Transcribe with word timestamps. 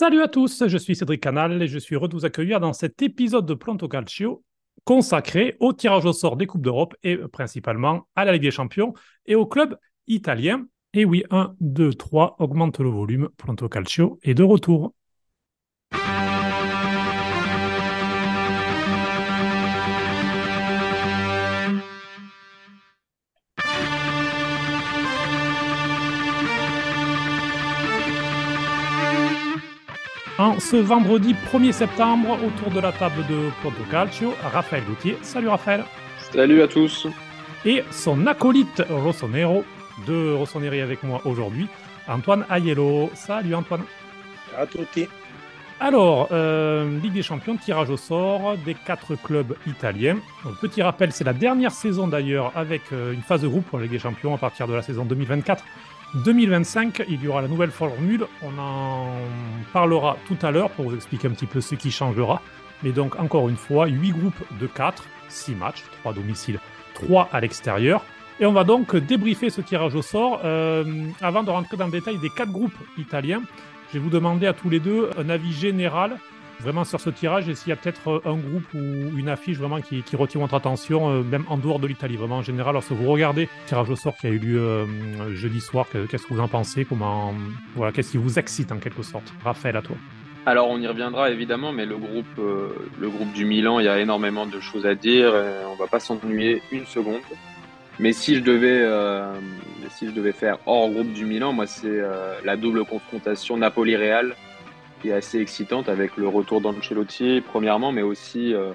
Salut 0.00 0.22
à 0.22 0.28
tous, 0.28 0.62
je 0.68 0.78
suis 0.78 0.94
Cédric 0.94 1.20
Canal 1.20 1.60
et 1.60 1.66
je 1.66 1.76
suis 1.76 1.96
heureux 1.96 2.06
de 2.06 2.14
vous 2.14 2.24
accueillir 2.24 2.60
dans 2.60 2.72
cet 2.72 3.02
épisode 3.02 3.46
de 3.46 3.54
Planto 3.54 3.88
Calcio 3.88 4.44
consacré 4.84 5.56
au 5.58 5.72
tirage 5.72 6.04
au 6.04 6.12
sort 6.12 6.36
des 6.36 6.46
Coupes 6.46 6.62
d'Europe 6.62 6.94
et 7.02 7.16
principalement 7.16 8.06
à 8.14 8.24
la 8.24 8.30
Ligue 8.30 8.42
des 8.42 8.52
Champions 8.52 8.94
et 9.26 9.34
au 9.34 9.44
club 9.44 9.76
italien. 10.06 10.68
Et 10.92 11.04
oui, 11.04 11.24
1, 11.32 11.56
2, 11.58 11.94
3, 11.94 12.36
augmente 12.38 12.78
le 12.78 12.88
volume. 12.88 13.28
Planto 13.38 13.68
Calcio 13.68 14.20
est 14.22 14.34
de 14.34 14.44
retour. 14.44 14.94
En 30.38 30.60
ce 30.60 30.76
vendredi 30.76 31.34
1er 31.52 31.72
septembre, 31.72 32.38
autour 32.46 32.70
de 32.70 32.78
la 32.78 32.92
table 32.92 33.26
de 33.28 33.50
Porto 33.60 33.82
Calcio, 33.90 34.34
Raphaël 34.40 34.84
Gauthier. 34.84 35.18
Salut 35.20 35.48
Raphaël. 35.48 35.82
Salut 36.32 36.62
à 36.62 36.68
tous. 36.68 37.08
Et 37.64 37.82
son 37.90 38.24
acolyte 38.24 38.84
Rossonero, 38.88 39.64
de 40.06 40.32
Rossoneri 40.34 40.80
avec 40.80 41.02
moi 41.02 41.20
aujourd'hui, 41.24 41.66
Antoine 42.06 42.44
Aiello. 42.50 43.10
Salut 43.14 43.52
Antoine. 43.56 43.82
À 44.56 44.64
tutti. 44.64 45.08
Alors, 45.80 46.28
euh, 46.30 47.00
Ligue 47.00 47.14
des 47.14 47.22
Champions, 47.24 47.56
tirage 47.56 47.90
au 47.90 47.96
sort 47.96 48.56
des 48.64 48.74
quatre 48.74 49.16
clubs 49.16 49.56
italiens. 49.66 50.18
petit 50.60 50.82
rappel, 50.82 51.10
c'est 51.10 51.24
la 51.24 51.32
dernière 51.32 51.72
saison 51.72 52.06
d'ailleurs 52.06 52.52
avec 52.54 52.82
euh, 52.92 53.12
une 53.12 53.22
phase 53.22 53.42
de 53.42 53.48
groupe 53.48 53.64
pour 53.64 53.78
la 53.78 53.84
Ligue 53.84 53.92
des 53.92 53.98
Champions 53.98 54.36
à 54.36 54.38
partir 54.38 54.68
de 54.68 54.74
la 54.74 54.82
saison 54.82 55.04
2024. 55.04 55.64
2025, 56.14 57.04
il 57.08 57.22
y 57.22 57.28
aura 57.28 57.42
la 57.42 57.48
nouvelle 57.48 57.70
formule. 57.70 58.26
On 58.42 58.58
en 58.58 59.12
parlera 59.72 60.16
tout 60.26 60.38
à 60.42 60.50
l'heure 60.50 60.70
pour 60.70 60.88
vous 60.88 60.94
expliquer 60.94 61.28
un 61.28 61.32
petit 61.32 61.46
peu 61.46 61.60
ce 61.60 61.74
qui 61.74 61.90
changera. 61.90 62.40
Mais 62.82 62.92
donc, 62.92 63.18
encore 63.18 63.48
une 63.48 63.56
fois, 63.56 63.86
8 63.86 64.10
groupes 64.12 64.42
de 64.58 64.66
4, 64.66 65.04
6 65.28 65.54
matchs, 65.54 65.84
3 66.00 66.12
à 66.12 66.14
domicile, 66.14 66.60
3 66.94 67.28
à 67.32 67.40
l'extérieur. 67.40 68.04
Et 68.40 68.46
on 68.46 68.52
va 68.52 68.64
donc 68.64 68.94
débriefer 68.96 69.50
ce 69.50 69.60
tirage 69.60 69.94
au 69.94 70.02
sort. 70.02 70.40
Euh, 70.44 70.84
avant 71.20 71.42
de 71.42 71.50
rentrer 71.50 71.76
dans 71.76 71.86
le 71.86 71.92
détail 71.92 72.18
des 72.18 72.30
4 72.30 72.50
groupes 72.50 72.78
italiens, 72.96 73.42
je 73.88 73.94
vais 73.94 73.98
vous 73.98 74.10
demander 74.10 74.46
à 74.46 74.52
tous 74.52 74.70
les 74.70 74.80
deux 74.80 75.10
un 75.18 75.28
avis 75.28 75.52
général 75.52 76.18
vraiment 76.60 76.84
sur 76.84 77.00
ce 77.00 77.10
tirage 77.10 77.48
et 77.48 77.54
s'il 77.54 77.70
y 77.70 77.72
a 77.72 77.76
peut-être 77.76 78.08
euh, 78.08 78.20
un 78.24 78.36
groupe 78.36 78.74
ou 78.74 79.18
une 79.18 79.28
affiche 79.28 79.58
vraiment 79.58 79.80
qui, 79.80 80.02
retient 80.16 80.40
votre 80.40 80.54
attention, 80.54 81.10
euh, 81.10 81.22
même 81.22 81.44
en 81.48 81.56
dehors 81.56 81.78
de 81.78 81.86
l'Italie? 81.86 82.16
Vraiment, 82.16 82.38
en 82.38 82.42
général, 82.42 82.74
lorsque 82.74 82.92
vous 82.92 83.10
regardez 83.10 83.42
le 83.42 83.68
tirage 83.68 83.90
au 83.90 83.96
sort 83.96 84.16
qui 84.16 84.26
a 84.26 84.30
eu 84.30 84.38
lieu 84.38 84.60
euh, 84.60 85.34
jeudi 85.34 85.60
soir, 85.60 85.86
qu'est-ce 86.10 86.26
que 86.26 86.34
vous 86.34 86.40
en 86.40 86.48
pensez? 86.48 86.84
Comment, 86.84 87.34
voilà, 87.74 87.92
Qu'est-ce 87.92 88.12
qui 88.12 88.16
vous 88.16 88.38
excite 88.38 88.72
en 88.72 88.78
quelque 88.78 89.02
sorte? 89.02 89.32
Raphaël, 89.44 89.76
à 89.76 89.82
toi. 89.82 89.96
Alors 90.46 90.68
on 90.70 90.80
y 90.80 90.86
reviendra 90.86 91.30
évidemment, 91.30 91.72
mais 91.72 91.84
le 91.84 91.98
groupe, 91.98 92.38
le 92.38 93.08
groupe 93.10 93.32
du 93.32 93.44
Milan, 93.44 93.80
il 93.80 93.84
y 93.84 93.88
a 93.88 93.98
énormément 93.98 94.46
de 94.46 94.60
choses 94.60 94.86
à 94.86 94.94
dire. 94.94 95.36
Et 95.36 95.66
on 95.66 95.74
va 95.74 95.88
pas 95.88 96.00
s'ennuyer 96.00 96.62
une 96.72 96.86
seconde. 96.86 97.20
Mais 97.98 98.12
si 98.12 98.36
je 98.36 98.40
devais, 98.40 98.82
si 99.90 100.06
je 100.06 100.12
devais 100.12 100.32
faire 100.32 100.56
hors 100.64 100.88
groupe 100.88 101.12
du 101.12 101.26
Milan, 101.26 101.52
moi 101.52 101.66
c'est 101.66 102.00
la 102.44 102.56
double 102.56 102.86
confrontation 102.86 103.58
Napoli-Real 103.58 104.34
qui 105.00 105.10
est 105.10 105.12
assez 105.12 105.38
excitante 105.38 105.88
avec 105.88 106.16
le 106.16 106.28
retour 106.28 106.60
d'Ancelotti, 106.60 107.40
premièrement, 107.40 107.92
mais 107.92 108.02
aussi, 108.02 108.54
euh, 108.54 108.72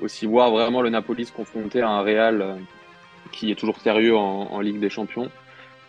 aussi 0.00 0.26
voir 0.26 0.50
vraiment 0.50 0.82
le 0.82 0.90
Napoli 0.90 1.26
se 1.26 1.32
confronter 1.32 1.80
à 1.80 1.88
un 1.88 2.02
Real 2.02 2.42
euh, 2.42 2.54
qui 3.32 3.50
est 3.50 3.54
toujours 3.54 3.78
sérieux 3.78 4.16
en, 4.16 4.60
Ligue 4.60 4.80
des 4.80 4.90
Champions. 4.90 5.30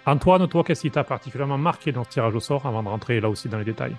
Antoine, 0.06 0.48
toi, 0.48 0.64
qu'est-ce 0.64 0.82
qui 0.82 0.92
t'a 0.92 1.04
particulièrement 1.04 1.58
marqué 1.58 1.92
dans 1.92 2.04
ce 2.04 2.10
tirage 2.10 2.36
au 2.36 2.40
sort 2.40 2.66
avant 2.66 2.84
de 2.84 2.90
rentrer 2.90 3.20
là 3.20 3.30
aussi 3.30 3.50
dans 3.50 3.58
les 3.58 3.66
détails? 3.66 3.96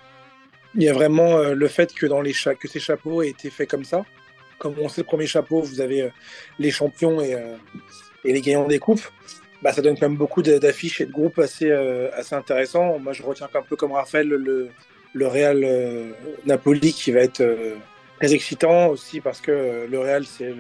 Il 0.75 0.83
y 0.83 0.89
a 0.89 0.93
vraiment 0.93 1.37
euh, 1.39 1.55
le 1.55 1.69
fait 1.69 1.93
que, 1.93 2.07
dans 2.07 2.21
les 2.21 2.33
que 2.33 2.69
ces 2.69 2.81
chapeaux 2.81 3.23
aient 3.23 3.31
été 3.31 3.51
faits 3.51 3.69
comme 3.69 3.85
ça. 3.85 4.05
Comme 4.59 4.75
on 4.81 4.89
sait, 4.89 5.03
le 5.03 5.07
premier 5.07 5.27
chapeau, 5.27 5.61
vous 5.61 5.81
avez 5.81 6.11
les 6.59 6.71
champions 6.71 7.21
et, 7.21 7.37
et, 8.25 8.33
les 8.33 8.41
gagnants 8.41 8.67
des 8.67 8.79
coupes. 8.79 9.07
Bah, 9.61 9.73
ça 9.73 9.83
donne 9.83 9.99
quand 9.99 10.09
même 10.09 10.17
beaucoup 10.17 10.41
d'affiches 10.41 11.03
et 11.03 11.07
de 11.07 11.13
groupes 11.13 11.39
assez, 11.39 11.71
assez 11.71 12.35
intéressants. 12.35 12.99
Moi, 12.99 13.13
je 13.13 13.23
retiens 13.23 13.49
un 13.53 13.63
peu 13.63 13.77
comme 13.77 13.93
Raphaël 13.93 14.29
le, 14.29 14.71
le 15.17 15.27
Real 15.27 15.65
euh, 15.65 16.13
Napoli 16.45 16.93
qui 16.93 17.11
va 17.11 17.21
être 17.21 17.41
euh, 17.41 17.77
très 18.19 18.35
excitant 18.35 18.89
aussi 18.89 19.23
parce 19.23 19.41
que 19.41 19.51
euh, 19.51 19.87
le 19.91 19.99
Real 19.99 20.27
c'est 20.27 20.55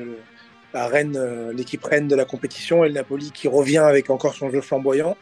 la 0.73 0.89
reine, 0.89 1.19
l'équipe 1.55 1.83
reine 1.85 2.09
de 2.09 2.17
la 2.17 2.25
compétition 2.25 2.85
et 2.85 2.89
le 2.89 2.95
Napoli 2.95 3.31
qui 3.33 3.49
revient 3.49 3.79
avec 3.79 4.11
encore 4.11 4.35
son 4.35 4.51
jeu 4.51 4.61
flamboyant. 4.61 5.17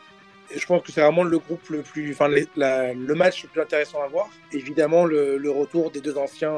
Je 0.54 0.64
pense 0.66 0.82
que 0.82 0.90
c'est 0.90 1.00
vraiment 1.00 1.22
le 1.22 1.38
groupe 1.38 1.68
le 1.68 1.82
plus, 1.82 2.12
enfin 2.12 2.28
le 2.28 3.14
match 3.14 3.44
le 3.44 3.48
plus 3.48 3.60
intéressant 3.60 4.02
à 4.02 4.08
voir. 4.08 4.28
Évidemment 4.52 5.04
le, 5.04 5.50
retour 5.50 5.92
des 5.92 6.00
deux 6.00 6.16
anciens 6.16 6.54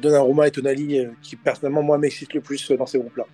Donnarumma 0.00 0.48
et 0.48 0.50
Tonali 0.50 1.06
qui 1.22 1.36
personnellement 1.36 1.82
moi 1.82 1.98
m'excite 1.98 2.34
le 2.34 2.40
plus 2.40 2.72
dans 2.72 2.86
ces 2.86 2.98
groupes-là. 2.98 3.26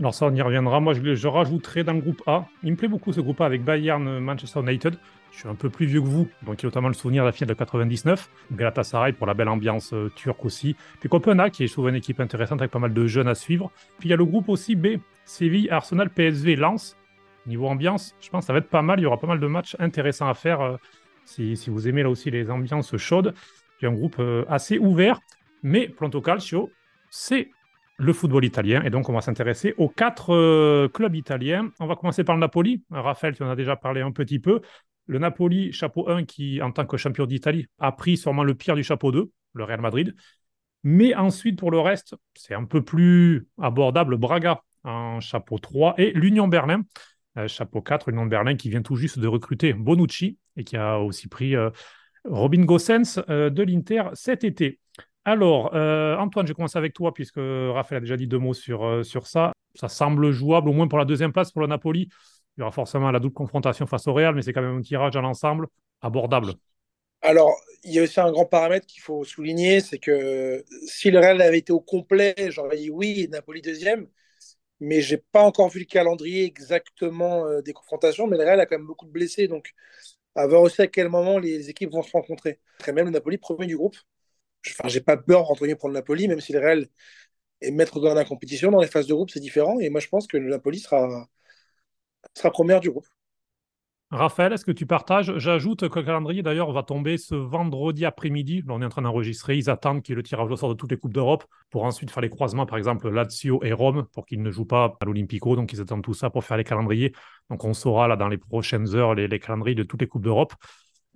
Alors 0.00 0.14
ça, 0.14 0.26
on 0.26 0.34
y 0.34 0.40
reviendra. 0.40 0.80
Moi, 0.80 0.94
je, 0.94 1.14
je, 1.14 1.28
rajouterai 1.28 1.82
dans 1.82 1.92
le 1.92 2.00
groupe 2.00 2.22
A. 2.26 2.46
Il 2.62 2.70
me 2.70 2.76
plaît 2.76 2.88
beaucoup 2.88 3.12
ce 3.12 3.20
groupe 3.20 3.40
A 3.40 3.46
avec 3.46 3.64
Bayern, 3.64 4.20
Manchester 4.20 4.60
United. 4.60 4.94
Je 5.32 5.40
suis 5.40 5.48
un 5.48 5.54
peu 5.54 5.70
plus 5.70 5.86
vieux 5.86 6.00
que 6.00 6.06
vous, 6.06 6.28
donc 6.42 6.60
il 6.60 6.64
y 6.64 6.66
a 6.66 6.68
notamment 6.68 6.88
le 6.88 6.94
souvenir 6.94 7.22
de 7.22 7.28
la 7.28 7.32
finale 7.32 7.50
de 7.50 7.58
99. 7.58 8.28
Galatasaray 8.52 9.12
pour 9.12 9.26
la 9.26 9.34
belle 9.34 9.48
ambiance 9.48 9.92
euh, 9.92 10.10
turque 10.14 10.44
aussi. 10.44 10.74
Puis 11.00 11.08
Copenhague, 11.08 11.52
qui 11.52 11.64
est 11.64 11.68
souvent 11.68 11.88
une 11.88 11.96
équipe 11.96 12.20
intéressante 12.20 12.60
avec 12.60 12.70
pas 12.70 12.78
mal 12.78 12.92
de 12.92 13.06
jeunes 13.06 13.28
à 13.28 13.34
suivre. 13.34 13.70
Puis 13.98 14.08
il 14.08 14.10
y 14.10 14.14
a 14.14 14.16
le 14.16 14.24
groupe 14.24 14.48
aussi 14.48 14.74
B, 14.74 14.98
Séville, 15.24 15.70
Arsenal, 15.70 16.10
PSV, 16.10 16.56
Lens. 16.56 16.96
Niveau 17.46 17.68
ambiance, 17.68 18.14
je 18.20 18.28
pense 18.30 18.42
que 18.42 18.46
ça 18.46 18.52
va 18.52 18.58
être 18.58 18.68
pas 18.68 18.82
mal. 18.82 18.98
Il 18.98 19.02
y 19.02 19.06
aura 19.06 19.18
pas 19.18 19.26
mal 19.26 19.40
de 19.40 19.46
matchs 19.46 19.76
intéressants 19.78 20.28
à 20.28 20.34
faire 20.34 20.60
euh, 20.60 20.76
si, 21.24 21.56
si, 21.56 21.70
vous 21.70 21.88
aimez 21.88 22.02
là 22.02 22.10
aussi 22.10 22.30
les 22.30 22.50
ambiances 22.50 22.96
chaudes. 22.96 23.34
Puis 23.78 23.86
un 23.86 23.92
groupe 23.92 24.16
euh, 24.18 24.44
assez 24.48 24.78
ouvert. 24.78 25.20
Mais 25.62 25.88
Planto 25.88 26.20
Calcio, 26.20 26.70
c'est 27.10 27.50
le 27.96 28.12
football 28.12 28.44
italien. 28.44 28.82
Et 28.82 28.90
donc, 28.90 29.08
on 29.08 29.12
va 29.12 29.20
s'intéresser 29.20 29.74
aux 29.76 29.88
quatre 29.88 30.88
clubs 30.88 31.14
italiens. 31.16 31.70
On 31.80 31.86
va 31.86 31.96
commencer 31.96 32.22
par 32.22 32.36
le 32.36 32.40
Napoli. 32.40 32.82
Raphaël, 32.90 33.34
tu 33.34 33.42
en 33.42 33.50
as 33.50 33.56
déjà 33.56 33.74
parlé 33.74 34.02
un 34.02 34.12
petit 34.12 34.38
peu. 34.38 34.60
Le 35.08 35.18
Napoli, 35.18 35.72
chapeau 35.72 36.08
1, 36.08 36.24
qui, 36.24 36.60
en 36.60 36.70
tant 36.70 36.84
que 36.84 36.98
champion 36.98 37.24
d'Italie, 37.24 37.66
a 37.78 37.92
pris 37.92 38.18
sûrement 38.18 38.44
le 38.44 38.54
pire 38.54 38.76
du 38.76 38.84
chapeau 38.84 39.10
2, 39.10 39.30
le 39.54 39.64
Real 39.64 39.80
Madrid. 39.80 40.14
Mais 40.84 41.14
ensuite, 41.14 41.58
pour 41.58 41.70
le 41.70 41.80
reste, 41.80 42.14
c'est 42.34 42.54
un 42.54 42.64
peu 42.64 42.84
plus 42.84 43.48
abordable. 43.58 44.18
Braga 44.18 44.62
en 44.84 45.18
chapeau 45.20 45.58
3 45.58 45.94
et 45.96 46.12
l'Union 46.12 46.46
Berlin, 46.46 46.82
euh, 47.38 47.48
chapeau 47.48 47.80
4, 47.80 48.10
l'Union 48.10 48.26
Berlin 48.26 48.54
qui 48.54 48.68
vient 48.68 48.82
tout 48.82 48.96
juste 48.96 49.18
de 49.18 49.26
recruter 49.26 49.72
Bonucci 49.72 50.38
et 50.56 50.64
qui 50.64 50.76
a 50.76 50.98
aussi 50.98 51.26
pris 51.26 51.56
euh, 51.56 51.70
Robin 52.24 52.64
Gossens 52.64 53.20
euh, 53.30 53.48
de 53.48 53.62
l'Inter 53.62 54.04
cet 54.12 54.44
été. 54.44 54.78
Alors, 55.24 55.74
Antoine, 55.74 56.46
je 56.46 56.54
commence 56.54 56.76
avec 56.76 56.94
toi 56.94 57.12
puisque 57.12 57.36
Raphaël 57.38 57.98
a 57.98 58.00
déjà 58.00 58.16
dit 58.16 58.26
deux 58.26 58.38
mots 58.38 58.54
sur, 58.54 59.04
sur 59.04 59.26
ça. 59.26 59.52
Ça 59.74 59.88
semble 59.88 60.30
jouable, 60.30 60.70
au 60.70 60.72
moins 60.72 60.88
pour 60.88 60.98
la 60.98 61.04
deuxième 61.04 61.32
place 61.32 61.52
pour 61.52 61.60
le 61.60 61.66
Napoli. 61.66 62.08
Il 62.58 62.62
y 62.62 62.64
aura 62.64 62.72
forcément 62.72 63.12
la 63.12 63.20
double 63.20 63.34
confrontation 63.34 63.86
face 63.86 64.08
au 64.08 64.12
Real, 64.12 64.34
mais 64.34 64.42
c'est 64.42 64.52
quand 64.52 64.62
même 64.62 64.78
un 64.78 64.82
tirage 64.82 65.14
à 65.14 65.20
l'ensemble 65.20 65.68
abordable. 66.02 66.54
Alors, 67.22 67.56
il 67.84 67.92
y 67.92 68.00
a 68.00 68.02
aussi 68.02 68.18
un 68.18 68.32
grand 68.32 68.46
paramètre 68.46 68.84
qu'il 68.84 69.00
faut 69.00 69.22
souligner, 69.22 69.80
c'est 69.80 69.98
que 69.98 70.64
si 70.88 71.12
le 71.12 71.20
Real 71.20 71.40
avait 71.40 71.58
été 71.58 71.72
au 71.72 71.78
complet, 71.78 72.34
j'aurais 72.48 72.76
dit 72.76 72.90
oui, 72.90 73.28
Napoli 73.30 73.62
deuxième, 73.62 74.08
mais 74.80 75.00
j'ai 75.02 75.18
pas 75.18 75.42
encore 75.42 75.68
vu 75.68 75.78
le 75.78 75.84
calendrier 75.84 76.44
exactement 76.44 77.46
euh, 77.46 77.62
des 77.62 77.72
confrontations, 77.72 78.26
mais 78.26 78.36
le 78.36 78.42
Real 78.42 78.58
a 78.58 78.66
quand 78.66 78.76
même 78.76 78.88
beaucoup 78.88 79.06
de 79.06 79.12
blessés, 79.12 79.46
donc 79.46 79.72
à 80.34 80.48
voir 80.48 80.62
aussi 80.62 80.82
à 80.82 80.88
quel 80.88 81.08
moment 81.08 81.38
les 81.38 81.70
équipes 81.70 81.92
vont 81.92 82.02
se 82.02 82.10
rencontrer. 82.10 82.58
Très 82.78 82.92
même 82.92 83.04
le 83.04 83.12
Napoli 83.12 83.38
premier 83.38 83.66
du 83.66 83.76
groupe. 83.76 83.96
Enfin, 84.68 84.88
j'ai 84.88 85.00
pas 85.00 85.16
peur 85.16 85.48
entre 85.48 85.64
pour 85.74 85.88
le 85.88 85.94
Napoli, 85.94 86.26
même 86.26 86.40
si 86.40 86.52
le 86.52 86.58
Real 86.58 86.88
est 87.60 87.70
maître 87.70 88.00
dans 88.00 88.14
la 88.14 88.24
compétition, 88.24 88.72
dans 88.72 88.80
les 88.80 88.88
phases 88.88 89.06
de 89.06 89.14
groupe, 89.14 89.30
c'est 89.30 89.40
différent, 89.40 89.78
et 89.78 89.90
moi 89.90 90.00
je 90.00 90.08
pense 90.08 90.26
que 90.26 90.36
le 90.36 90.50
Napoli 90.50 90.80
sera 90.80 91.28
sera 92.34 92.50
première 92.50 92.80
du 92.80 92.90
groupe. 92.90 93.06
Raphaël, 94.10 94.54
est-ce 94.54 94.64
que 94.64 94.72
tu 94.72 94.86
partages? 94.86 95.36
J'ajoute 95.36 95.86
que 95.86 95.98
le 95.98 96.04
calendrier, 96.04 96.42
d'ailleurs, 96.42 96.72
va 96.72 96.82
tomber 96.82 97.18
ce 97.18 97.34
vendredi 97.34 98.06
après-midi. 98.06 98.64
on 98.66 98.80
est 98.80 98.84
en 98.86 98.88
train 98.88 99.02
d'enregistrer. 99.02 99.58
Ils 99.58 99.68
attendent 99.68 100.02
qu'il 100.02 100.12
y 100.12 100.14
ait 100.14 100.16
le 100.16 100.22
tirage 100.22 100.50
au 100.50 100.56
sort 100.56 100.70
de 100.70 100.74
toutes 100.74 100.90
les 100.90 100.96
Coupes 100.96 101.12
d'Europe 101.12 101.44
pour 101.68 101.84
ensuite 101.84 102.10
faire 102.10 102.22
les 102.22 102.30
croisements, 102.30 102.64
par 102.64 102.78
exemple, 102.78 103.10
Lazio 103.10 103.62
et 103.64 103.72
Rome, 103.74 104.06
pour 104.14 104.24
qu'ils 104.24 104.40
ne 104.40 104.50
jouent 104.50 104.64
pas 104.64 104.96
à 104.98 105.04
l'Olympico. 105.04 105.56
Donc, 105.56 105.74
ils 105.74 105.80
attendent 105.82 106.02
tout 106.02 106.14
ça 106.14 106.30
pour 106.30 106.42
faire 106.42 106.56
les 106.56 106.64
calendriers. 106.64 107.12
Donc, 107.50 107.64
on 107.64 107.74
saura 107.74 108.08
là 108.08 108.16
dans 108.16 108.28
les 108.28 108.38
prochaines 108.38 108.94
heures 108.94 109.14
les, 109.14 109.38
calendriers 109.40 109.74
de 109.74 109.82
toutes 109.82 110.00
les 110.00 110.08
Coupes 110.08 110.24
d'Europe. 110.24 110.54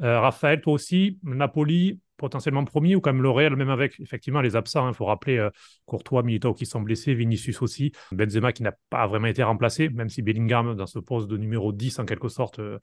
Euh, 0.03 0.21
Raphaël, 0.21 0.61
toi 0.61 0.75
aussi, 0.75 1.19
Napoli, 1.23 1.99
potentiellement 2.23 2.65
premier, 2.65 2.97
ou 2.97 3.03
le 3.05 3.31
Real, 3.31 3.57
même 3.57 3.69
avec 3.69 3.99
effectivement 4.01 4.41
les 4.41 4.57
absents. 4.57 4.87
Il 4.87 4.91
hein. 4.91 4.93
faut 4.93 5.05
rappeler 5.05 5.39
euh, 5.39 5.51
Courtois, 5.85 6.23
Militao 6.23 6.55
qui 6.55 6.65
sont 6.65 6.81
blessés, 6.81 7.15
Vinicius 7.15 7.61
aussi, 7.61 7.93
Benzema 8.13 8.53
qui 8.53 8.63
n'a 8.63 8.73
pas 8.89 9.07
vraiment 9.07 9.27
été 9.27 9.43
remplacé, 9.43 9.89
même 9.89 10.09
si 10.09 10.23
Bellingham, 10.23 10.75
dans 10.75 10.87
ce 10.87 10.99
poste 10.99 11.29
de 11.29 11.37
numéro 11.37 11.73
10 11.73 11.99
en 11.99 12.07
quelque 12.07 12.29
sorte, 12.29 12.61
euh, 12.61 12.79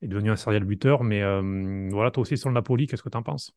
est 0.00 0.08
devenu 0.08 0.30
un 0.30 0.36
serial 0.36 0.64
buteur. 0.64 1.02
Mais 1.02 1.20
voilà, 1.90 2.10
toi 2.10 2.22
aussi 2.22 2.38
sur 2.38 2.48
le 2.48 2.54
Napoli, 2.54 2.86
qu'est-ce 2.86 3.02
que 3.02 3.08
tu 3.08 3.18
en 3.18 3.22
penses 3.22 3.52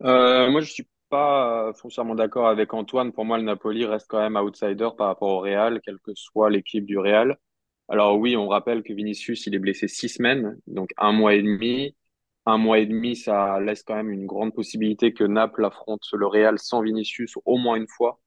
Moi, 0.00 0.60
je 0.60 0.70
suis 0.70 0.88
pas 1.08 1.72
foncièrement 1.74 2.14
d'accord 2.14 2.48
avec 2.48 2.74
Antoine. 2.74 3.12
Pour 3.12 3.24
moi, 3.24 3.38
le 3.38 3.44
Napoli 3.44 3.84
reste 3.84 4.06
quand 4.08 4.20
même 4.20 4.36
outsider 4.36 4.88
par 4.96 5.08
rapport 5.08 5.28
au 5.28 5.40
Real, 5.40 5.80
quelle 5.84 5.98
que 5.98 6.12
soit 6.14 6.50
l'équipe 6.50 6.84
du 6.84 6.98
Real. 6.98 7.36
Alors 7.90 8.16
oui, 8.18 8.36
on 8.36 8.46
rappelle 8.46 8.84
que 8.84 8.92
Vinicius, 8.92 9.46
il 9.46 9.54
est 9.54 9.58
blessé 9.58 9.88
six 9.88 10.08
semaines, 10.08 10.56
donc 10.68 10.90
un 10.96 11.12
mois 11.12 11.34
et 11.34 11.42
demi. 11.42 11.96
Un 12.46 12.58
mois 12.58 12.78
et 12.78 12.86
demi, 12.86 13.16
ça 13.16 13.60
laisse 13.60 13.82
quand 13.82 13.96
même 13.96 14.10
une 14.10 14.26
grande 14.26 14.54
possibilité 14.54 15.12
que 15.12 15.24
Naples 15.24 15.64
affronte 15.64 16.02
le 16.12 16.26
Real 16.26 16.58
sans 16.58 16.82
Vinicius 16.82 17.34
au 17.44 17.58
moins 17.58 17.76
une 17.76 17.88
fois. 17.88 18.20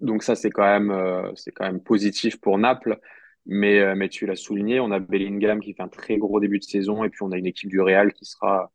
Donc 0.00 0.22
ça, 0.22 0.36
c'est 0.36 0.50
quand 0.50 0.64
même, 0.64 0.90
euh, 0.90 1.32
c'est 1.34 1.52
quand 1.52 1.64
même 1.64 1.82
positif 1.82 2.40
pour 2.40 2.58
Naples. 2.58 2.98
Mais, 3.46 3.80
euh, 3.80 3.94
mais 3.96 4.08
tu 4.10 4.26
l'as 4.26 4.36
souligné, 4.36 4.78
on 4.80 4.90
a 4.90 4.98
Bellingham 5.00 5.60
qui 5.60 5.72
fait 5.74 5.82
un 5.82 5.88
très 5.88 6.18
gros 6.18 6.38
début 6.38 6.58
de 6.58 6.64
saison 6.64 7.02
et 7.04 7.08
puis 7.08 7.22
on 7.22 7.32
a 7.32 7.38
une 7.38 7.46
équipe 7.46 7.70
du 7.70 7.80
Real 7.80 8.12
qui 8.12 8.26
sera, 8.26 8.70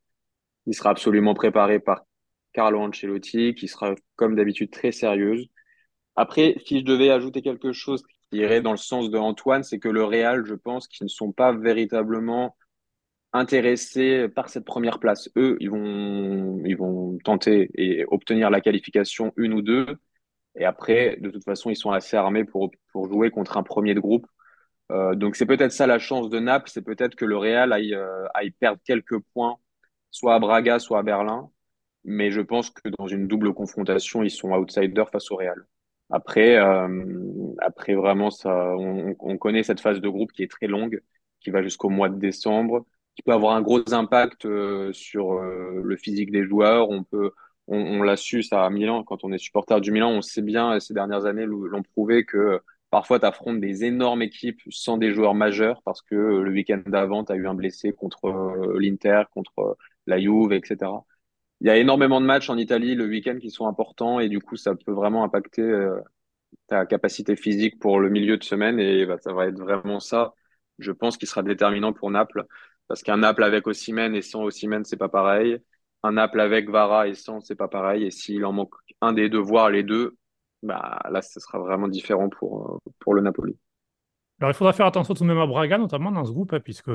qui 0.66 0.74
sera 0.74 0.92
absolument 0.92 1.36
préparée 1.36 1.80
par 1.80 2.06
Carlo 2.54 2.80
Ancelotti, 2.82 3.56
qui 3.56 3.68
sera 3.68 3.96
comme 4.16 4.36
d'habitude 4.36 4.72
très 4.72 4.92
sérieuse. 4.92 5.48
Après, 6.16 6.56
si 6.66 6.80
je 6.80 6.86
devais 6.86 7.10
ajouter 7.12 7.42
quelque 7.42 7.72
chose 7.72 8.04
qui 8.32 8.38
irait 8.40 8.62
dans 8.62 8.72
le 8.72 8.78
sens 8.78 9.12
de 9.12 9.18
Antoine, 9.18 9.64
c'est 9.64 9.80
que 9.80 9.90
le 9.90 10.04
Real, 10.04 10.46
je 10.46 10.56
pense 10.56 10.88
qu'ils 10.88 11.06
ne 11.06 11.10
sont 11.10 11.32
pas 11.32 11.54
véritablement 11.54 12.56
intéressés 13.34 14.30
par 14.30 14.50
cette 14.50 14.66
première 14.66 15.00
place. 15.00 15.30
Eux, 15.36 15.58
ils 15.60 15.70
vont, 15.70 16.62
ils 16.66 16.78
vont 16.78 17.18
tenter 17.24 17.70
et 17.76 18.06
obtenir 18.06 18.50
la 18.50 18.62
qualification 18.62 19.34
une 19.38 19.54
ou 19.54 19.62
deux. 19.62 19.88
Et 20.56 20.66
après, 20.66 21.18
de 21.20 21.30
toute 21.30 21.44
façon, 21.44 21.70
ils 21.72 21.76
sont 21.76 21.92
assez 21.92 22.16
armés 22.16 22.46
pour, 22.46 22.72
pour 22.92 23.08
jouer 23.08 23.32
contre 23.32 23.58
un 23.58 23.64
premier 23.64 23.96
de 23.96 24.00
groupe. 24.00 24.28
Euh, 24.92 25.16
donc 25.16 25.36
c'est 25.36 25.46
peut-être 25.46 25.72
ça 25.72 25.88
la 25.88 26.00
chance 26.00 26.30
de 26.30 26.40
Naples, 26.40 26.70
c'est 26.70 26.84
peut-être 26.84 27.16
que 27.16 27.26
le 27.26 27.38
Real 27.38 27.74
aille, 27.74 27.96
euh, 27.96 28.28
aille 28.34 28.52
perdre 28.52 28.80
quelques 28.86 29.18
points, 29.34 29.58
soit 30.12 30.36
à 30.36 30.40
Braga, 30.40 30.80
soit 30.80 31.00
à 31.00 31.04
Berlin. 31.04 31.50
Mais 32.06 32.32
je 32.32 32.42
pense 32.42 32.70
que 32.70 32.90
dans 32.98 33.08
une 33.08 33.28
double 33.28 33.54
confrontation, 33.54 34.24
ils 34.24 34.32
sont 34.32 34.52
outsiders 34.52 35.10
face 35.10 35.32
au 35.32 35.38
Real. 35.38 35.66
Après, 36.10 36.58
euh, 36.58 37.06
après 37.60 37.96
vraiment, 37.96 38.30
ça, 38.30 38.76
on, 38.78 39.16
on, 39.20 39.38
connaît 39.38 39.64
cette 39.64 39.80
phase 39.80 40.02
de 40.02 40.10
groupe 40.10 40.32
qui 40.34 40.44
est 40.44 40.52
très 40.52 40.68
longue, 40.68 41.02
qui 41.40 41.50
va 41.50 41.64
jusqu'au 41.64 41.90
mois 41.90 42.10
de 42.10 42.20
décembre, 42.20 42.86
qui 43.16 43.24
peut 43.24 43.34
avoir 43.34 43.56
un 43.56 43.62
gros 43.62 43.94
impact 43.94 44.46
euh, 44.46 44.92
sur 44.94 45.34
euh, 45.34 45.82
le 45.84 45.98
physique 45.98 46.32
des 46.32 46.44
joueurs. 46.46 46.90
On 46.90 47.04
peut, 47.04 47.32
on, 47.68 48.02
l'a 48.04 48.18
su 48.18 48.44
ça 48.44 48.66
à 48.66 48.70
Milan, 48.70 49.04
quand 49.04 49.24
on 49.24 49.32
est 49.32 49.38
supporter 49.38 49.80
du 49.82 49.92
Milan, 49.92 50.12
on 50.12 50.22
sait 50.22 50.42
bien 50.42 50.80
ces 50.80 50.94
dernières 50.94 51.26
années 51.26 51.46
l'ont 51.46 51.84
prouvé 51.84 52.26
que 52.26 52.60
parfois 52.90 53.20
tu 53.20 53.26
affrontes 53.26 53.60
des 53.60 53.86
énormes 53.86 54.22
équipes 54.22 54.62
sans 54.70 54.98
des 54.98 55.14
joueurs 55.14 55.36
majeurs 55.36 55.82
parce 55.84 56.02
que 56.02 56.16
le 56.16 56.52
week-end 56.52 56.82
d'avant, 56.86 57.24
tu 57.24 57.32
as 57.32 57.36
eu 57.36 57.48
un 57.48 57.54
blessé 57.56 57.94
contre 57.94 58.26
euh, 58.26 58.78
l'Inter, 58.80 59.24
contre 59.34 59.78
la 60.08 60.20
Juve, 60.20 60.54
etc 60.54 60.92
il 61.62 61.68
y 61.68 61.70
a 61.70 61.78
énormément 61.78 62.20
de 62.20 62.26
matchs 62.26 62.50
en 62.50 62.58
Italie 62.58 62.94
le 62.94 63.06
week-end 63.06 63.38
qui 63.40 63.50
sont 63.50 63.68
importants 63.68 64.20
et 64.20 64.28
du 64.28 64.40
coup, 64.42 64.58
ça 64.58 64.76
peut 64.76 64.92
vraiment 64.92 65.24
impacter 65.24 65.64
ta 66.68 66.86
capacité 66.86 67.36
physique 67.36 67.80
pour 67.80 68.00
le 68.00 68.10
milieu 68.10 68.38
de 68.38 68.44
semaine 68.44 68.80
et 68.80 69.06
bah, 69.06 69.18
ça 69.20 69.34
va 69.34 69.48
être 69.48 69.58
vraiment 69.60 70.00
ça, 70.00 70.34
je 70.80 70.92
pense, 70.92 71.18
qui 71.18 71.26
sera 71.26 71.44
déterminant 71.44 71.94
pour 71.94 72.12
Naples 72.12 72.46
parce 72.88 73.04
qu'un 73.04 73.18
Naples 73.18 73.44
avec 73.44 73.68
Ossimène 73.68 74.16
et 74.16 74.22
sans 74.22 74.44
Ossimène, 74.44 74.86
c'est 74.86 74.98
pas 74.98 75.10
pareil. 75.10 75.58
Un 76.04 76.14
Naples 76.14 76.42
avec 76.42 76.70
Vara 76.70 77.08
et 77.08 77.14
sans, 77.14 77.40
c'est 77.42 77.56
pas 77.56 77.68
pareil. 77.68 78.04
Et 78.04 78.12
s'il 78.12 78.46
en 78.46 78.52
manque 78.52 78.74
un 79.02 79.14
des 79.14 79.30
deux, 79.30 79.40
voire 79.40 79.70
les 79.70 79.84
deux, 79.84 80.18
bah 80.62 81.00
là, 81.10 81.22
ce 81.22 81.40
sera 81.40 81.60
vraiment 81.60 81.88
différent 81.88 82.30
pour, 82.30 82.72
euh, 82.76 82.92
pour 83.00 83.14
le 83.14 83.22
Napoli. 83.22 83.58
Alors, 84.40 84.52
il 84.52 84.56
faudra 84.56 84.74
faire 84.74 84.86
attention 84.86 85.14
tout 85.14 85.24
de 85.24 85.28
même 85.28 85.38
à 85.38 85.46
Braga, 85.46 85.78
notamment 85.78 86.12
dans 86.12 86.26
ce 86.26 86.32
groupe, 86.32 86.54
hein, 86.54 86.60
puisque 86.60 86.92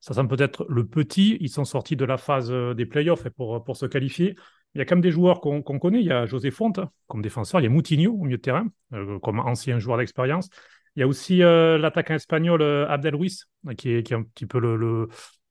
ça 0.00 0.14
semble 0.14 0.28
peut-être 0.28 0.66
le 0.68 0.86
petit. 0.86 1.36
Ils 1.40 1.48
sont 1.48 1.64
sortis 1.64 1.94
de 1.94 2.04
la 2.04 2.16
phase 2.16 2.50
euh, 2.50 2.74
des 2.74 2.86
playoffs 2.86 3.28
pour, 3.30 3.62
pour 3.62 3.76
se 3.76 3.86
qualifier. 3.86 4.34
Il 4.74 4.78
y 4.78 4.80
a 4.80 4.84
quand 4.84 4.96
même 4.96 5.02
des 5.02 5.10
joueurs 5.10 5.40
qu'on 5.40 5.62
connaît. 5.62 6.00
Il 6.00 6.06
y 6.06 6.12
a 6.12 6.26
José 6.26 6.50
Fonte 6.50 6.80
comme 7.08 7.22
défenseur. 7.22 7.60
Il 7.60 7.64
y 7.64 7.66
a 7.66 7.70
Moutinho 7.70 8.12
au 8.12 8.24
milieu 8.24 8.36
de 8.36 8.42
terrain, 8.42 8.66
euh, 8.92 9.18
comme 9.18 9.40
ancien 9.40 9.78
joueur 9.78 9.98
d'expérience. 9.98 10.48
Il 10.96 11.00
y 11.00 11.02
a 11.02 11.06
aussi 11.06 11.42
euh, 11.42 11.78
l'attaquant 11.78 12.14
espagnol 12.14 12.62
Abdel 12.62 13.14
Ruiz, 13.14 13.48
qui 13.76 13.92
est, 13.92 14.02
qui 14.02 14.12
est 14.12 14.16
un 14.16 14.22
petit 14.22 14.46
peu 14.46 14.58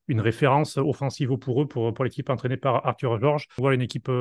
une 0.08 0.22
référence 0.22 0.78
offensive 0.78 1.38
pour 1.38 1.62
eux, 1.62 1.68
pour, 1.68 2.04
l'équipe 2.04 2.30
entraînée 2.30 2.58
par 2.58 2.86
Arthur 2.86 3.20
Georges. 3.20 3.48
Voilà 3.58 3.76
une 3.76 3.82
équipe 3.82 4.12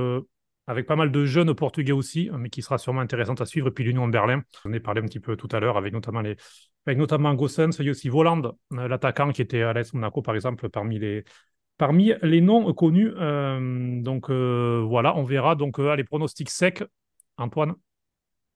avec 0.66 0.86
pas 0.86 0.96
mal 0.96 1.10
de 1.10 1.24
jeunes 1.24 1.54
portugais 1.54 1.92
aussi, 1.92 2.30
mais 2.38 2.50
qui 2.50 2.62
sera 2.62 2.78
sûrement 2.78 3.00
intéressante 3.00 3.40
à 3.40 3.46
suivre. 3.46 3.68
Et 3.68 3.70
puis 3.70 3.84
l'Union 3.84 4.06
de 4.06 4.12
Berlin, 4.12 4.42
on 4.64 4.74
en 4.74 4.80
parlé 4.80 5.00
un 5.00 5.06
petit 5.06 5.20
peu 5.20 5.34
tout 5.34 5.48
à 5.52 5.60
l'heure, 5.60 5.78
avec 5.78 5.92
notamment 5.92 6.20
les, 6.20 6.36
avec 6.88 6.98
notamment 6.98 7.34
Gossens, 7.34 7.70
il 7.80 7.84
y 7.84 7.88
a 7.88 7.90
aussi 7.90 8.08
Voland, 8.08 8.56
euh, 8.72 8.88
l'attaquant 8.88 9.30
qui 9.30 9.42
était 9.42 9.62
à 9.62 9.74
l'AS 9.74 9.92
Monaco, 9.92 10.22
par 10.22 10.34
exemple, 10.34 10.70
parmi 10.70 10.98
les, 10.98 11.22
parmi 11.76 12.14
les 12.22 12.40
noms 12.40 12.72
connus. 12.72 13.12
Euh, 13.16 14.00
donc 14.00 14.30
euh, 14.30 14.82
voilà, 14.86 15.14
on 15.16 15.22
verra. 15.22 15.54
Donc 15.54 15.78
les 15.78 16.04
pronostics 16.04 16.48
secs, 16.48 16.82
Antoine? 17.36 17.74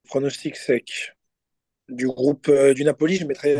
Pronostics 0.08 0.56
secs. 0.56 1.12
Du 1.92 2.06
groupe 2.06 2.50
du 2.74 2.84
Napoli, 2.84 3.16
je 3.16 3.26
mettrais 3.26 3.56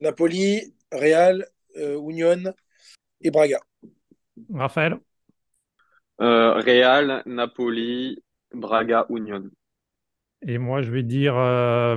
Napoli, 0.00 0.74
Real, 0.92 1.46
Union 1.76 2.52
et 3.20 3.30
Braga. 3.30 3.58
Raphaël 4.52 4.98
euh, 6.20 6.54
Real, 6.54 7.22
Napoli, 7.26 8.22
Braga, 8.52 9.06
Union. 9.10 9.50
Et 10.42 10.58
moi, 10.58 10.82
je 10.82 10.90
vais 10.90 11.02
dire 11.02 11.36
euh, 11.36 11.96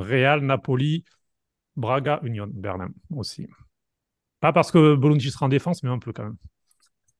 Real, 0.00 0.40
Napoli, 0.40 1.04
Braga, 1.76 2.20
Union, 2.22 2.48
Berlin 2.52 2.90
aussi. 3.14 3.46
Pas 4.40 4.52
parce 4.52 4.72
que 4.72 4.94
Bologna 4.94 5.30
sera 5.30 5.46
en 5.46 5.48
défense, 5.48 5.82
mais 5.82 5.90
un 5.90 5.98
peu 5.98 6.12
quand 6.12 6.24
même. 6.24 6.36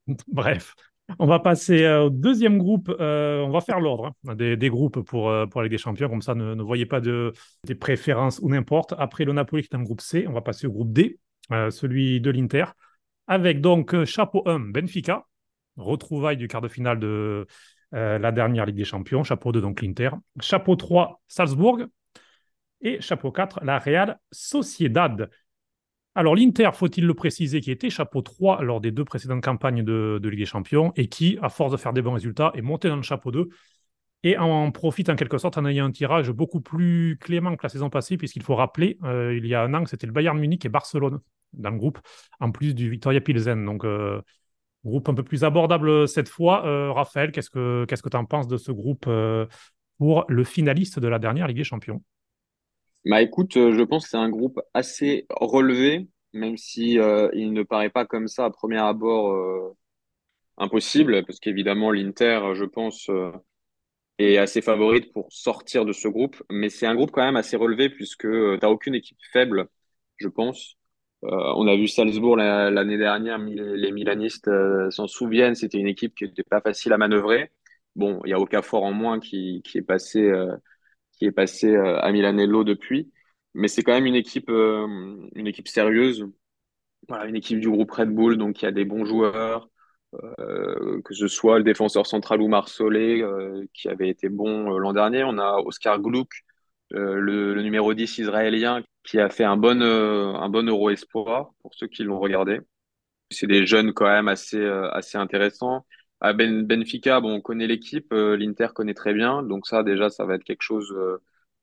Bref, 0.28 0.75
on 1.19 1.26
va 1.26 1.38
passer 1.38 1.85
euh, 1.85 2.05
au 2.05 2.11
deuxième 2.11 2.59
groupe. 2.59 2.88
on 2.99 3.50
va 3.50 3.61
faire 3.61 3.81
l'ordre 3.81 4.12
hein, 4.26 4.35
des, 4.35 4.70
groupes 4.70 5.00
pour, 5.00 5.32
pour 5.50 5.61
la 5.61 5.64
Ligue 5.64 5.73
des 5.73 5.79
Champions. 5.79 6.09
Comme 6.09 6.23
ça, 6.23 6.35
ne, 6.35 6.62
voyez 6.62 6.87
pas 6.87 7.00
de, 7.00 7.32
des 7.64 7.75
préférences 7.75 8.38
ou 8.43 8.49
n'importe. 8.49 8.94
Après 8.99 9.25
le 9.25 9.32
Napoli 9.32 9.62
qui 9.62 9.69
est 9.73 9.76
un 9.76 9.82
groupe 9.82 10.00
C, 10.00 10.26
on 10.29 10.32
va 10.32 10.41
passer 10.41 10.67
au 10.67 10.73
groupe 10.73 10.93
D, 10.93 11.19
celui 11.50 12.20
de 12.20 12.31
l'Inter. 12.31 12.64
Avec 13.26 13.61
donc 13.61 14.05
chapeau 14.05 14.43
1, 14.47 14.59
Benfica 14.59 15.26
retrouvailles 15.76 16.37
du 16.37 16.49
quart 16.49 16.61
de 16.61 16.69
finale 16.69 16.99
de 16.99 17.47
euh, 17.94 18.19
la 18.19 18.32
dernière 18.32 18.67
Ligue 18.67 18.76
des 18.76 18.85
Champions. 18.85 19.23
Chapeau 19.23 19.53
2, 19.53 19.61
donc 19.61 19.82
l'Inter. 19.82 20.11
Chapeau 20.41 20.76
3, 20.76 21.20
Salzbourg. 21.29 21.81
Et 22.81 23.00
chapeau 23.00 23.31
4, 23.31 23.61
la 23.64 23.79
Real 23.79 24.19
Sociedad. 24.32 25.31
Alors 26.14 26.35
l'Inter, 26.37 26.70
faut-il 26.75 27.06
le 27.06 27.14
préciser, 27.14 27.61
qui 27.61 27.70
était 27.70 27.88
chapeau 27.88 28.20
3 28.20 28.62
lors 28.62 28.81
des 28.81 28.91
deux 28.91 29.05
précédentes 29.05 29.43
campagnes 29.43 29.82
de, 29.82 30.20
Ligue 30.23 30.41
des 30.41 30.47
Champions 30.47 30.93
et 30.94 31.09
qui, 31.09 31.38
à 31.41 31.49
force 31.49 31.73
de 31.73 31.79
faire 31.79 31.94
des 31.94 32.03
bons 32.03 32.12
résultats, 32.12 32.53
est 32.55 32.61
monté 32.61 32.88
dans 32.88 32.97
le 32.97 33.03
chapeau 33.03 33.31
2 33.31 33.49
et 34.23 34.37
en 34.37 34.70
profite 34.70 35.09
en 35.09 35.17
quelque 35.17 35.38
sorte 35.38 35.59
en 35.59 35.64
ayant 35.64 35.87
un 35.87 35.91
tirage 35.91 36.31
beaucoup 36.31 36.61
plus 36.61 37.17
clément 37.19 37.56
que 37.56 37.62
la 37.62 37.69
saison 37.70 37.91
passée, 37.91 38.17
puisqu'il 38.17 38.43
faut 38.43 38.55
rappeler, 38.55 38.99
euh, 39.05 39.37
il 39.37 39.47
y 39.47 39.55
a 39.55 39.62
un 39.62 39.75
an, 39.75 39.85
c'était 39.87 40.06
le 40.06 40.12
Bayern 40.12 40.38
Munich 40.38 40.64
et 40.64 40.69
Barcelone 40.69 41.20
dans 41.55 41.70
le 41.70 41.79
groupe, 41.79 41.99
en 42.41 42.50
plus 42.50 42.75
du 42.75 42.88
Victoria 42.91 43.20
Pilsen. 43.20 43.64
Donc 43.64 43.85
euh, 43.85 44.20
Groupe 44.85 45.09
un 45.09 45.14
peu 45.14 45.23
plus 45.23 45.44
abordable 45.44 46.09
cette 46.09 46.29
fois. 46.29 46.67
Euh, 46.67 46.91
Raphaël, 46.93 47.31
qu'est-ce 47.31 47.50
que 47.50 47.87
tu 47.87 48.16
en 48.16 48.25
penses 48.25 48.49
de 48.49 48.57
ce 48.57 48.73
groupe 48.73 49.09
pour 49.99 50.25
le 50.28 50.45
finaliste 50.45 50.99
de 50.99 51.07
la 51.07 51.21
dernière 51.21 51.47
Ligue 51.47 51.59
des 51.59 51.64
Champions? 51.64 52.02
Bah 53.04 53.21
écoute, 53.21 53.54
je 53.54 53.82
pense 53.82 54.04
que 54.04 54.11
c'est 54.11 54.16
un 54.16 54.28
groupe 54.28 54.61
assez 54.75 55.26
relevé, 55.30 56.09
même 56.32 56.56
si 56.56 56.92
il 57.35 57.52
ne 57.52 57.62
paraît 57.64 57.90
pas 57.90 58.06
comme 58.06 58.28
ça 58.28 58.44
à 58.44 58.50
premier 58.50 58.78
abord 58.78 59.75
impossible, 60.59 61.25
parce 61.26 61.40
qu'évidemment 61.40 61.90
l'Inter, 61.90 62.52
je 62.54 62.64
pense, 62.64 63.11
est 64.18 64.37
assez 64.38 64.62
favorite 64.62 65.12
pour 65.12 65.26
sortir 65.30 65.85
de 65.85 65.92
ce 65.92 66.09
groupe, 66.09 66.42
mais 66.50 66.68
c'est 66.68 66.87
un 66.87 66.94
groupe 66.94 67.11
quand 67.11 67.25
même 67.25 67.37
assez 67.37 67.56
relevé 67.56 67.88
puisque 67.90 68.23
tu 68.28 68.59
n'as 68.61 68.68
aucune 68.68 68.94
équipe 68.94 69.18
faible, 69.32 69.68
je 70.16 70.28
pense. 70.28 70.76
Euh, 71.25 71.28
on 71.56 71.66
a 71.68 71.76
vu 71.76 71.88
Salzbourg 71.88 72.37
l'année 72.37 72.99
dernière, 72.99 73.38
les 73.38 73.92
Milanistes 73.92 74.49
euh, 74.49 74.90
s'en 74.90 75.06
souviennent, 75.06 75.54
c'était 75.54 75.78
une 75.78 75.87
équipe 75.87 76.14
qui 76.16 76.25
n'était 76.25 76.42
pas 76.42 76.61
facile 76.61 76.92
à 76.92 76.99
manœuvrer. 76.99 77.50
Bon, 77.97 78.21
il 78.25 78.30
y 78.30 78.32
a 78.32 78.40
Okafor 78.40 78.82
en 78.82 78.92
moins 78.92 79.21
qui, 79.21 79.62
qui 79.64 79.78
est 79.78 79.82
passé, 79.82 80.21
euh, 80.23 80.54
qui 81.23 81.29
est 81.29 81.33
passé 81.33 81.76
à 81.76 82.11
Milanello 82.11 82.64
depuis, 82.64 83.12
mais 83.55 83.69
c'est 83.69 83.83
quand 83.83 83.93
même 83.93 84.07
une 84.07 84.17
équipe, 84.17 84.50
une 84.50 85.47
équipe 85.47 85.69
sérieuse. 85.69 86.26
Une 87.26 87.37
équipe 87.37 87.61
du 87.61 87.69
groupe 87.69 87.91
Red 87.91 88.11
Bull, 88.11 88.37
donc 88.38 88.62
il 88.62 88.64
y 88.64 88.69
a 88.69 88.73
des 88.73 88.85
bons 88.85 89.05
joueurs, 89.05 89.69
que 90.12 91.14
ce 91.14 91.29
soit 91.29 91.59
le 91.59 91.64
défenseur 91.64 92.07
central 92.07 92.41
ou 92.41 92.49
Marsolé, 92.49 93.25
qui 93.73 93.88
avait 93.88 94.09
été 94.09 94.29
bon 94.29 94.71
l'an 94.79 94.93
dernier. 94.93 95.23
On 95.25 95.38
a 95.38 95.59
Oscar 95.64 96.00
Gluck, 96.00 96.31
le, 96.91 97.55
le, 97.55 97.62
numéro 97.62 97.95
10 97.95 98.19
israélien, 98.19 98.83
qui 99.05 99.19
a 99.21 99.31
fait 99.31 99.45
un 99.45 99.57
bon, 99.57 99.81
euh, 99.83 100.35
un 100.35 100.49
bon 100.49 100.69
Euro 100.69 100.91
Espoir 100.91 101.52
pour 101.62 101.75
ceux 101.75 101.87
qui 101.87 102.05
l'ont 102.05 102.19
regardé. 102.21 102.61
C'est 103.31 103.47
des 103.47 103.67
jeunes 103.67 103.93
quand 103.93 104.07
même 104.07 104.29
assez, 104.29 104.59
euh, 104.59 104.91
assez 104.91 105.19
intéressants. 105.19 105.87
À 106.23 106.33
ben, 106.33 106.62
Benfica, 106.62 107.21
bon, 107.21 107.35
on 107.35 107.41
connaît 107.41 107.67
l'équipe, 107.67 108.12
euh, 108.12 108.37
l'Inter 108.37 108.69
connaît 108.75 108.95
très 108.95 109.12
bien, 109.12 109.43
donc 109.43 109.67
ça 109.67 109.83
déjà, 109.83 110.09
ça 110.09 110.25
va 110.25 110.37
être 110.37 110.45
quelque 110.45 110.62
chose 110.62 110.95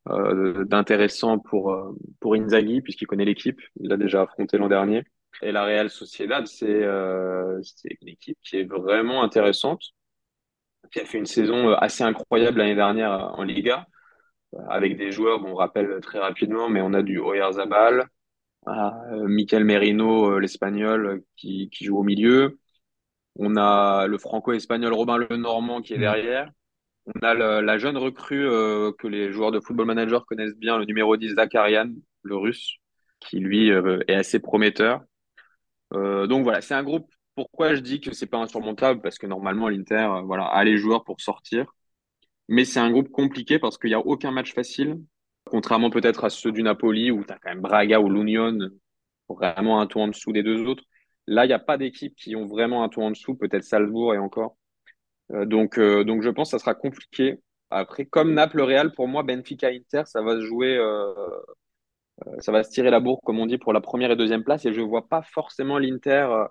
d'intéressant 0.06 1.38
pour, 1.40 1.96
pour 2.20 2.36
Inzaghi 2.36 2.82
puisqu'il 2.82 3.06
connaît 3.06 3.26
l'équipe, 3.26 3.62
il 3.80 3.90
l'a 3.90 3.98
déjà 3.98 4.24
affronté 4.24 4.58
l'an 4.58 4.68
dernier. 4.68 5.04
Et 5.42 5.52
la 5.52 5.64
Real 5.64 5.90
Sociedad, 5.90 6.48
c'est 6.48 6.82
une 6.82 8.08
équipe 8.08 8.38
qui 8.44 8.58
est 8.58 8.64
vraiment 8.64 9.24
intéressante, 9.24 9.82
qui 10.92 11.00
a 11.00 11.06
fait 11.06 11.20
une 11.20 11.26
saison 11.26 11.74
assez 11.74 12.04
incroyable 12.04 12.60
l'année 12.60 12.76
dernière 12.76 13.12
en 13.12 13.44
Liga 13.44 13.86
avec 14.70 14.98
des 14.98 15.12
joueurs, 15.12 15.40
bon, 15.40 15.52
on 15.52 15.56
rappelle 15.56 16.00
très 16.02 16.20
rapidement, 16.20 16.70
mais 16.70 16.82
on 16.82 16.94
a 16.94 17.04
du 17.04 17.20
Oyarzabal, 17.20 18.06
à 18.66 18.94
Mikel 19.28 19.64
Merino, 19.64 20.40
l'Espagnol, 20.40 21.24
qui, 21.36 21.70
qui 21.70 21.86
joue 21.86 22.00
au 22.00 22.04
milieu. 22.04 22.60
On 23.36 23.56
a 23.58 24.08
le 24.08 24.18
franco-espagnol 24.18 24.94
Robin 24.94 25.18
Lenormand 25.18 25.82
qui 25.82 25.94
est 25.94 25.98
mm. 25.98 26.02
derrière. 26.02 26.52
On 27.16 27.20
a 27.26 27.34
la 27.34 27.78
jeune 27.78 27.98
recrue 27.98 28.48
euh, 28.48 28.92
que 28.92 29.08
les 29.08 29.32
joueurs 29.32 29.52
de 29.52 29.60
Football 29.60 29.88
Manager 29.88 30.26
connaissent 30.26 30.56
bien, 30.56 30.78
le 30.78 30.86
numéro 30.86 31.18
10 31.18 31.36
Zakarian, 31.36 31.90
le 32.22 32.36
russe, 32.36 32.76
qui 33.20 33.40
lui 33.40 33.72
euh, 33.72 34.00
est 34.08 34.14
assez 34.14 34.40
prometteur. 34.40 35.02
Euh, 35.94 36.28
donc 36.28 36.44
voilà, 36.44 36.62
c'est 36.62 36.76
un 36.76 36.84
groupe. 36.84 37.10
Pourquoi 37.36 37.74
je 37.74 37.80
dis 37.80 38.00
que 38.02 38.14
c'est 38.14 38.28
pas 38.28 38.38
insurmontable? 38.38 39.02
Parce 39.02 39.18
que 39.18 39.26
normalement 39.26 39.70
l'Inter, 39.70 40.08
voilà, 40.26 40.46
a 40.46 40.64
les 40.64 40.78
joueurs 40.78 41.04
pour 41.04 41.22
sortir. 41.22 41.66
Mais 42.48 42.66
c'est 42.66 42.80
un 42.80 42.92
groupe 42.92 43.10
compliqué 43.10 43.60
parce 43.60 43.78
qu'il 43.78 43.90
n'y 43.90 43.96
a 43.96 44.00
aucun 44.00 44.32
match 44.32 44.54
facile, 44.54 45.00
contrairement 45.46 45.90
peut-être 45.90 46.26
à 46.26 46.30
ceux 46.30 46.52
du 46.52 46.64
Napoli 46.64 47.12
où 47.12 47.24
tu 47.24 47.32
as 47.32 47.38
quand 47.40 47.50
même 47.50 47.62
Braga 47.62 48.00
ou 48.00 48.10
l'Union, 48.10 48.58
vraiment 49.30 49.80
un 49.80 49.88
tour 49.88 50.02
en 50.02 50.08
dessous 50.08 50.34
des 50.34 50.44
deux 50.44 50.66
autres. 50.66 50.84
Là, 51.30 51.46
il 51.46 51.50
n'y 51.50 51.54
a 51.54 51.60
pas 51.60 51.78
d'équipes 51.78 52.16
qui 52.16 52.36
ont 52.36 52.48
vraiment 52.48 52.84
un 52.84 52.90
tour 52.90 53.04
en 53.04 53.12
dessous, 53.12 53.36
peut-être 53.36 53.64
Salzbourg 53.64 54.16
et 54.16 54.18
encore. 54.18 54.58
Euh, 55.32 55.46
donc, 55.46 55.78
euh, 55.78 56.04
donc 56.04 56.24
je 56.24 56.30
pense 56.30 56.50
que 56.50 56.58
ça 56.58 56.60
sera 56.60 56.74
compliqué. 56.74 57.40
Après, 57.70 58.06
comme 58.06 58.34
Naples, 58.34 58.62
Real, 58.62 58.92
pour 58.94 59.08
moi, 59.08 59.22
Benfica, 59.22 59.68
Inter, 59.68 60.02
ça 60.06 60.24
va 60.24 60.38
se 60.38 60.42
jouer, 60.42 60.76
euh, 60.76 61.14
ça 62.40 62.52
va 62.52 62.64
se 62.64 62.72
tirer 62.72 62.90
la 62.90 63.00
bourre, 63.00 63.22
comme 63.24 63.38
on 63.38 63.46
dit, 63.46 63.60
pour 63.60 63.74
la 63.74 63.80
première 63.80 64.10
et 64.10 64.16
deuxième 64.16 64.44
place. 64.44 64.66
Et 64.66 64.74
je 64.74 64.82
ne 64.82 64.86
vois 64.86 65.08
pas 65.08 65.22
forcément 65.22 65.78
l'Inter 65.78 66.46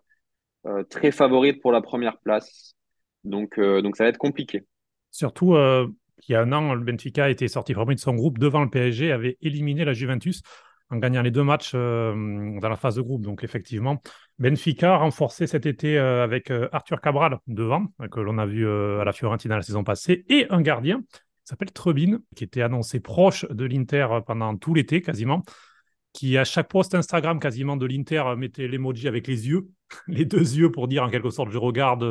très 0.90 1.10
favorite 1.10 1.60
pour 1.60 1.72
la 1.72 1.80
première 1.80 2.18
place. 2.18 2.76
Donc, 3.24 3.58
donc 3.58 3.96
ça 3.96 4.04
va 4.04 4.10
être 4.10 4.18
compliqué. 4.18 4.64
Surtout, 5.10 5.56
il 5.56 6.32
y 6.32 6.34
a 6.36 6.40
un 6.40 6.52
an, 6.52 6.74
le 6.74 6.84
Benfica 6.84 7.30
était 7.30 7.48
sorti 7.48 7.74
premier 7.74 7.96
de 7.96 8.00
son 8.00 8.14
groupe 8.14 8.38
devant 8.38 8.62
le 8.62 8.70
PSG, 8.70 9.10
avait 9.10 9.38
éliminé 9.40 9.84
la 9.84 9.92
Juventus 9.92 10.42
en 10.90 10.96
gagnant 10.96 11.22
les 11.22 11.30
deux 11.30 11.44
matchs 11.44 11.72
dans 11.74 12.68
la 12.68 12.76
phase 12.76 12.96
de 12.96 13.02
groupe. 13.02 13.22
Donc 13.22 13.44
effectivement, 13.44 14.00
Benfica 14.38 14.96
renforcé 14.96 15.46
cet 15.46 15.66
été 15.66 15.98
euh, 15.98 16.22
avec 16.22 16.50
euh, 16.50 16.68
Arthur 16.72 17.00
Cabral 17.00 17.38
devant, 17.48 17.86
que 18.10 18.20
l'on 18.20 18.38
a 18.38 18.46
vu 18.46 18.66
euh, 18.66 19.00
à 19.00 19.04
la 19.04 19.12
Fiorentina 19.12 19.56
la 19.56 19.62
saison 19.62 19.82
passée, 19.82 20.24
et 20.28 20.46
un 20.50 20.60
gardien 20.60 21.00
qui 21.00 21.44
s'appelle 21.44 21.72
Trebin, 21.72 22.18
qui 22.36 22.44
était 22.44 22.62
annoncé 22.62 23.00
proche 23.00 23.46
de 23.50 23.64
l'Inter 23.64 24.06
pendant 24.26 24.56
tout 24.56 24.74
l'été 24.74 25.02
quasiment, 25.02 25.42
qui 26.12 26.38
à 26.38 26.44
chaque 26.44 26.68
post 26.68 26.94
Instagram 26.94 27.40
quasiment 27.40 27.76
de 27.76 27.86
l'Inter 27.86 28.34
mettait 28.36 28.68
l'emoji 28.68 29.08
avec 29.08 29.26
les 29.26 29.48
yeux, 29.48 29.68
les 30.06 30.24
deux 30.24 30.56
yeux 30.56 30.70
pour 30.70 30.86
dire 30.86 31.02
en 31.02 31.08
quelque 31.08 31.30
sorte 31.30 31.50
je 31.50 31.58
regarde. 31.58 32.04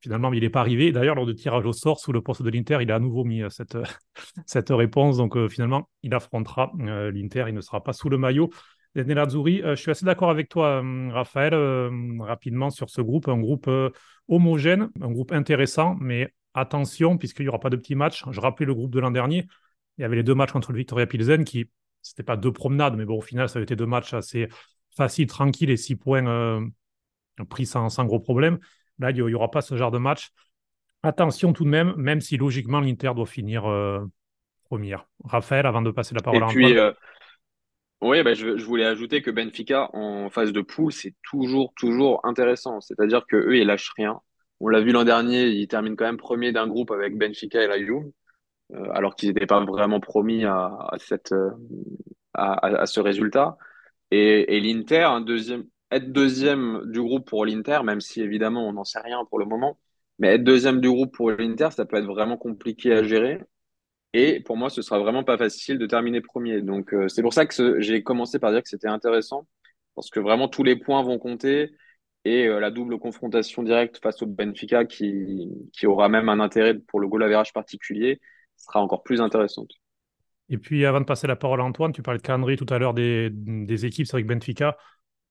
Finalement, 0.00 0.32
il 0.32 0.40
n'est 0.40 0.50
pas 0.50 0.60
arrivé. 0.60 0.92
D'ailleurs, 0.92 1.14
lors 1.14 1.26
du 1.26 1.34
tirage 1.34 1.66
au 1.66 1.72
sort 1.72 2.00
sous 2.00 2.12
le 2.12 2.22
poste 2.22 2.42
de 2.42 2.50
l'Inter, 2.50 2.78
il 2.80 2.90
a 2.90 2.96
à 2.96 2.98
nouveau 3.00 3.24
mis 3.24 3.42
cette, 3.50 3.76
cette 4.46 4.70
réponse. 4.70 5.18
Donc, 5.18 5.36
finalement, 5.48 5.88
il 6.02 6.14
affrontera 6.14 6.72
l'Inter. 6.78 7.44
Il 7.48 7.54
ne 7.54 7.60
sera 7.60 7.82
pas 7.82 7.92
sous 7.92 8.08
le 8.08 8.18
maillot 8.18 8.50
Nerazzurri. 8.94 9.62
Euh, 9.62 9.76
je 9.76 9.82
suis 9.82 9.90
assez 9.90 10.04
d'accord 10.04 10.30
avec 10.30 10.48
toi, 10.48 10.82
euh, 10.82 11.10
Raphaël, 11.12 11.54
euh, 11.54 11.90
rapidement 12.20 12.70
sur 12.70 12.90
ce 12.90 13.00
groupe, 13.00 13.28
un 13.28 13.38
groupe 13.38 13.70
homogène, 14.28 14.90
un 15.00 15.10
groupe 15.10 15.32
intéressant, 15.32 15.96
mais 16.00 16.32
attention, 16.54 17.16
puisqu'il 17.16 17.42
n'y 17.42 17.48
aura 17.48 17.60
pas 17.60 17.70
de 17.70 17.76
petits 17.76 17.94
matchs. 17.94 18.24
Je 18.30 18.40
rappelais 18.40 18.66
le 18.66 18.74
groupe 18.74 18.92
de 18.92 19.00
l'an 19.00 19.10
dernier. 19.10 19.46
Il 19.98 20.02
y 20.02 20.04
avait 20.04 20.16
les 20.16 20.22
deux 20.22 20.34
matchs 20.34 20.52
contre 20.52 20.72
le 20.72 20.78
Victoria 20.78 21.06
Pilsen 21.06 21.44
qui, 21.44 21.70
c'était 22.02 22.22
pas 22.22 22.36
deux 22.36 22.52
promenades, 22.52 22.96
mais 22.96 23.04
bon, 23.04 23.18
au 23.18 23.20
final, 23.20 23.48
ça 23.48 23.58
a 23.58 23.62
été 23.62 23.76
deux 23.76 23.86
matchs 23.86 24.14
assez 24.14 24.48
faciles, 24.96 25.26
tranquilles 25.26 25.70
et 25.70 25.76
six 25.76 25.96
points 25.96 26.62
pris 27.48 27.66
sans, 27.66 28.04
gros 28.04 28.20
problème. 28.20 28.58
Là, 29.00 29.10
il 29.10 29.24
n'y 29.24 29.34
aura 29.34 29.50
pas 29.50 29.60
ce 29.60 29.76
genre 29.76 29.90
de 29.90 29.98
match. 29.98 30.30
Attention 31.02 31.52
tout 31.52 31.64
de 31.64 31.70
même, 31.70 31.94
même 31.96 32.20
si 32.20 32.36
logiquement 32.36 32.80
l'Inter 32.80 33.12
doit 33.14 33.26
finir 33.26 33.64
première. 34.64 35.06
Raphaël, 35.24 35.66
avant 35.66 35.82
de 35.82 35.90
passer 35.90 36.14
la 36.14 36.20
parole 36.20 36.42
à 36.42 36.46
Antoine. 36.46 36.94
Oui, 38.02 38.22
bah, 38.22 38.32
je, 38.32 38.64
voulais 38.64 38.86
ajouter 38.86 39.20
que 39.20 39.30
Benfica 39.30 39.90
en 39.92 40.30
phase 40.30 40.52
de 40.52 40.62
poule, 40.62 40.92
c'est 40.92 41.14
toujours, 41.22 41.74
toujours 41.76 42.20
intéressant. 42.24 42.80
C'est-à-dire 42.80 43.26
que 43.26 43.36
eux, 43.36 43.58
ils 43.58 43.66
lâchent 43.66 43.92
rien. 43.94 44.20
On 44.60 44.68
l'a 44.68 44.80
vu 44.80 44.92
l'an 44.92 45.04
dernier, 45.04 45.48
ils 45.48 45.68
terminent 45.68 45.96
quand 45.96 46.06
même 46.06 46.16
premier 46.16 46.52
d'un 46.52 46.66
groupe 46.66 46.90
avec 46.92 47.18
Benfica 47.18 47.62
et 47.62 47.66
la 47.66 47.78
Juve, 47.78 48.10
euh, 48.72 48.90
alors 48.92 49.16
qu'ils 49.16 49.28
n'étaient 49.28 49.46
pas 49.46 49.62
vraiment 49.64 50.00
promis 50.00 50.44
à, 50.44 50.90
cette, 50.98 51.32
euh, 51.32 51.50
à, 52.32 52.86
ce 52.86 53.00
résultat. 53.00 53.58
Et, 54.10 54.56
et 54.56 54.60
l'Inter, 54.60 55.02
un 55.02 55.20
deuxième, 55.20 55.64
être 55.90 56.12
deuxième 56.12 56.82
du 56.86 57.00
groupe 57.00 57.28
pour 57.28 57.44
l'Inter, 57.44 57.80
même 57.84 58.00
si 58.00 58.20
évidemment 58.20 58.68
on 58.68 58.72
n'en 58.72 58.84
sait 58.84 59.00
rien 59.00 59.24
pour 59.28 59.38
le 59.38 59.44
moment, 59.46 59.78
mais 60.18 60.34
être 60.34 60.44
deuxième 60.44 60.80
du 60.80 60.88
groupe 60.88 61.14
pour 61.14 61.30
l'Inter, 61.30 61.68
ça 61.70 61.84
peut 61.84 61.96
être 61.96 62.06
vraiment 62.06 62.36
compliqué 62.36 62.92
à 62.92 63.02
gérer. 63.02 63.40
Et 64.12 64.40
pour 64.40 64.56
moi, 64.56 64.70
ce 64.70 64.82
sera 64.82 64.98
vraiment 64.98 65.24
pas 65.24 65.38
facile 65.38 65.78
de 65.78 65.86
terminer 65.86 66.20
premier. 66.20 66.62
Donc, 66.62 66.92
euh, 66.92 67.08
c'est 67.08 67.22
pour 67.22 67.32
ça 67.32 67.46
que 67.46 67.80
j'ai 67.80 68.02
commencé 68.02 68.38
par 68.38 68.52
dire 68.52 68.62
que 68.62 68.68
c'était 68.68 68.88
intéressant, 68.88 69.46
parce 69.94 70.10
que 70.10 70.20
vraiment 70.20 70.48
tous 70.48 70.64
les 70.64 70.76
points 70.76 71.02
vont 71.02 71.18
compter 71.18 71.70
et 72.24 72.46
euh, 72.46 72.60
la 72.60 72.70
double 72.70 72.98
confrontation 72.98 73.62
directe 73.62 73.98
face 74.02 74.20
au 74.22 74.26
Benfica, 74.26 74.84
qui, 74.84 75.48
qui 75.72 75.86
aura 75.86 76.08
même 76.08 76.28
un 76.28 76.40
intérêt 76.40 76.74
pour 76.74 77.00
le 77.00 77.08
goal 77.08 77.22
average 77.22 77.52
particulier, 77.52 78.20
sera 78.56 78.82
encore 78.82 79.02
plus 79.02 79.20
intéressante. 79.20 79.70
Et 80.50 80.58
puis, 80.58 80.84
avant 80.84 81.00
de 81.00 81.06
passer 81.06 81.26
la 81.28 81.36
parole 81.36 81.60
à 81.60 81.64
Antoine, 81.64 81.92
tu 81.92 82.02
parlais 82.02 82.18
de 82.18 82.22
calendrier 82.22 82.58
tout 82.58 82.66
à 82.68 82.78
l'heure 82.78 82.92
des, 82.92 83.30
des 83.30 83.86
équipes 83.86 84.08
avec 84.12 84.26
Benfica. 84.26 84.76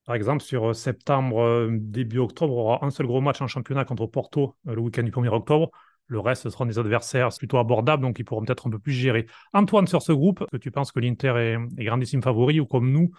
Par 0.09 0.15
exemple, 0.15 0.43
sur 0.43 0.75
septembre, 0.75 1.69
début 1.69 2.17
octobre, 2.17 2.55
on 2.55 2.61
aura 2.61 2.83
un 2.83 2.89
seul 2.89 3.05
gros 3.05 3.21
match 3.21 3.43
en 3.43 3.47
championnat 3.47 3.85
contre 3.85 4.07
Porto 4.07 4.55
euh, 4.67 4.73
le 4.73 4.81
week-end 4.81 5.03
du 5.03 5.11
1er 5.11 5.27
octobre. 5.27 5.69
Le 6.07 6.19
reste, 6.19 6.41
ce 6.41 6.49
seront 6.49 6.65
des 6.65 6.79
adversaires 6.79 7.29
plutôt 7.37 7.59
abordables, 7.59 8.01
donc 8.01 8.17
ils 8.17 8.23
pourront 8.23 8.43
peut-être 8.43 8.65
un 8.65 8.71
peu 8.71 8.79
plus 8.79 8.91
gérer. 8.91 9.27
Antoine, 9.53 9.85
sur 9.85 10.01
ce 10.01 10.11
groupe, 10.11 10.43
que 10.51 10.57
tu 10.57 10.71
penses 10.71 10.91
que 10.91 10.99
l'Inter 10.99 11.35
est, 11.37 11.83
grandissime 11.83 12.23
favori 12.23 12.59
ou 12.59 12.65
comme 12.65 12.91
nous, 12.91 13.11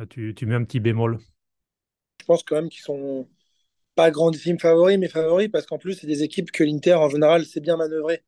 euh, 0.00 0.06
tu, 0.06 0.34
mets 0.44 0.56
un 0.56 0.64
petit 0.64 0.80
bémol? 0.80 1.20
Je 2.20 2.26
pense 2.26 2.42
quand 2.42 2.56
même 2.56 2.70
qu'ils 2.70 2.82
sont 2.82 3.28
pas 3.94 4.10
grandissimes 4.10 4.58
favoris, 4.58 4.98
mais 4.98 5.08
favoris 5.08 5.48
parce 5.48 5.66
qu'en 5.66 5.78
plus, 5.78 5.94
c'est 5.94 6.08
des 6.08 6.24
équipes 6.24 6.50
que 6.50 6.64
l'Inter, 6.64 6.94
en 6.94 7.08
général, 7.08 7.44
sait 7.44 7.60
bien 7.60 7.76
manœuvrer. 7.76 8.24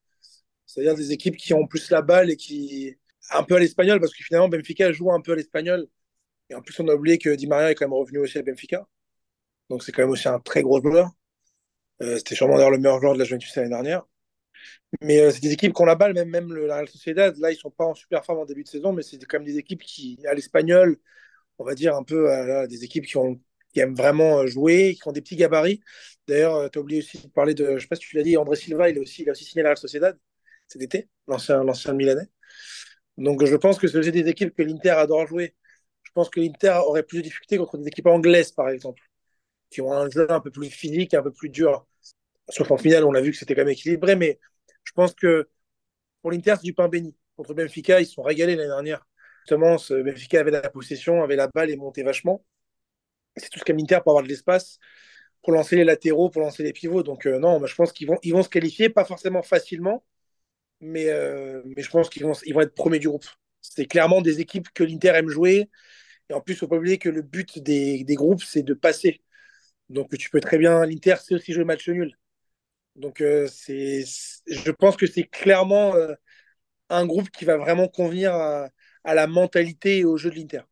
C'est-à-dire 0.66 0.94
des 0.94 1.10
équipes 1.10 1.36
qui 1.36 1.52
ont 1.52 1.66
plus 1.66 1.90
la 1.90 2.00
balle 2.00 2.30
et 2.30 2.36
qui. 2.36 2.94
un 3.32 3.42
peu 3.42 3.56
à 3.56 3.58
l'espagnol, 3.58 3.98
parce 3.98 4.14
que 4.14 4.22
finalement, 4.22 4.48
Benfica 4.48 4.92
joue 4.92 5.10
un 5.10 5.20
peu 5.20 5.32
à 5.32 5.34
l'espagnol. 5.34 5.88
Et 6.50 6.54
en 6.54 6.62
plus, 6.62 6.78
on 6.80 6.88
a 6.88 6.94
oublié 6.94 7.18
que 7.18 7.30
Di 7.30 7.46
Maria 7.46 7.70
est 7.70 7.74
quand 7.74 7.86
même 7.86 7.94
revenu 7.94 8.18
aussi 8.18 8.38
à 8.38 8.42
Benfica. 8.42 8.86
Donc, 9.70 9.82
c'est 9.82 9.92
quand 9.92 10.02
même 10.02 10.10
aussi 10.10 10.28
un 10.28 10.40
très 10.40 10.62
gros 10.62 10.80
joueur. 10.82 11.10
Euh, 12.02 12.18
c'était 12.18 12.34
sûrement 12.34 12.56
d'ailleurs 12.56 12.70
le 12.70 12.78
meilleur 12.78 13.00
joueur 13.00 13.14
de 13.14 13.18
la 13.18 13.24
Juventus 13.24 13.54
l'année 13.56 13.70
dernière. 13.70 14.04
Mais 15.00 15.20
euh, 15.20 15.30
c'est 15.30 15.40
des 15.40 15.52
équipes 15.52 15.74
qui 15.74 15.82
ont 15.82 15.86
la 15.86 15.94
balle, 15.94 16.14
même, 16.14 16.28
même 16.28 16.52
le, 16.52 16.66
la 16.66 16.76
Real 16.76 16.88
Sociedad. 16.88 17.36
Là, 17.38 17.50
ils 17.50 17.56
sont 17.56 17.70
pas 17.70 17.84
en 17.84 17.94
super 17.94 18.24
forme 18.24 18.40
en 18.40 18.44
début 18.44 18.62
de 18.62 18.68
saison, 18.68 18.92
mais 18.92 19.02
c'est 19.02 19.18
quand 19.24 19.38
même 19.38 19.46
des 19.46 19.58
équipes 19.58 19.82
qui, 19.82 20.18
à 20.26 20.34
l'espagnol, 20.34 20.98
on 21.58 21.64
va 21.64 21.74
dire 21.74 21.96
un 21.96 22.04
peu 22.04 22.30
euh, 22.30 22.66
des 22.66 22.84
équipes 22.84 23.06
qui, 23.06 23.16
ont, 23.16 23.40
qui 23.72 23.80
aiment 23.80 23.94
vraiment 23.94 24.46
jouer, 24.46 24.94
qui 24.94 25.08
ont 25.08 25.12
des 25.12 25.22
petits 25.22 25.36
gabarits. 25.36 25.80
D'ailleurs, 26.26 26.70
tu 26.70 26.78
as 26.78 26.82
oublié 26.82 27.00
aussi 27.00 27.18
de 27.18 27.28
parler 27.28 27.54
de, 27.54 27.76
je 27.76 27.82
sais 27.82 27.88
pas 27.88 27.96
si 27.96 28.02
tu 28.02 28.16
l'as 28.16 28.22
dit, 28.22 28.36
André 28.36 28.56
Silva, 28.56 28.90
il, 28.90 28.98
aussi, 28.98 29.22
il 29.22 29.28
a 29.28 29.32
aussi 29.32 29.44
signé 29.44 29.62
la 29.62 29.70
Real 29.70 29.78
Sociedad 29.78 30.18
cet 30.66 30.82
été, 30.82 31.08
l'ancien 31.26 31.92
Milanais. 31.92 32.28
Donc 33.16 33.44
je 33.44 33.56
pense 33.56 33.78
que 33.78 33.86
c'est 33.86 34.10
des 34.10 34.28
équipes 34.28 34.54
que 34.54 34.62
l'Inter 34.62 34.90
adore 34.90 35.26
jouer. 35.26 35.54
Pense 36.14 36.30
que 36.30 36.40
l'Inter 36.40 36.80
aurait 36.86 37.02
plus 37.02 37.18
de 37.18 37.22
difficultés 37.24 37.58
contre 37.58 37.76
des 37.76 37.88
équipes 37.88 38.06
anglaises, 38.06 38.52
par 38.52 38.68
exemple 38.68 39.02
qui 39.74 39.80
ont 39.80 39.92
un 39.92 40.08
jeu 40.08 40.30
un 40.30 40.40
peu 40.40 40.50
plus 40.52 40.70
physique, 40.70 41.14
un 41.14 41.22
peu 41.22 41.32
plus 41.32 41.48
dur. 41.48 41.84
Sauf 42.48 42.70
en 42.70 42.76
finale, 42.76 43.04
on 43.04 43.14
a 43.14 43.20
vu 43.20 43.32
que 43.32 43.36
c'était 43.36 43.54
quand 43.54 43.62
même 43.62 43.70
équilibré, 43.70 44.14
mais 44.14 44.38
je 44.84 44.92
pense 44.92 45.14
que 45.14 45.48
pour 46.22 46.30
l'Inter, 46.30 46.54
c'est 46.56 46.64
du 46.64 46.74
pain 46.74 46.88
béni. 46.88 47.16
Contre 47.36 47.54
Benfica, 47.54 48.00
ils 48.00 48.06
se 48.06 48.12
sont 48.12 48.22
régalés 48.22 48.54
l'année 48.54 48.68
dernière. 48.68 49.04
Justement, 49.40 49.76
Benfica 49.90 50.40
avait 50.40 50.52
la 50.52 50.70
possession, 50.70 51.24
avait 51.24 51.34
la 51.34 51.48
balle 51.48 51.70
et 51.70 51.76
montait 51.76 52.04
vachement. 52.04 52.44
C'est 53.36 53.50
tout 53.50 53.58
ce 53.58 53.64
qu'a 53.64 53.72
l'Inter 53.72 53.98
pour 54.04 54.12
avoir 54.12 54.22
de 54.22 54.28
l'espace, 54.28 54.78
pour 55.42 55.52
lancer 55.52 55.74
les 55.74 55.84
latéraux, 55.84 56.30
pour 56.30 56.40
lancer 56.40 56.62
les 56.62 56.72
pivots. 56.72 57.02
Donc 57.02 57.26
euh, 57.26 57.40
non, 57.40 57.64
je 57.66 57.74
pense 57.74 57.92
qu'ils 57.92 58.06
vont, 58.06 58.42
se 58.42 58.48
qualifier, 58.48 58.88
pas 58.90 59.04
forcément 59.04 59.42
facilement, 59.42 60.04
mais, 60.80 61.08
euh, 61.08 61.62
je 61.76 61.90
pense 61.90 62.08
qu'ils 62.08 62.22
vont, 62.22 62.32
vont 62.32 62.60
être 62.60 62.74
premiers 62.74 63.00
du 63.00 63.08
groupe. 63.08 63.26
C'est 63.60 63.86
clairement 63.86 64.20
des 64.22 64.40
équipes 64.40 64.68
que 64.72 64.84
l'Inter 64.84 65.08
aime 65.08 65.28
jouer. 65.28 65.68
Et 66.30 66.34
en 66.34 66.40
plus, 66.40 66.54
il 66.54 66.56
ne 66.56 66.60
faut 66.60 66.68
pas 66.68 66.76
oublier 66.76 66.98
que 66.98 67.08
le 67.08 67.22
but 67.22 67.58
des, 67.58 68.04
des 68.04 68.14
groupes, 68.14 68.42
c'est 68.42 68.62
de 68.62 68.74
passer. 68.74 69.20
Donc 69.88 70.16
tu 70.16 70.30
peux 70.30 70.40
très 70.40 70.58
bien, 70.58 70.84
l'Inter 70.86 71.16
c'est 71.22 71.34
aussi 71.34 71.52
jouer 71.52 71.64
match 71.64 71.88
nul. 71.88 72.16
Donc 72.96 73.20
euh, 73.20 73.46
c'est, 73.48 74.04
je 74.46 74.70
pense 74.70 74.96
que 74.96 75.06
c'est 75.06 75.24
clairement 75.24 75.94
euh, 75.94 76.14
un 76.88 77.06
groupe 77.06 77.30
qui 77.30 77.44
va 77.44 77.56
vraiment 77.56 77.88
convenir 77.88 78.32
à, 78.34 78.68
la 79.04 79.26
mentalité 79.26 79.98
et 79.98 80.04
au 80.04 80.16
jeu 80.16 80.30
de 80.30 80.36
l'Inter. 80.36 80.62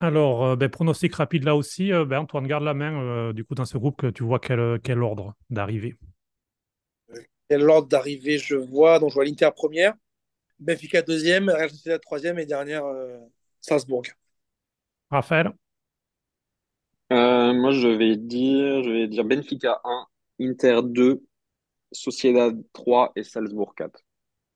Alors, 0.00 0.44
euh, 0.44 0.56
ben, 0.56 0.68
pronostic 0.68 1.14
rapide 1.16 1.42
là 1.42 1.56
aussi. 1.56 1.90
ben, 1.90 2.18
Antoine, 2.18 2.46
garde 2.46 2.62
la 2.62 2.74
main 2.74 3.32
du 3.32 3.44
coup 3.44 3.54
dans 3.54 3.64
ce 3.64 3.78
groupe 3.78 3.96
que 3.96 4.06
tu 4.06 4.22
vois 4.22 4.38
quel, 4.38 4.78
quel 4.82 5.02
ordre 5.02 5.34
d'arrivée? 5.50 5.96
Quel 7.48 7.68
ordre 7.68 7.88
d'arrivée 7.88 8.38
je 8.38 8.54
vois? 8.54 9.00
Donc 9.00 9.10
je 9.10 9.14
vois 9.14 9.24
l'Inter 9.24 9.50
première, 9.56 9.94
Benfica 10.60 11.02
deuxième, 11.02 11.48
Real 11.48 11.70
Sociedad 11.70 12.00
troisième 12.00 12.38
et 12.38 12.46
dernière 12.46 12.84
Salzbourg. 13.60 14.04
Raphaël? 15.10 15.52
Euh, 17.12 17.54
moi, 17.54 17.70
je 17.70 17.88
vais 17.88 18.16
dire, 18.16 18.82
je 18.84 18.90
vais 18.90 19.08
dire 19.08 19.24
Benfica 19.24 19.80
1, 19.84 20.06
Inter 20.40 20.80
2, 20.84 21.22
Sociedad 21.92 22.54
3 22.72 23.12
et 23.16 23.22
Salzbourg 23.22 23.74
4. 23.74 24.00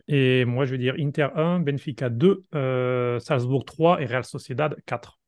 Et 0.09 0.45
moi, 0.45 0.65
je 0.65 0.73
vais 0.73 0.79
dire 0.79 0.95
Inter 0.99 1.29
1, 1.35 1.61
Benfica 1.61 2.11
2, 2.11 2.45
euh, 2.55 3.19
Salzbourg 3.21 3.65
3 3.65 4.03
et 4.03 4.07
Real 4.07 4.25
Sociedad 4.25 4.77
4. 4.85 5.19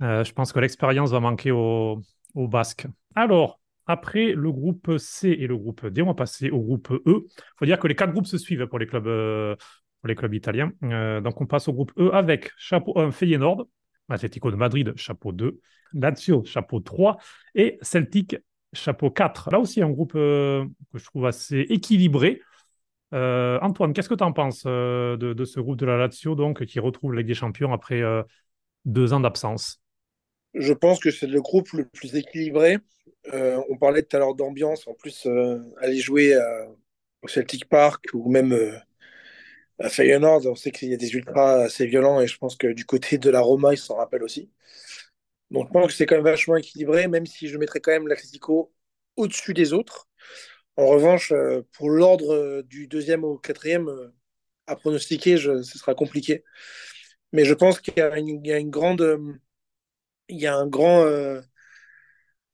je 0.00 0.32
pense 0.32 0.52
que 0.52 0.58
l'expérience 0.58 1.10
va 1.10 1.20
manquer 1.20 1.52
aux 1.52 2.00
au 2.34 2.48
Basques. 2.48 2.86
Alors, 3.14 3.60
après 3.86 4.32
le 4.32 4.50
groupe 4.50 4.98
C 4.98 5.28
et 5.30 5.46
le 5.46 5.56
groupe 5.56 5.86
D, 5.86 6.02
on 6.02 6.06
va 6.06 6.14
passer 6.14 6.50
au 6.50 6.60
groupe 6.60 6.90
E. 6.90 7.00
Il 7.06 7.42
faut 7.58 7.64
dire 7.66 7.78
que 7.78 7.86
les 7.86 7.94
quatre 7.94 8.12
groupes 8.12 8.26
se 8.26 8.36
suivent 8.36 8.66
pour 8.66 8.78
les 8.78 8.86
clubs, 8.86 9.04
pour 9.04 10.08
les 10.08 10.14
clubs 10.16 10.34
italiens. 10.34 10.72
donc, 10.82 11.40
on 11.40 11.46
passe 11.46 11.68
au 11.68 11.72
groupe 11.72 11.92
E 11.98 12.10
avec 12.12 12.50
chapeau 12.56 12.98
1 12.98 13.12
Feyenoord, 13.12 13.68
Atlético 14.08 14.50
de 14.50 14.56
Madrid, 14.56 14.92
chapeau 14.96 15.32
2, 15.32 15.60
Lazio, 15.92 16.44
chapeau 16.44 16.80
3 16.80 17.16
et 17.54 17.78
Celtic, 17.82 18.36
chapeau 18.72 19.10
4. 19.10 19.50
Là 19.50 19.58
aussi, 19.58 19.82
un 19.82 19.90
groupe 19.90 20.12
que 20.12 20.66
je 20.94 21.04
trouve 21.04 21.26
assez 21.26 21.60
équilibré. 21.68 22.40
Euh, 23.12 23.58
Antoine, 23.62 23.92
qu'est-ce 23.92 24.08
que 24.08 24.14
tu 24.14 24.24
en 24.24 24.32
penses 24.32 24.64
euh, 24.66 25.16
de, 25.16 25.44
ce 25.44 25.60
groupe 25.60 25.76
de 25.76 25.86
la 25.86 25.96
Lazio 25.96 26.34
donc, 26.34 26.64
qui 26.64 26.80
retrouve 26.80 27.12
la 27.12 27.18
Ligue 27.18 27.28
des 27.28 27.34
Champions 27.34 27.72
après 27.72 28.02
euh, 28.02 28.22
deux 28.84 29.12
ans 29.12 29.20
d'absence? 29.20 29.80
Je 30.54 30.72
pense 30.72 30.98
que 30.98 31.10
c'est 31.10 31.26
le 31.26 31.40
groupe 31.40 31.70
le 31.72 31.84
plus 31.86 32.16
équilibré. 32.16 32.78
on 33.32 33.76
parlait 33.78 34.02
tout 34.02 34.16
à 34.16 34.20
l'heure 34.20 34.34
d'ambiance. 34.34 34.88
En 34.88 34.94
plus, 34.94 35.28
aller 35.80 35.98
jouer 35.98 36.34
au 37.20 37.28
Celtic 37.28 37.68
Park 37.68 38.06
ou 38.14 38.30
même 38.30 38.56
à 39.78 39.88
Feyenoord, 39.88 40.46
on 40.46 40.54
sait 40.54 40.70
qu'il 40.70 40.90
y 40.90 40.94
a 40.94 40.96
des 40.96 41.14
ultras 41.14 41.64
assez 41.64 41.86
violents 41.86 42.20
et 42.20 42.26
je 42.26 42.38
pense 42.38 42.56
que 42.56 42.68
du 42.68 42.84
côté 42.86 43.18
de 43.18 43.30
la 43.30 43.40
Roma, 43.40 43.74
ils 43.74 43.78
s'en 43.78 43.96
rappellent 43.96 44.22
aussi. 44.22 44.50
Donc 45.50 45.68
je 45.68 45.72
pense 45.72 45.86
que 45.88 45.92
c'est 45.92 46.06
quand 46.06 46.16
même 46.16 46.24
vachement 46.24 46.56
équilibré, 46.56 47.08
même 47.08 47.26
si 47.26 47.48
je 47.48 47.58
mettrais 47.58 47.80
quand 47.80 47.92
même 47.92 48.08
l'Atletico 48.08 48.72
au-dessus 49.16 49.54
des 49.54 49.72
autres. 49.72 50.08
En 50.76 50.86
revanche, 50.86 51.32
euh, 51.32 51.62
pour 51.72 51.90
l'ordre 51.90 52.34
euh, 52.34 52.62
du 52.62 52.86
deuxième 52.88 53.24
au 53.24 53.38
quatrième, 53.38 53.88
euh, 53.88 54.14
à 54.66 54.76
pronostiquer, 54.76 55.38
ce 55.38 55.62
sera 55.62 55.94
compliqué. 55.94 56.44
Mais 57.32 57.44
je 57.44 57.54
pense 57.54 57.80
qu'il 57.80 57.94
y, 57.96 58.00
a 58.00 58.18
une 58.18 58.70
grande, 58.70 59.20
il 60.28 60.38
y 60.40 60.46
a 60.46 60.56
un 60.56 60.66
grand, 60.66 61.04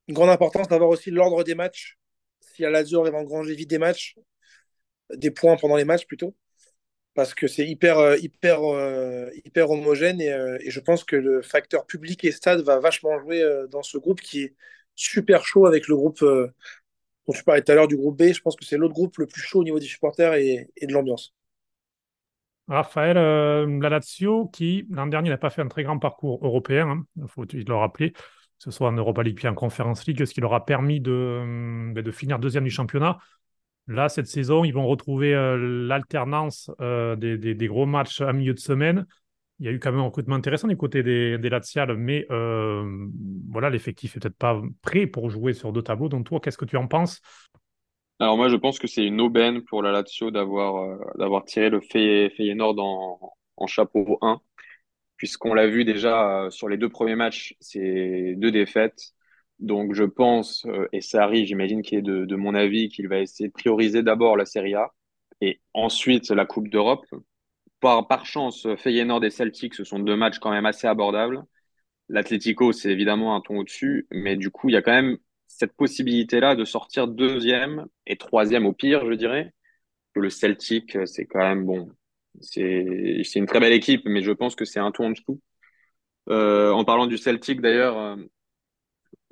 une 0.09 0.15
grande 0.15 0.31
importance 0.31 0.69
d'avoir 0.69 0.91
aussi 0.91 1.11
l'ordre 1.11 1.45
des 1.45 1.55
matchs. 1.55 1.99
Si 2.41 2.63
la 2.63 2.71
Lazio 2.71 3.01
arrive 3.01 3.15
à 3.15 3.19
engranger 3.19 3.55
vite 3.55 3.71
des 3.71 3.79
matchs, 3.79 4.17
des 5.15 5.31
points 5.31 5.57
pendant 5.57 5.77
les 5.77 5.85
matchs 5.85 6.07
plutôt, 6.07 6.35
parce 7.15 7.35
que 7.35 7.47
c'est 7.47 7.67
hyper, 7.67 8.17
hyper, 8.17 8.61
hyper 9.45 9.71
homogène 9.71 10.21
et, 10.21 10.35
et, 10.61 10.71
je 10.71 10.81
pense 10.81 11.05
que 11.05 11.17
le 11.17 11.43
facteur 11.43 11.87
public 11.87 12.25
et 12.25 12.33
stade 12.33 12.61
va 12.63 12.81
vachement 12.81 13.19
jouer 13.21 13.45
dans 13.71 13.83
ce 13.83 13.99
groupe 13.99 14.21
qui 14.21 14.43
est 14.43 14.55
super 14.95 15.45
chaud 15.45 15.67
avec 15.67 15.89
le 15.89 15.97
groupe 15.97 16.25
dont 17.27 17.33
tu 17.33 17.45
parlais 17.45 17.63
tout 17.63 17.73
à 17.73 17.75
l'heure 17.75 17.89
du 17.89 17.97
groupe 17.97 18.19
B, 18.19 18.33
je 18.33 18.41
pense 18.41 18.57
que 18.57 18.65
c'est 18.65 18.77
l'autre 18.77 18.95
groupe 18.95 19.17
le 19.19 19.27
plus 19.27 19.41
chaud 19.41 19.61
au 19.61 19.65
niveau 19.65 19.79
des 19.79 19.87
supporters 19.87 20.35
et, 20.35 20.69
de 20.81 20.93
l'ambiance. 20.93 21.35
Raphaël, 22.69 23.17
euh, 23.17 23.67
la 23.81 23.89
Lazio, 23.89 24.49
qui 24.49 24.87
l'an 24.91 25.07
dernier 25.07 25.31
n'a 25.31 25.37
pas 25.37 25.51
fait 25.51 25.63
un 25.63 25.69
très 25.69 25.83
grand 25.83 25.99
parcours 25.99 26.45
européen, 26.45 26.89
hein, 26.89 27.07
il 27.17 27.29
faut 27.29 27.45
le 27.45 27.75
rappeler, 27.75 28.13
que 28.13 28.19
ce 28.59 28.71
soit 28.71 28.89
en 28.89 28.93
Europa 28.93 29.23
League 29.23 29.37
puis 29.37 29.49
en 29.49 29.55
Conference 29.55 30.07
League, 30.07 30.25
ce 30.25 30.33
qui 30.33 30.41
leur 30.41 30.55
a 30.55 30.65
permis 30.65 31.01
de, 31.01 31.11
euh, 31.13 32.03
de 32.03 32.11
finir 32.11 32.39
deuxième 32.39 32.65
du 32.65 32.71
championnat. 32.71 33.19
Là, 33.89 34.09
cette 34.09 34.27
saison, 34.27 34.65
ils 34.65 34.73
vont 34.73 34.87
retrouver 34.87 35.35
euh, 35.35 35.57
l'alternance 35.87 36.71
des, 36.81 37.37
des, 37.37 37.67
gros 37.67 37.87
matchs 37.87 38.21
à 38.21 38.33
milieu 38.33 38.55
de 38.55 38.61
semaine 38.61 39.07
il 39.63 39.67
y 39.67 39.69
a 39.69 39.73
eu 39.73 39.79
quand 39.79 39.93
même 39.93 40.01
un 40.01 40.07
recrutement 40.07 40.35
intéressant 40.35 40.67
du 40.67 40.77
côté 40.77 41.05
des, 41.05 41.39
des 41.39 41.49
Latial, 41.49 41.97
mais 41.97 42.27
euh, 42.33 43.07
voilà, 43.49 43.71
l'effectif 43.71 44.17
n'est 44.17 44.21
peut-être 44.21 44.37
pas 44.37 44.61
prêt 44.83 45.07
pour 45.07 45.31
jouer 45.31 45.53
sur 45.53 45.73
deux 45.73 45.83
tableaux. 45.83 46.09
Donc 46.09 46.27
toi, 46.27 46.41
qu'est-ce 46.41 46.59
que 46.59 46.65
tu 46.65 46.77
en 46.77 46.89
penses? 46.89 47.21
Alors 48.19 48.37
moi, 48.37 48.49
je 48.49 48.57
pense 48.57 48.81
que 48.81 48.89
c'est 48.89 49.05
une 49.05 49.21
aubaine 49.21 49.63
pour 49.63 49.81
la 49.81 49.93
Lazio 49.93 50.33
d'avoir 50.33 50.83
euh, 50.83 51.41
tiré 51.47 51.71
le 51.71 51.81
Feyenoord 51.81 52.79
en, 52.81 53.33
en 53.57 53.67
chapeau 53.69 54.19
1, 54.21 54.41
puisqu'on 55.17 55.55
l'a 55.55 55.69
vu 55.69 55.85
déjà 55.85 56.47
euh, 56.47 56.51
sur 56.51 56.69
les 56.69 56.77
deux 56.77 56.89
premiers 56.89 57.15
matchs, 57.15 57.55
c'est 57.61 58.35
deux 58.37 58.51
défaites. 58.51 59.13
Donc 59.63 59.95
je 59.95 60.05
pense, 60.05 60.67
et 60.93 61.01
ça 61.01 61.23
arrive, 61.23 61.47
j'imagine 61.47 61.83
qu'il 61.83 61.99
est 61.99 62.03
de, 62.03 62.37
mon 62.37 62.55
avis, 62.55 62.89
qu'il 62.89 63.09
va 63.09 63.21
essayer 63.21 63.49
de 63.49 63.53
prioriser 63.55 64.03
d'abord 64.03 64.37
la 64.37 64.45
Serie 64.45 64.75
A 64.75 64.93
et 65.41 65.61
ensuite 65.73 66.31
la 66.31 66.45
Coupe 66.47 66.69
d'Europe 66.69 67.07
par, 67.81 68.07
par 68.09 68.27
chance, 68.27 68.67
Feyenoord 68.77 69.25
et 69.25 69.31
Celtic, 69.31 69.75
ce 69.75 69.85
sont 69.85 69.99
deux 70.01 70.17
matchs 70.17 70.39
quand 70.41 70.51
même 70.51 70.67
assez 70.67 70.87
abordables. 70.87 71.43
L'Atlético, 72.09 72.73
c'est 72.73 72.91
évidemment 72.91 73.37
un 73.37 73.41
ton 73.41 73.59
au-dessus, 73.59 74.07
mais 74.11 74.37
du 74.37 74.51
coup, 74.51 74.69
il 74.69 74.73
y 74.73 74.77
a 74.77 74.83
quand 74.83 74.93
même 74.93 75.17
cette 75.49 75.75
possibilité-là 75.75 76.57
de 76.57 76.65
sortir 76.65 77.09
deuxième 77.09 77.87
et 78.07 78.17
troisième 78.17 78.67
au 78.67 78.73
pire, 78.73 79.07
je 79.07 79.15
dirais. 79.15 79.53
Le 80.15 80.31
Celtic, 80.31 80.99
c'est 81.07 81.27
quand 81.27 81.41
même 81.41 81.65
bon. 81.65 81.91
C'est 82.41 83.23
une 83.37 83.47
très 83.47 83.61
belle 83.61 83.73
équipe, 83.73 84.03
mais 84.07 84.23
je 84.23 84.33
pense 84.33 84.55
que 84.55 84.65
c'est 84.65 84.81
un 84.81 84.91
ton 84.93 85.07
en 85.07 85.11
dessous. 85.11 85.41
Euh, 86.29 86.71
en 86.73 86.85
parlant 86.85 87.07
du 87.07 87.19
Celtic, 87.19 87.61
d'ailleurs, 87.61 87.99
euh, 87.99 88.17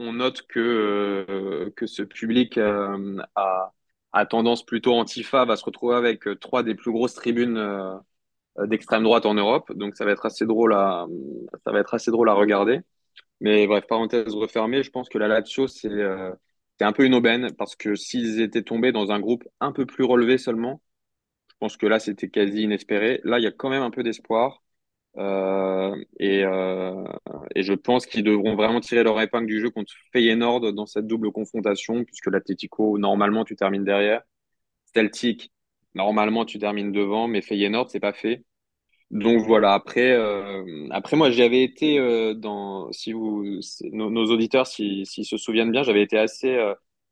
on 0.01 0.15
note 0.15 0.43
que, 0.49 1.27
euh, 1.29 1.87
ce 1.87 2.03
public 2.03 2.59
euh, 2.59 3.19
a, 3.35 4.27
tendance 4.27 4.65
plutôt 4.65 4.95
antifa, 4.95 5.45
va 5.45 5.57
se 5.57 5.65
retrouver 5.65 5.97
avec 5.97 6.25
trois 6.41 6.63
des 6.63 6.75
plus 6.75 6.91
grosses 6.93 7.15
tribunes 7.15 7.59
euh, 8.59 8.67
d'extrême 8.67 9.03
droite 9.05 9.27
en 9.27 9.35
Europe. 9.35 9.73
Donc 9.75 9.97
ça 9.97 10.05
va 10.05 10.13
être 10.13 10.27
assez 10.27 10.47
drôle 10.47 10.75
à, 10.75 11.07
être 11.75 11.95
assez 11.95 12.11
drôle 12.11 12.29
à 12.31 12.35
regarder. 12.35 12.81
Mais 13.41 13.67
bref, 13.67 13.87
parenthèse 13.89 14.35
refermée, 14.35 14.83
je 14.83 14.91
pense 14.91 15.09
que 15.09 15.19
la 15.19 15.29
Lazio, 15.29 15.67
euh, 15.87 16.33
c'est 16.79 16.85
un 16.85 16.93
peu 16.93 17.05
une 17.05 17.15
aubaine 17.15 17.53
parce 17.57 17.77
que 17.77 17.95
s'ils 17.95 18.41
étaient 18.41 18.63
tombés 18.63 18.93
dans 18.93 19.13
un 19.13 19.21
groupe 19.21 19.45
un 19.61 19.73
peu 19.73 19.87
plus 19.87 20.05
relevé 20.05 20.39
seulement, 20.39 20.83
je 21.51 21.57
pense 21.61 21.77
que 21.77 21.87
là, 21.87 22.01
c'était 22.01 22.31
quasi 22.31 22.63
inespéré. 22.63 23.21
Là, 23.25 23.39
il 23.39 23.45
y 23.45 23.47
a 23.49 23.53
quand 23.53 23.71
même 23.71 23.83
un 23.83 23.91
peu 23.91 24.03
d'espoir. 24.03 24.63
Euh, 25.17 25.97
et, 26.19 26.45
euh, 26.45 27.05
et 27.55 27.63
je 27.63 27.73
pense 27.73 28.07
qu'ils 28.07 28.23
devront 28.23 28.55
vraiment 28.55 28.81
tirer 28.81 29.03
leur 29.03 29.21
épingle 29.21 29.47
du 29.47 29.61
jeu 29.61 29.71
contre 29.71 29.93
Feyenoord 30.13 30.73
dans 30.73 30.87
cette 30.87 31.07
double 31.07 31.33
confrontation, 31.33 32.05
puisque 32.05 32.27
l'Atletico, 32.27 32.99
normalement, 32.99 33.45
tu 33.45 33.57
termines 33.57 33.85
derrière. 33.85 34.23
Celtic, 34.95 35.53
Normalement, 35.95 36.45
tu 36.45 36.61
termines 36.61 36.93
devant, 36.93 37.27
mais 37.27 37.43
Feyenoord, 37.43 37.91
c'est 37.91 38.01
pas 38.01 38.13
fait. 38.13 38.45
Donc 39.11 39.45
voilà, 39.45 39.75
après, 39.75 40.13
euh, 40.13 40.87
après 40.91 41.17
moi, 41.17 41.31
j'avais 41.31 41.65
été 41.65 41.99
dans, 42.37 42.93
si 42.93 43.13
vous, 43.13 43.59
nos, 43.93 44.27
auditeurs, 44.27 44.69
s'ils 44.69 45.07
se 45.07 45.37
souviennent 45.37 45.73
bien, 45.73 45.83
j'avais 45.83 46.03
été 46.03 46.17
assez 46.17 46.57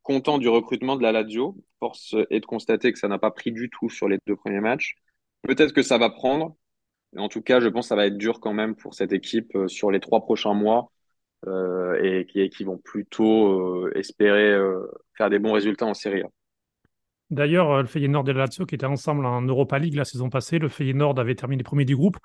content 0.05 0.39
du 0.39 0.49
recrutement 0.49 0.97
de 0.97 1.03
la 1.03 1.11
Lazio. 1.11 1.57
Force 1.81 2.15
est 2.31 2.41
de 2.41 2.47
constater 2.47 2.93
que 2.93 2.99
ça 3.01 3.09
n'a 3.09 3.19
pas 3.19 3.33
pris 3.33 3.51
du 3.51 3.69
tout 3.69 3.91
sur 3.91 4.09
les 4.09 4.19
deux 4.29 4.37
premiers 4.37 4.61
matchs. 4.61 4.95
Peut-être 5.43 5.73
que 5.73 5.83
ça 5.83 5.99
va 5.99 6.09
prendre. 6.09 6.57
En 7.17 7.29
tout 7.29 7.43
cas, 7.43 7.61
je 7.61 7.69
pense 7.69 7.87
que 7.87 7.89
ça 7.89 7.97
va 7.97 8.07
être 8.07 8.19
dur 8.19 8.41
quand 8.41 8.53
même 8.53 8.75
pour 8.75 8.95
cette 8.95 9.13
équipe 9.13 9.57
sur 9.67 9.91
les 9.91 10.01
trois 10.01 10.21
prochains 10.21 10.55
mois 10.55 10.91
et 11.47 12.27
qui, 12.27 12.65
vont 12.65 12.79
plutôt 12.79 13.89
espérer 13.93 14.59
faire 15.17 15.31
des 15.31 15.39
bons 15.39 15.53
résultats 15.53 15.87
en 15.87 15.95
Serie 15.95 16.23
A. 16.23 16.29
D'ailleurs, 17.31 17.71
euh, 17.71 17.83
le 17.83 17.87
Feyenoord 17.89 18.29
et 18.29 18.33
la 18.33 18.41
Lazio 18.41 18.65
qui 18.65 18.75
étaient 18.75 18.87
ensemble 18.87 19.27
en 19.27 19.43
Europa 19.43 19.79
League 19.79 19.95
la 19.95 20.05
saison 20.05 20.31
passée, 20.31 20.59
le 20.59 20.69
Feyenoord 20.69 21.19
avait 21.19 21.35
terminé 21.35 21.63
premier 21.63 21.85
du 21.85 21.95
groupe 21.95 22.17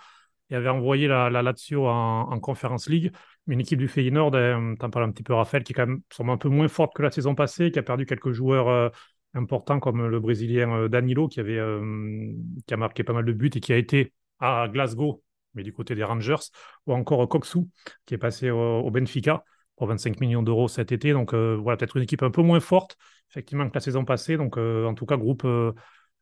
et 0.50 0.56
avait 0.56 0.70
envoyé 0.70 1.08
la, 1.08 1.30
Lazio 1.30 1.88
en, 1.88 2.40
Conference 2.40 2.90
League. 2.90 3.12
Mais 3.48 3.56
une 3.56 3.62
équipe 3.62 3.80
du 3.80 3.88
Feyenoord, 3.88 4.36
euh, 4.36 4.76
t'en 4.80 4.90
parles 4.90 5.06
un 5.06 5.12
petit 5.12 5.24
peu 5.24 5.34
Raphaël, 5.34 5.64
qui 5.64 5.74
est 5.74 5.76
quand 5.76 5.88
même 5.88 6.02
un 6.20 6.38
peu 6.38 6.50
moins 6.50 6.68
forte 6.68 6.96
que 6.96 7.02
la 7.04 7.12
saison 7.12 7.36
passée, 7.36 7.72
qui 7.72 7.80
a 7.80 7.84
perdu 7.84 8.06
quelques 8.06 8.32
joueurs 8.32 8.70
euh, 8.70 8.90
importants 9.34 9.80
comme 9.80 10.06
le 10.08 10.20
Brésilien 10.20 10.88
Danilo 10.88 11.28
qui 11.28 11.40
a 11.40 12.78
marqué 12.78 13.04
pas 13.04 13.14
mal 13.14 13.26
de 13.26 13.34
buts 13.34 13.50
et 13.56 13.60
qui 13.60 13.74
a 13.74 13.78
été 13.78 14.14
à 14.40 14.68
Glasgow, 14.68 15.24
mais 15.54 15.64
du 15.64 15.74
côté 15.74 15.96
des 15.96 16.04
Rangers, 16.04 16.50
ou 16.88 16.94
encore 16.94 17.28
Coxou 17.30 17.70
qui 18.06 18.14
est 18.14 18.18
passé 18.18 18.50
au 18.50 18.90
Benfica 18.92 19.44
pour 19.76 19.88
25 19.88 20.20
millions 20.20 20.44
d'euros 20.44 20.68
cet 20.68 20.92
été. 20.92 21.14
Donc 21.14 21.34
euh, 21.34 21.56
voilà, 21.56 21.78
peut-être 21.78 21.98
une 21.98 22.04
équipe 22.04 22.24
un 22.24 22.32
peu 22.32 22.42
moins 22.42 22.60
forte, 22.60 22.98
effectivement, 23.30 23.68
que 23.68 23.74
la 23.74 23.82
saison 23.82 24.06
passée. 24.06 24.38
Donc 24.38 24.58
euh, 24.58 24.86
en 24.86 24.94
tout 24.94 25.06
cas, 25.06 25.18
groupe, 25.18 25.46
euh, 25.46 25.74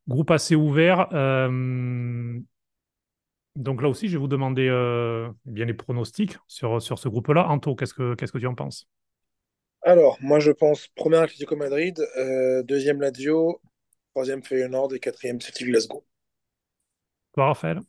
groupe 0.07 0.31
assez 0.31 0.55
ouvert. 0.55 1.07
donc 3.55 3.81
là 3.81 3.89
aussi, 3.89 4.07
je 4.07 4.13
vais 4.13 4.19
vous 4.19 4.27
demander 4.27 4.69
bien 5.45 5.65
les 5.65 5.73
pronostics 5.73 6.37
sur, 6.47 6.81
sur 6.81 6.99
ce 6.99 7.09
groupe-là. 7.09 7.47
Anto, 7.49 7.75
qu'est-ce 7.75 7.93
que, 7.93 8.15
qu'est-ce 8.15 8.31
que 8.31 8.37
tu 8.37 8.47
en 8.47 8.55
penses? 8.55 8.87
Alors, 9.83 10.17
moi, 10.21 10.39
je 10.39 10.51
pense 10.51 10.87
premier 10.89 11.17
Atlético 11.17 11.55
Madrid, 11.55 11.99
deuxième 12.65 13.01
Lazio, 13.01 13.59
troisième 14.11 14.43
Feyenoord 14.43 14.93
et 14.93 14.99
quatrième 14.99 15.41
Celtic 15.41 15.67
Glasgow. 15.67 16.05
Toi, 17.33 17.47
Raphaël? 17.47 17.79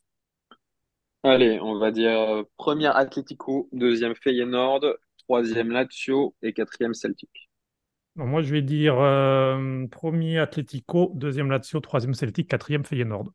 Allez, 1.25 1.61
on 1.61 1.79
va 1.79 1.93
dire 1.93 2.45
premier 2.57 2.89
Atlético, 2.89 3.69
deuxième 3.73 4.15
Feyenoord, 4.15 4.85
troisième 5.33 5.71
Lazio 5.71 6.35
et 6.43 6.53
quatrième 6.53 6.95
Celtic. 6.95 7.49
moi, 8.17 8.43
je 8.43 8.53
vais 8.53 8.63
dire 8.63 8.99
euh, 8.99 9.87
premier 9.87 10.39
Atletico, 10.39 11.13
deuxième 11.15 11.51
Lazio, 11.51 11.81
troisième 11.81 12.15
Celtic, 12.15 12.49
quatrième 12.49 12.85
Feyenoord. 12.85 13.33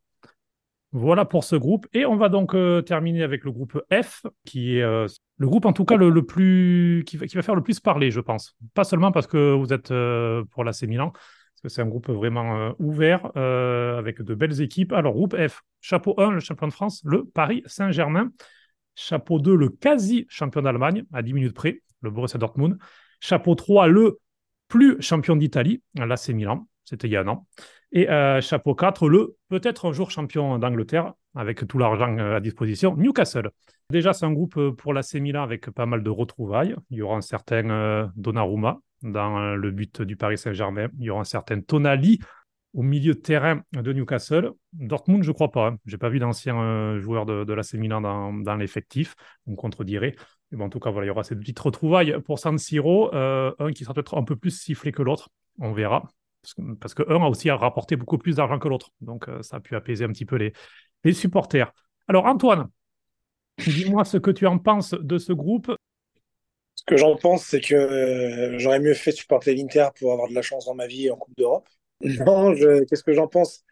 Voilà 0.92 1.26
pour 1.26 1.44
ce 1.44 1.56
groupe. 1.56 1.88
Et 1.94 2.06
on 2.06 2.16
va 2.16 2.30
donc 2.30 2.54
euh, 2.54 2.82
terminer 2.82 3.24
avec 3.24 3.44
le 3.44 3.52
groupe 3.52 3.82
F, 3.92 4.26
qui 4.46 4.78
est 4.78 4.82
euh, 4.82 5.08
le 5.38 5.48
groupe 5.48 5.66
en 5.66 5.74
tout 5.74 5.86
cas 5.86 5.96
le, 5.96 6.26
plus 6.26 7.04
qui 7.06 7.18
va, 7.18 7.26
qui 7.28 7.36
va, 7.36 7.42
faire 7.42 7.56
le 7.56 7.64
plus 7.64 7.80
parler, 7.80 8.12
je 8.12 8.20
pense. 8.20 8.56
Pas 8.74 8.84
seulement 8.84 9.12
parce 9.12 9.28
que 9.28 9.54
vous 9.54 9.74
êtes 9.74 9.90
pour 10.52 10.64
l'AC 10.64 10.84
Milan, 10.84 11.14
parce 11.58 11.64
que 11.64 11.70
c'est 11.70 11.82
un 11.82 11.88
groupe 11.88 12.10
vraiment 12.10 12.74
ouvert, 12.80 13.36
avec 13.36 14.22
de 14.22 14.36
belles 14.36 14.62
équipes. 14.62 14.94
Alors, 14.94 15.14
groupe 15.14 15.36
F, 15.36 15.64
chapeau 15.82 16.14
1, 16.20 16.32
le 16.32 16.40
champion 16.40 16.68
de 16.68 16.74
France, 16.74 17.02
le 17.04 17.26
Paris 17.26 17.64
Saint-Germain. 17.66 18.32
Chapeau 19.00 19.40
2, 19.40 19.56
le 19.56 19.70
quasi-champion 19.70 20.64
d'Allemagne, 20.64 21.04
à 21.14 21.22
10 21.22 21.34
minutes 21.34 21.54
près, 21.54 21.82
le 22.02 22.10
Borussia 22.10 22.40
Dortmund. 22.40 22.78
Chapeau 23.20 23.54
3, 23.54 23.88
le 23.88 24.20
plus 24.68 25.02
champion 25.02 25.36
d'Italie, 25.36 25.84
l'AC 25.96 26.30
Milan, 26.30 26.68
c'était 26.84 27.08
il 27.08 27.12
y 27.12 27.16
a 27.16 27.22
un 27.22 27.28
an. 27.28 27.48
Et 27.92 28.10
euh, 28.10 28.42
chapeau 28.42 28.76
4, 28.76 29.08
le 29.08 29.38
peut-être 29.50 29.88
un 29.88 29.94
jour 29.94 30.12
champion 30.12 30.60
d'Angleterre, 30.60 31.14
avec 31.36 31.66
tout 31.68 31.78
l'argent 31.78 32.18
euh, 32.18 32.36
à 32.36 32.40
disposition, 32.40 32.96
Newcastle. 32.98 33.50
Déjà, 33.90 34.12
c'est 34.14 34.26
un 34.26 34.34
groupe 34.34 34.58
euh, 34.58 34.72
pour 34.74 34.94
l'AC 34.94 35.16
Milan 35.16 35.44
avec 35.44 35.70
pas 35.70 35.86
mal 35.86 36.04
de 36.04 36.10
retrouvailles. 36.10 36.76
Il 36.90 36.98
y 36.98 37.02
aura 37.02 37.16
un 37.16 37.22
certain 37.22 38.12
Donnarumma 38.16 38.80
dans 39.04 39.56
le 39.56 39.72
but 39.72 40.02
du 40.02 40.18
Paris 40.18 40.38
Saint-Germain. 40.38 40.90
Il 41.00 41.06
y 41.06 41.10
aura 41.10 41.22
un 41.22 41.26
certain 41.26 41.62
Tonali 41.62 42.20
au 42.74 42.82
milieu 42.82 43.14
de 43.14 43.20
terrain 43.20 43.62
de 43.72 43.94
Newcastle. 43.94 44.52
Dortmund, 44.74 45.24
je 45.24 45.32
crois 45.32 45.52
pas. 45.52 45.68
Hein. 45.68 45.78
Je 45.86 45.96
n'ai 45.96 45.98
pas 45.98 46.10
vu 46.10 46.20
d'anciens 46.20 47.00
joueurs 47.00 47.26
de, 47.26 47.44
de 47.46 47.54
l'AC 47.54 47.78
dans, 47.78 48.34
dans 48.34 48.56
l'effectif. 48.56 49.16
On 49.46 49.56
contredirait. 49.56 50.16
Mais 50.52 50.58
bon, 50.58 50.66
en 50.66 50.70
tout 50.70 50.80
cas, 50.80 50.90
voilà, 50.90 51.06
il 51.06 51.08
y 51.08 51.12
aura 51.12 51.24
cette 51.24 51.40
petite 51.40 51.60
retrouvaille 51.60 52.20
pour 52.26 52.40
San 52.40 52.58
Siro. 52.58 53.16
un 53.16 53.72
qui 53.74 53.84
sera 53.84 53.94
peut-être 53.94 54.18
un 54.18 54.24
peu 54.24 54.36
plus 54.36 54.52
sifflé 54.52 54.92
que 54.92 55.04
l'autre. 55.04 55.30
On 55.60 55.72
verra 55.72 56.04
parce 56.80 56.94
que, 56.94 57.04
un 57.10 57.22
a 57.22 57.28
aussi 57.28 57.50
rapporté 57.52 57.96
beaucoup 57.96 58.18
plus 58.18 58.36
d'argent 58.36 58.60
que 58.60 58.68
l'autre. 58.68 58.92
Donc, 59.02 59.28
euh, 59.28 59.42
ça 59.42 59.58
a 59.58 59.60
pu 59.60 59.76
apaiser 59.76 60.06
un 60.06 60.10
petit 60.10 60.26
peu 60.26 60.36
les, 60.36 60.54
les 61.04 61.14
supporters. 61.14 61.72
Alors, 62.08 62.26
Antoine, 62.26 62.70
dis-moi 63.58 64.06
ce 64.06 64.18
que 64.18 64.32
tu 64.32 64.46
en 64.48 64.58
penses 64.58 64.92
de 64.92 65.18
ce 65.18 65.34
groupe. 65.34 65.72
Ce 66.76 66.84
que 66.86 66.98
j'en 66.98 67.16
pense, 67.16 67.44
c'est 67.44 67.62
que 67.62 67.76
euh, 67.76 68.60
j'aurais 68.60 68.80
mieux 68.80 68.94
fait 68.94 69.12
supporter 69.12 69.56
l'Inter 69.56 69.90
pour 70.00 70.14
avoir 70.14 70.30
de 70.30 70.34
la 70.34 70.42
chance 70.42 70.66
dans 70.66 70.76
ma 70.76 70.88
vie 70.88 71.10
en 71.10 71.18
Coupe 71.18 71.36
d'Europe. 71.38 71.68
Non, 72.02 72.54
qu'est-ce 72.54 73.02
que 73.02 73.14
j'en 73.14 73.28
pense? 73.28 73.64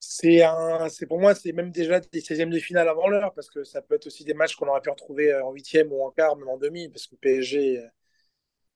C'est 0.00 0.42
un, 0.42 0.88
c'est 0.88 1.06
pour 1.06 1.20
moi, 1.20 1.34
c'est 1.34 1.52
même 1.52 1.70
déjà 1.70 2.00
des 2.00 2.20
16e 2.20 2.50
de 2.50 2.58
finale 2.58 2.88
avant 2.88 3.08
l'heure, 3.08 3.34
parce 3.34 3.50
que 3.50 3.64
ça 3.64 3.82
peut 3.82 3.94
être 3.94 4.06
aussi 4.06 4.24
des 4.24 4.34
matchs 4.34 4.56
qu'on 4.56 4.66
aurait 4.68 4.80
pu 4.80 4.90
retrouver 4.90 5.32
euh, 5.32 5.44
en 5.44 5.52
8e 5.52 5.92
ou 5.92 6.02
en 6.02 6.10
quart, 6.10 6.36
même 6.36 6.48
en 6.48 6.56
demi, 6.56 6.88
parce 6.88 7.06
que 7.06 7.16
PSG, 7.16 7.82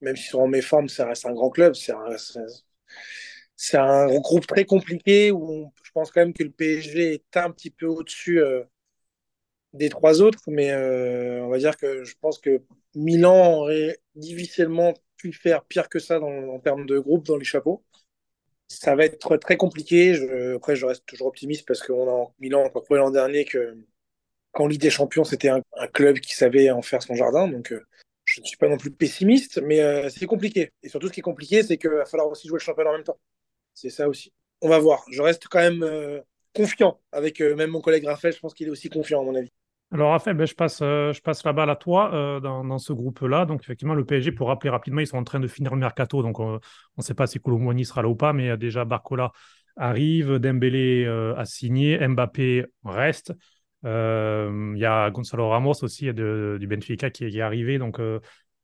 même 0.01 0.17
s'ils 0.17 0.31
sont 0.31 0.41
en 0.41 0.49
méforme, 0.49 0.89
ça 0.89 1.07
reste 1.07 1.27
un 1.27 1.33
grand 1.33 1.51
club. 1.51 1.75
C'est 1.75 1.93
c'est 3.57 3.77
un 3.77 4.07
groupe 4.21 4.47
très 4.47 4.65
compliqué 4.65 5.33
où 5.33 5.73
je 5.83 5.91
pense 5.93 6.11
quand 6.13 6.21
même 6.21 6.33
que 6.33 6.45
le 6.45 6.51
PSG 6.51 7.15
est 7.15 7.37
un 7.37 7.51
petit 7.51 7.71
peu 7.71 7.87
au-dessus 7.87 8.41
euh, 8.41 8.63
des 9.73 9.89
trois 9.89 10.23
autres, 10.23 10.43
mais 10.47 10.71
euh, 10.71 11.43
on 11.45 11.49
va 11.49 11.59
dire 11.59 11.77
que 11.77 12.05
je 12.05 12.15
pense 12.21 12.39
que 12.39 12.63
Milan 12.95 13.59
aurait 13.59 13.99
difficilement 14.15 14.95
pu 15.17 15.33
faire 15.33 15.65
pire 15.65 15.89
que 15.89 15.99
ça 15.99 16.21
en 16.21 16.59
termes 16.61 16.87
de 16.87 16.99
groupe 16.99 17.27
dans 17.27 17.37
les 17.37 17.45
chapeaux. 17.45 17.85
Ça 18.69 18.95
va 18.95 19.05
être 19.07 19.37
très 19.39 19.57
compliqué. 19.57 20.15
Après, 20.55 20.77
je 20.77 20.87
reste 20.87 21.07
toujours 21.07 21.29
optimiste 21.29 21.67
parce 21.67 21.83
qu'on 21.83 22.09
a 22.09 22.33
Milan 22.39 22.65
encore 22.65 22.85
prouvé 22.85 23.01
l'an 23.01 23.11
dernier 23.11 23.45
que 23.45 23.77
qu'en 24.53 24.67
Ligue 24.67 24.81
des 24.81 24.91
Champions, 24.91 25.25
c'était 25.25 25.49
un, 25.49 25.63
club 25.93 26.19
qui 26.21 26.35
savait 26.35 26.71
en 26.71 26.83
faire 26.83 27.03
son 27.03 27.15
jardin. 27.15 27.49
Donc, 27.49 27.73
euh, 27.73 27.87
je 28.39 28.43
ne 28.43 28.47
suis 28.47 28.57
pas 28.57 28.69
non 28.69 28.77
plus 28.77 28.93
pessimiste, 28.93 29.61
mais 29.65 29.81
euh, 29.81 30.09
c'est 30.11 30.27
compliqué. 30.27 30.71
Et 30.83 30.89
surtout, 30.89 31.09
ce 31.09 31.13
qui 31.13 31.21
est 31.21 31.23
compliqué, 31.23 31.63
c'est 31.65 31.77
qu'il 31.77 31.91
va 31.91 32.05
falloir 32.05 32.29
aussi 32.29 32.47
jouer 32.47 32.59
le 32.59 32.65
championnat 32.65 32.91
en 32.91 32.95
même 32.95 33.03
temps. 33.03 33.19
C'est 33.75 33.91
ça 33.91 34.09
aussi. 34.09 34.33
On 34.61 34.69
va 34.69 34.79
voir. 34.79 35.05
Je 35.11 35.21
reste 35.23 35.49
quand 35.49 35.59
même 35.59 35.83
euh, 35.83 36.21
confiant 36.55 37.01
avec 37.11 37.41
euh, 37.41 37.57
même 37.57 37.71
mon 37.71 37.81
collègue 37.81 38.07
Raphaël. 38.07 38.33
Je 38.33 38.39
pense 38.39 38.55
qu'il 38.55 38.69
est 38.69 38.71
aussi 38.71 38.89
confiant, 38.89 39.23
à 39.23 39.25
mon 39.25 39.35
avis. 39.35 39.51
Alors, 39.91 40.13
Raphaël, 40.13 40.37
ben, 40.37 40.47
je, 40.47 40.55
passe, 40.55 40.81
la 40.81 41.53
balle 41.53 41.71
à 41.71 41.77
toi 41.77 42.41
dans, 42.41 42.79
ce 42.79 42.93
groupe-là. 42.93 43.45
Donc, 43.45 43.63
effectivement, 43.63 43.95
le 43.95 44.05
PSG, 44.05 44.33
pour 44.33 44.49
rappeler 44.49 44.71
rapidement, 44.71 45.01
ils 45.01 45.07
sont 45.07 45.17
en 45.17 45.25
train 45.25 45.41
de 45.41 45.49
finir 45.49 45.73
le 45.73 45.81
mercato. 45.81 46.23
Donc, 46.23 46.39
on 46.39 46.61
ne 46.99 47.03
sait 47.03 47.15
pas 47.15 47.27
si 47.27 47.41
Colomboigny 47.41 47.87
sera 47.87 48.03
là 48.03 48.09
ou 48.09 48.15
pas, 48.15 48.35
mais 48.35 48.57
déjà, 48.59 48.85
Barcola 48.85 49.33
arrive, 49.77 50.35
Dembélé 50.35 51.07
a 51.07 51.45
signé, 51.47 52.07
Mbappé 52.07 52.67
reste. 52.85 53.33
Euh, 53.85 54.73
il 54.75 54.81
y 54.81 54.85
a 54.85 55.11
Gonzalo 55.11 55.49
Ramos 55.49 55.83
aussi 55.83 56.13
du 56.13 56.67
Benfica 56.67 57.11
qui, 57.11 57.25
est 57.25 57.41
arrivé, 57.41 57.79
donc 57.79 58.01
euh, 58.01 58.21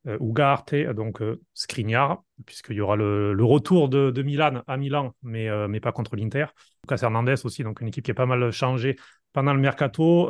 euh, 0.06 0.18
Ugarte, 0.20 0.74
donc 0.94 1.22
Skriniar, 1.54 2.22
puisqu'il 2.46 2.76
y 2.76 2.80
aura 2.80 2.96
le, 2.96 3.44
retour 3.44 3.88
de, 3.88 4.22
Milan 4.22 4.62
à 4.66 4.76
Milan, 4.76 5.14
mais, 5.22 5.48
mais 5.68 5.80
pas 5.80 5.92
contre 5.92 6.16
l'Inter. 6.16 6.46
Lucas 6.84 7.00
Hernandez 7.02 7.44
aussi, 7.44 7.62
donc 7.62 7.80
une 7.80 7.88
équipe 7.88 8.04
qui 8.04 8.10
a 8.10 8.14
pas 8.14 8.26
mal 8.26 8.50
changé 8.50 8.96
pendant 9.32 9.54
le 9.54 9.60
mercato. 9.60 10.28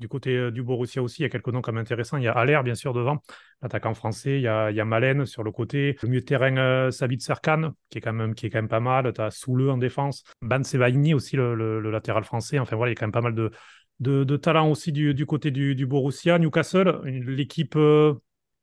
Du 0.00 0.06
côté 0.06 0.36
euh, 0.36 0.50
du 0.52 0.62
Borussia 0.62 1.02
aussi, 1.02 1.22
il 1.22 1.24
y 1.24 1.26
a 1.26 1.28
quelques 1.28 1.48
noms 1.48 1.60
comme 1.60 1.76
intéressants. 1.76 2.18
Il 2.18 2.22
y 2.22 2.28
a 2.28 2.32
Aller, 2.32 2.60
bien 2.62 2.76
sûr, 2.76 2.92
devant, 2.92 3.20
l'attaquant 3.62 3.94
français. 3.94 4.36
Il 4.36 4.42
y 4.42 4.46
a, 4.46 4.70
il 4.70 4.84
Malen 4.84 5.26
sur 5.26 5.42
le 5.42 5.50
côté. 5.50 5.96
Le 6.02 6.08
milieu 6.08 6.20
de 6.20 6.24
terrain, 6.24 6.56
euh, 6.56 6.92
Sabit 6.92 7.20
Serkan, 7.20 7.72
qui 7.90 7.98
est, 7.98 8.00
quand 8.00 8.12
même, 8.12 8.68
pas 8.68 8.78
mal. 8.78 9.12
Tu 9.12 9.20
as 9.20 9.32
Soule 9.32 9.70
en 9.70 9.76
défense. 9.76 10.22
Ban 10.40 10.62
Sebaini 10.62 11.14
aussi, 11.14 11.34
le, 11.34 11.80
latéral 11.90 12.22
français. 12.22 12.60
Enfin 12.60 12.76
voilà, 12.76 12.92
il 12.92 12.94
y 12.94 12.96
a 12.96 13.00
quand 13.00 13.06
même 13.06 13.12
pas 13.12 13.22
mal 13.22 13.34
de, 13.34 13.50
de, 13.98 14.36
talent 14.36 14.70
aussi 14.70 14.92
du, 14.92 15.26
côté 15.26 15.50
du, 15.50 15.86
Borussia. 15.86 16.38
Newcastle, 16.38 17.00
l'équipe 17.04 17.74
euh, 17.74 18.14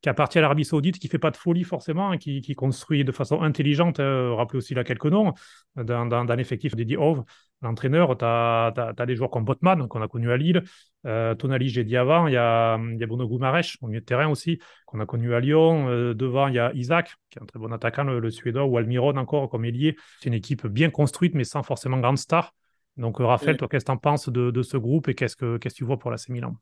qui 0.01 0.07
appartient 0.07 0.37
à 0.37 0.41
l'Arabie 0.41 0.63
Saoudite, 0.63 0.99
qui 0.99 1.09
fait 1.09 1.19
pas 1.19 1.31
de 1.31 1.37
folie 1.37 1.65
forcément, 1.65 2.11
hein, 2.11 2.17
qui, 2.17 2.55
construit 2.55 3.03
de 3.03 3.11
façon 3.11 3.41
intelligente. 3.41 3.97
rappelez 3.97 4.57
aussi 4.57 4.73
là 4.73 4.85
quelques 4.85 5.07
noms 5.07 5.33
dans 5.75 6.35
l'effectif 6.37 6.75
d'Eddie 6.75 6.95
Hove 6.95 7.25
l'entraîneur, 7.61 8.17
tu 8.17 8.25
as, 8.25 8.93
des 9.05 9.15
joueurs 9.15 9.29
comme 9.29 9.43
Botman, 9.45 9.87
qu'on 9.87 10.01
a 10.01 10.07
connu 10.07 10.31
à 10.31 10.37
Lille, 10.37 10.63
euh, 11.05 11.35
Tonali, 11.35 11.69
j'ai 11.69 11.83
dit 11.83 11.97
avant, 11.97 12.27
il 12.27 12.33
y 12.33 12.37
a, 12.37 12.77
y 12.77 13.03
a 13.03 13.07
Bruno 13.07 13.27
Gumaresh, 13.27 13.77
au 13.81 13.87
milieu 13.87 13.99
de 13.99 14.05
terrain 14.05 14.27
aussi, 14.27 14.59
qu'on 14.87 14.99
a 14.99 15.05
connu 15.05 15.33
à 15.35 15.39
Lyon. 15.39 15.87
Euh, 15.89 16.13
devant, 16.13 16.47
il 16.47 16.55
y 16.55 16.59
a 16.59 16.71
Isaac, 16.73 17.15
qui 17.29 17.37
est 17.37 17.41
un 17.43 17.45
très 17.45 17.59
bon 17.59 17.71
attaquant, 17.71 18.03
le, 18.03 18.29
Suédois, 18.31 18.65
ou 18.65 18.77
Almiron 18.77 19.15
encore 19.17 19.49
comme 19.49 19.65
ailier. 19.65 19.95
C'est 20.19 20.27
une 20.27 20.33
équipe 20.33 20.65
bien 20.65 20.89
construite, 20.89 21.35
mais 21.35 21.43
sans 21.43 21.63
forcément 21.63 21.99
grande 21.99 22.17
star. 22.17 22.53
Donc, 22.97 23.19
euh, 23.19 23.25
Raphaël, 23.25 23.57
toi, 23.57 23.67
qu'est-ce 23.67 23.85
que 23.85 23.91
tu 23.91 23.95
en 23.95 23.97
penses 23.97 24.29
de, 24.29 24.61
ce 24.63 24.77
groupe 24.77 25.07
et 25.07 25.15
qu'est-ce 25.15 25.35
que, 25.35 25.57
qu'est-ce 25.57 25.75
que 25.75 25.79
tu 25.79 25.83
vois 25.83 25.99
pour 25.99 26.11
la 26.11 26.17
Milan? 26.29 26.55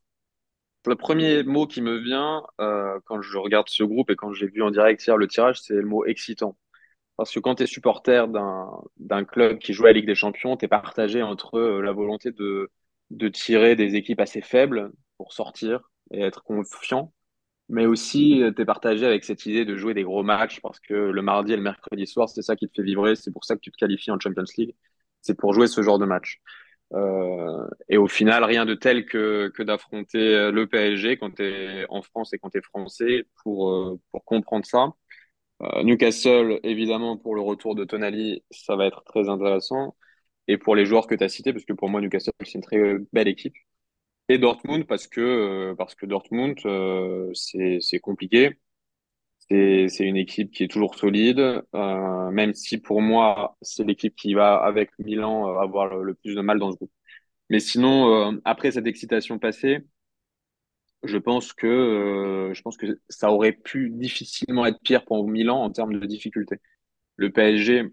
Le 0.86 0.96
premier 0.96 1.44
mot 1.44 1.66
qui 1.66 1.82
me 1.82 1.96
vient 1.96 2.44
euh, 2.60 3.00
quand 3.06 3.22
je 3.22 3.38
regarde 3.38 3.70
ce 3.70 3.84
groupe 3.84 4.10
et 4.10 4.18
quand 4.18 4.34
j'ai 4.34 4.48
vu 4.48 4.62
en 4.62 4.72
direct 4.72 5.06
hier 5.06 5.16
le 5.16 5.28
tirage, 5.28 5.62
c'est 5.62 5.76
le 5.76 5.86
mot 5.86 6.04
excitant. 6.06 6.58
Parce 7.16 7.32
que 7.32 7.40
quand 7.40 7.56
tu 7.56 7.64
es 7.64 7.68
supporter 7.68 8.28
d'un 8.28 9.24
club 9.24 9.60
qui 9.60 9.72
joue 9.72 9.84
à 9.84 9.90
la 9.90 9.94
Ligue 9.94 10.08
des 10.08 10.16
Champions, 10.16 10.58
tu 10.58 10.66
es 10.66 10.68
partagé 10.68 11.22
entre 11.22 11.60
la 11.60 11.92
volonté 11.94 12.32
de, 12.32 12.70
de 13.12 13.28
tirer 13.30 13.76
des 13.76 13.96
équipes 13.96 14.20
assez 14.20 14.42
faibles 14.42 14.92
pour 15.18 15.34
sortir 15.34 15.90
et 16.12 16.22
être 16.22 16.44
confiant, 16.44 17.14
mais 17.70 17.86
aussi 17.88 18.42
euh, 18.44 18.52
tu 18.54 18.62
es 18.64 18.66
partagé 18.66 19.06
avec 19.06 19.24
cette 19.26 19.46
idée 19.46 19.66
de 19.66 19.78
jouer 19.78 19.94
des 19.94 20.04
gros 20.04 20.24
matchs 20.24 20.62
parce 20.62 20.80
que 20.80 20.94
le 20.94 21.22
mardi 21.22 21.54
et 21.54 21.58
le 21.58 21.64
mercredi 21.64 22.08
soir, 22.08 22.30
c'est 22.30 22.42
ça 22.44 22.56
qui 22.56 22.68
te 22.70 22.74
fait 22.76 22.84
vibrer, 22.84 23.16
c'est 23.16 23.32
pour 23.32 23.46
ça 23.46 23.56
que 23.56 23.62
tu 23.62 23.72
te 23.72 23.78
qualifies 23.78 24.12
en 24.12 24.20
Champions 24.20 24.44
League, 24.58 24.76
c'est 25.22 25.38
pour 25.38 25.54
jouer 25.54 25.68
ce 25.68 25.82
genre 25.84 26.00
de 26.00 26.06
match. 26.06 26.42
Euh, 26.94 27.68
et 27.90 27.98
au 27.98 28.08
final, 28.08 28.44
rien 28.44 28.66
de 28.66 28.76
tel 28.76 29.06
que, 29.06 29.50
que 29.56 29.64
d'affronter 29.64 30.52
le 30.52 30.68
PSG 30.68 31.18
quand 31.18 31.32
tu 31.36 31.44
es 31.44 31.86
en 31.90 32.02
France 32.04 32.34
et 32.34 32.40
quand 32.40 32.52
tu 32.52 32.60
es 32.60 32.62
français 32.62 33.26
pour, 33.44 34.00
pour 34.12 34.26
comprendre 34.26 34.66
ça. 34.66 34.90
Euh, 35.62 35.84
Newcastle, 35.84 36.60
évidemment, 36.64 37.18
pour 37.18 37.36
le 37.36 37.42
retour 37.42 37.76
de 37.76 37.86
Tonali, 37.86 38.44
ça 38.52 38.76
va 38.76 38.86
être 38.86 39.04
très 39.06 39.30
intéressant. 39.30 39.96
Et 40.48 40.58
pour 40.58 40.76
les 40.76 40.86
joueurs 40.86 41.08
que 41.08 41.16
tu 41.16 41.24
as 41.24 41.30
cités, 41.30 41.54
parce 41.54 41.66
que 41.66 41.74
pour 41.74 41.90
moi, 41.90 42.02
Newcastle, 42.02 42.32
c'est 42.44 42.56
une 42.56 42.62
très 42.62 42.98
belle 43.14 43.28
équipe. 43.28 43.56
Et 44.30 44.38
Dortmund, 44.38 44.86
parce 44.88 45.08
que, 45.08 45.22
euh, 45.22 45.76
parce 45.76 45.96
que 45.96 46.06
Dortmund, 46.06 46.58
euh, 46.66 47.32
c'est 47.34 48.00
compliqué. 48.00 48.58
C'est 49.50 49.88
une 50.00 50.18
équipe 50.18 50.52
qui 50.52 50.64
est 50.64 50.68
toujours 50.72 50.96
solide, 50.96 51.64
même 51.74 52.54
si 52.54 52.80
pour 52.80 53.02
moi, 53.02 53.58
c'est 53.62 53.84
l'équipe 53.84 54.16
qui 54.16 54.34
va, 54.34 54.56
avec 54.56 54.90
Milan, 55.00 55.58
avoir 55.60 55.96
le, 55.98 56.16
plus 56.16 56.36
de 56.36 56.42
mal 56.42 56.60
dans 56.60 56.72
ce 56.72 56.78
groupe. 56.78 56.92
Mais 57.50 57.60
sinon, 57.60 58.40
après 58.46 58.72
cette 58.72 58.88
excitation 58.88 59.40
passée, 59.40 59.84
je 61.04 61.18
pense 61.18 61.54
que 61.54 61.68
euh, 61.68 62.54
je 62.54 62.62
pense 62.62 62.78
que 62.78 63.00
ça 63.10 63.32
aurait 63.32 63.52
pu 63.52 63.90
difficilement 63.90 64.66
être 64.66 64.80
pire 64.82 65.06
pour 65.06 65.28
Milan 65.28 65.62
en 65.62 65.70
termes 65.70 66.00
de 66.00 66.06
difficulté. 66.06 66.58
Le 67.18 67.32
PSG, 67.32 67.80
euh, 67.82 67.90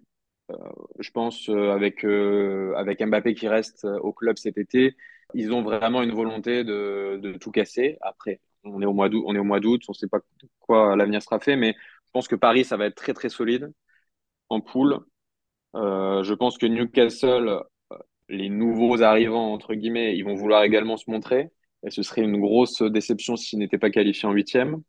je 0.99 1.11
pense 1.11 1.49
euh, 1.49 1.73
avec 1.73 2.05
avec 2.05 3.03
Mbappé 3.03 3.35
qui 3.35 3.49
reste 3.49 3.85
au 4.03 4.13
club 4.13 4.39
cet 4.39 4.59
été, 4.59 4.97
ils 5.35 5.53
ont 5.53 5.63
vraiment 5.63 6.03
une 6.03 6.13
volonté 6.13 6.65
de, 6.65 7.37
tout 7.41 7.51
casser. 7.51 7.99
Après, 8.03 8.41
on 8.65 8.83
est 8.83 8.87
au 8.87 8.93
mois 8.93 9.09
d'août, 9.09 9.83
on 9.89 9.93
ne 9.93 9.95
sait 9.95 10.09
pas 10.09 10.21
quoi 10.61 10.97
l'avenir 10.97 11.23
sera 11.23 11.41
fait, 11.41 11.57
mais 11.57 11.75
je 12.07 12.11
pense 12.13 12.29
que 12.29 12.37
Paris 12.37 12.65
ça 12.65 12.77
va 12.77 12.87
être 12.87 12.97
très 12.97 13.15
très 13.15 13.29
solide 13.29 13.73
en 14.49 14.61
poule. 14.61 15.01
je 15.75 16.35
pense 16.35 16.59
que 16.59 16.67
Newcastle, 16.67 17.63
les 18.29 18.49
nouveaux 18.49 19.03
arrivants 19.03 19.53
entre 19.53 19.75
guillemets, 19.75 20.17
ils 20.17 20.25
vont 20.25 20.35
vouloir 20.35 20.63
également 20.65 20.97
se 20.97 21.11
montrer. 21.11 21.51
Et 21.83 21.91
ce 21.91 22.03
serait 22.03 22.23
une 22.23 22.41
grosse 22.41 22.83
déception 22.83 23.37
s'il 23.37 23.59
n'était 23.59 23.79
pas 23.79 23.91
qualifié 23.91 24.29
en 24.29 24.33
huitième. 24.33 24.83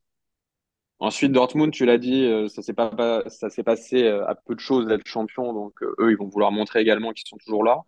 Ensuite, 1.01 1.31
Dortmund, 1.31 1.73
tu 1.73 1.85
l'as 1.85 1.97
dit, 1.97 2.25
euh, 2.25 2.47
ça 2.47 2.61
s'est 2.61 3.63
passé 3.63 4.03
euh, 4.03 4.27
à 4.27 4.35
peu 4.35 4.53
de 4.53 4.59
choses 4.59 4.85
d'être 4.85 5.07
champion, 5.07 5.51
donc 5.51 5.81
euh, 5.81 5.95
eux, 5.99 6.11
ils 6.11 6.17
vont 6.17 6.27
vouloir 6.27 6.51
montrer 6.51 6.79
également 6.79 7.11
qu'ils 7.11 7.27
sont 7.27 7.37
toujours 7.37 7.63
là. 7.63 7.79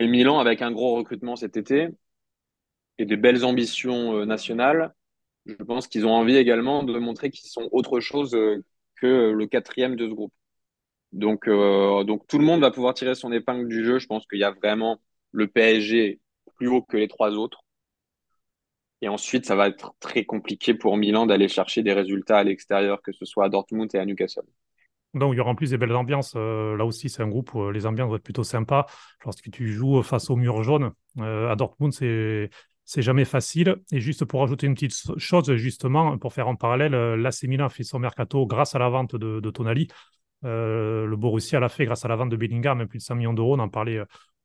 Et 0.00 0.06
Milan, 0.08 0.38
avec 0.38 0.62
un 0.62 0.72
gros 0.72 0.94
recrutement 0.96 1.36
cet 1.36 1.56
été 1.56 1.88
et 2.98 3.06
des 3.06 3.16
belles 3.16 3.44
ambitions 3.44 4.24
nationales, 4.24 4.94
je 5.46 5.54
pense 5.64 5.88
qu'ils 5.88 6.06
ont 6.06 6.14
envie 6.14 6.36
également 6.36 6.84
de 6.84 6.98
montrer 6.98 7.30
qu'ils 7.30 7.50
sont 7.50 7.68
autre 7.72 8.00
chose 8.00 8.32
que 9.00 9.32
le 9.32 9.46
quatrième 9.46 9.96
de 9.96 10.06
ce 10.08 10.12
groupe. 10.14 10.32
Donc, 11.12 11.48
donc 11.48 12.26
tout 12.28 12.38
le 12.38 12.44
monde 12.44 12.60
va 12.60 12.70
pouvoir 12.70 12.94
tirer 12.94 13.14
son 13.14 13.32
épingle 13.32 13.68
du 13.68 13.84
jeu. 13.84 13.98
Je 13.98 14.06
pense 14.06 14.26
qu'il 14.26 14.38
y 14.40 14.44
a 14.44 14.52
vraiment 14.52 15.00
le 15.32 15.48
PSG 15.48 16.20
plus 16.56 16.68
haut 16.68 16.82
que 16.82 16.96
les 16.96 17.08
trois 17.08 17.32
autres. 17.32 17.63
Et 19.02 19.08
ensuite, 19.08 19.44
ça 19.46 19.56
va 19.56 19.68
être 19.68 19.94
très 20.00 20.24
compliqué 20.24 20.74
pour 20.74 20.96
Milan 20.96 21.26
d'aller 21.26 21.48
chercher 21.48 21.82
des 21.82 21.92
résultats 21.92 22.38
à 22.38 22.44
l'extérieur, 22.44 23.02
que 23.02 23.12
ce 23.12 23.24
soit 23.24 23.44
à 23.44 23.48
Dortmund 23.48 23.90
et 23.94 23.98
à 23.98 24.04
Newcastle. 24.04 24.44
Donc, 25.14 25.34
il 25.34 25.36
y 25.36 25.40
aura 25.40 25.50
en 25.50 25.54
plus 25.54 25.70
des 25.70 25.78
belles 25.78 25.94
ambiances. 25.94 26.34
Euh, 26.36 26.76
là 26.76 26.84
aussi, 26.84 27.08
c'est 27.08 27.22
un 27.22 27.28
groupe 27.28 27.54
où 27.54 27.62
euh, 27.62 27.72
les 27.72 27.86
ambiances 27.86 28.08
vont 28.08 28.16
être 28.16 28.24
plutôt 28.24 28.42
sympas. 28.42 28.86
Lorsque 29.24 29.50
tu 29.50 29.68
joues 29.68 30.02
face 30.02 30.28
au 30.28 30.36
mur 30.36 30.62
jaune, 30.62 30.92
euh, 31.18 31.50
à 31.50 31.56
Dortmund, 31.56 31.92
c'est 31.92 32.50
c'est 32.86 33.00
jamais 33.00 33.24
facile. 33.24 33.76
Et 33.92 34.00
juste 34.00 34.26
pour 34.26 34.42
ajouter 34.42 34.66
une 34.66 34.74
petite 34.74 34.92
chose, 35.18 35.54
justement, 35.54 36.18
pour 36.18 36.34
faire 36.34 36.48
en 36.48 36.56
parallèle, 36.56 36.92
l'AC 36.92 37.44
Milan 37.44 37.70
fait 37.70 37.82
son 37.82 37.98
mercato 37.98 38.44
grâce 38.46 38.74
à 38.74 38.78
la 38.78 38.90
vente 38.90 39.16
de, 39.16 39.50
Tonali. 39.50 39.88
le 40.42 41.14
Borussia 41.16 41.60
l'a 41.60 41.70
fait 41.70 41.86
grâce 41.86 42.04
à 42.04 42.08
la 42.08 42.16
vente 42.16 42.28
de 42.28 42.36
Bellingham, 42.36 42.86
plus 42.86 42.98
de 42.98 43.02
100 43.02 43.14
millions 43.14 43.32
d'euros. 43.32 43.56
On 43.56 43.60
en 43.60 43.70
parlait 43.70 44.02